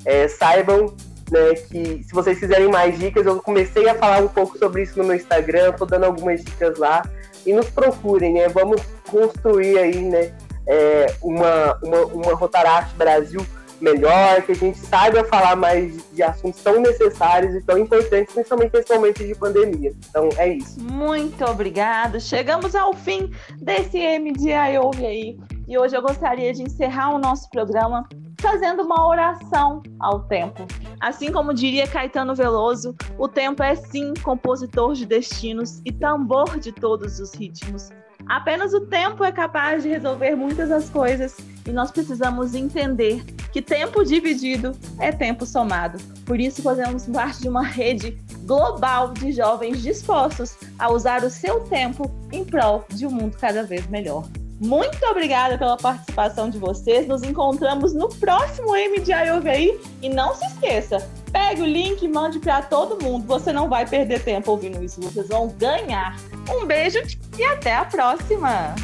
É, 0.06 0.28
saibam 0.28 0.96
né, 1.32 1.56
que 1.56 2.04
se 2.04 2.14
vocês 2.14 2.38
quiserem 2.40 2.70
mais 2.70 3.00
dicas, 3.00 3.26
eu 3.26 3.42
comecei 3.42 3.88
a 3.90 3.96
falar 3.96 4.22
um 4.22 4.28
pouco 4.28 4.58
sobre 4.58 4.84
isso 4.84 4.98
no 4.98 5.06
meu 5.06 5.16
Instagram, 5.16 5.72
tô 5.74 5.86
dando 5.86 6.04
algumas 6.04 6.44
dicas 6.44 6.78
lá. 6.78 7.04
E 7.46 7.54
nos 7.54 7.70
procurem, 7.70 8.34
né? 8.34 8.48
Vamos 8.50 8.82
construir 9.10 9.80
aí, 9.80 9.98
né, 9.98 10.32
é, 10.68 11.16
uma, 11.24 11.80
uma, 11.82 12.06
uma 12.06 12.34
Rotaract 12.36 12.96
Brasil 12.96 13.44
melhor, 13.82 14.44
que 14.44 14.52
a 14.52 14.56
gente 14.56 14.78
saiba 14.78 15.24
falar 15.26 15.56
mais 15.56 16.00
de 16.14 16.22
assuntos 16.22 16.62
tão 16.62 16.80
necessários 16.80 17.56
e 17.56 17.62
tão 17.62 17.80
importantes, 17.80 18.34
principalmente 18.34 18.74
nesse 18.74 18.94
momento 18.94 19.26
de 19.26 19.36
pandemia. 19.36 19.94
Então 20.10 20.30
é 20.38 20.50
isso. 20.50 20.80
Muito 20.80 21.44
obrigado. 21.44 22.20
Chegamos 22.20 22.76
ao 22.76 22.94
fim 22.94 23.32
desse 23.58 23.98
MDI 24.20 24.78
Ouve 24.80 25.06
aí. 25.06 25.40
E 25.72 25.78
hoje 25.78 25.96
eu 25.96 26.02
gostaria 26.02 26.54
de 26.54 26.64
encerrar 26.64 27.16
o 27.16 27.18
nosso 27.18 27.50
programa 27.50 28.06
fazendo 28.42 28.84
uma 28.84 29.08
oração 29.08 29.82
ao 30.02 30.20
tempo. 30.24 30.68
Assim 31.00 31.32
como 31.32 31.54
diria 31.54 31.88
Caetano 31.88 32.36
Veloso, 32.36 32.94
o 33.18 33.26
tempo 33.26 33.64
é 33.64 33.74
sim 33.74 34.14
compositor 34.22 34.96
de 34.96 35.06
destinos 35.06 35.82
e 35.86 35.94
tambor 35.94 36.60
de 36.60 36.74
todos 36.74 37.22
os 37.22 37.34
ritmos. 37.34 37.90
Apenas 38.28 38.74
o 38.74 38.82
tempo 38.82 39.24
é 39.24 39.32
capaz 39.32 39.84
de 39.84 39.88
resolver 39.88 40.36
muitas 40.36 40.68
das 40.68 40.90
coisas 40.90 41.38
e 41.66 41.72
nós 41.72 41.90
precisamos 41.90 42.54
entender 42.54 43.24
que 43.54 43.62
tempo 43.62 44.04
dividido 44.04 44.74
é 45.00 45.10
tempo 45.14 45.46
somado. 45.46 46.00
Por 46.26 46.38
isso, 46.38 46.62
fazemos 46.62 47.06
parte 47.06 47.44
de 47.44 47.48
uma 47.48 47.64
rede 47.64 48.22
global 48.44 49.14
de 49.14 49.32
jovens 49.32 49.82
dispostos 49.82 50.58
a 50.78 50.92
usar 50.92 51.24
o 51.24 51.30
seu 51.30 51.62
tempo 51.62 52.12
em 52.30 52.44
prol 52.44 52.84
de 52.90 53.08
um 53.08 53.12
mundo 53.12 53.38
cada 53.40 53.64
vez 53.64 53.88
melhor. 53.88 54.26
Muito 54.62 55.04
obrigada 55.08 55.58
pela 55.58 55.76
participação 55.76 56.48
de 56.48 56.60
vocês. 56.60 57.08
Nos 57.08 57.24
encontramos 57.24 57.96
no 57.96 58.08
próximo 58.08 58.76
M 58.76 59.00
de 59.00 59.12
aí. 59.12 59.80
E 60.04 60.08
não 60.08 60.36
se 60.36 60.46
esqueça, 60.46 61.10
pegue 61.32 61.64
o 61.64 61.66
link 61.66 62.04
e 62.04 62.08
mande 62.08 62.38
para 62.38 62.62
todo 62.62 63.04
mundo. 63.04 63.26
Você 63.26 63.52
não 63.52 63.68
vai 63.68 63.88
perder 63.88 64.24
tempo 64.24 64.52
ouvindo 64.52 64.84
isso, 64.84 65.02
vocês 65.02 65.28
vão 65.30 65.48
ganhar. 65.58 66.16
Um 66.48 66.68
beijo 66.68 67.00
e 67.40 67.44
até 67.44 67.76
a 67.76 67.86
próxima! 67.86 68.76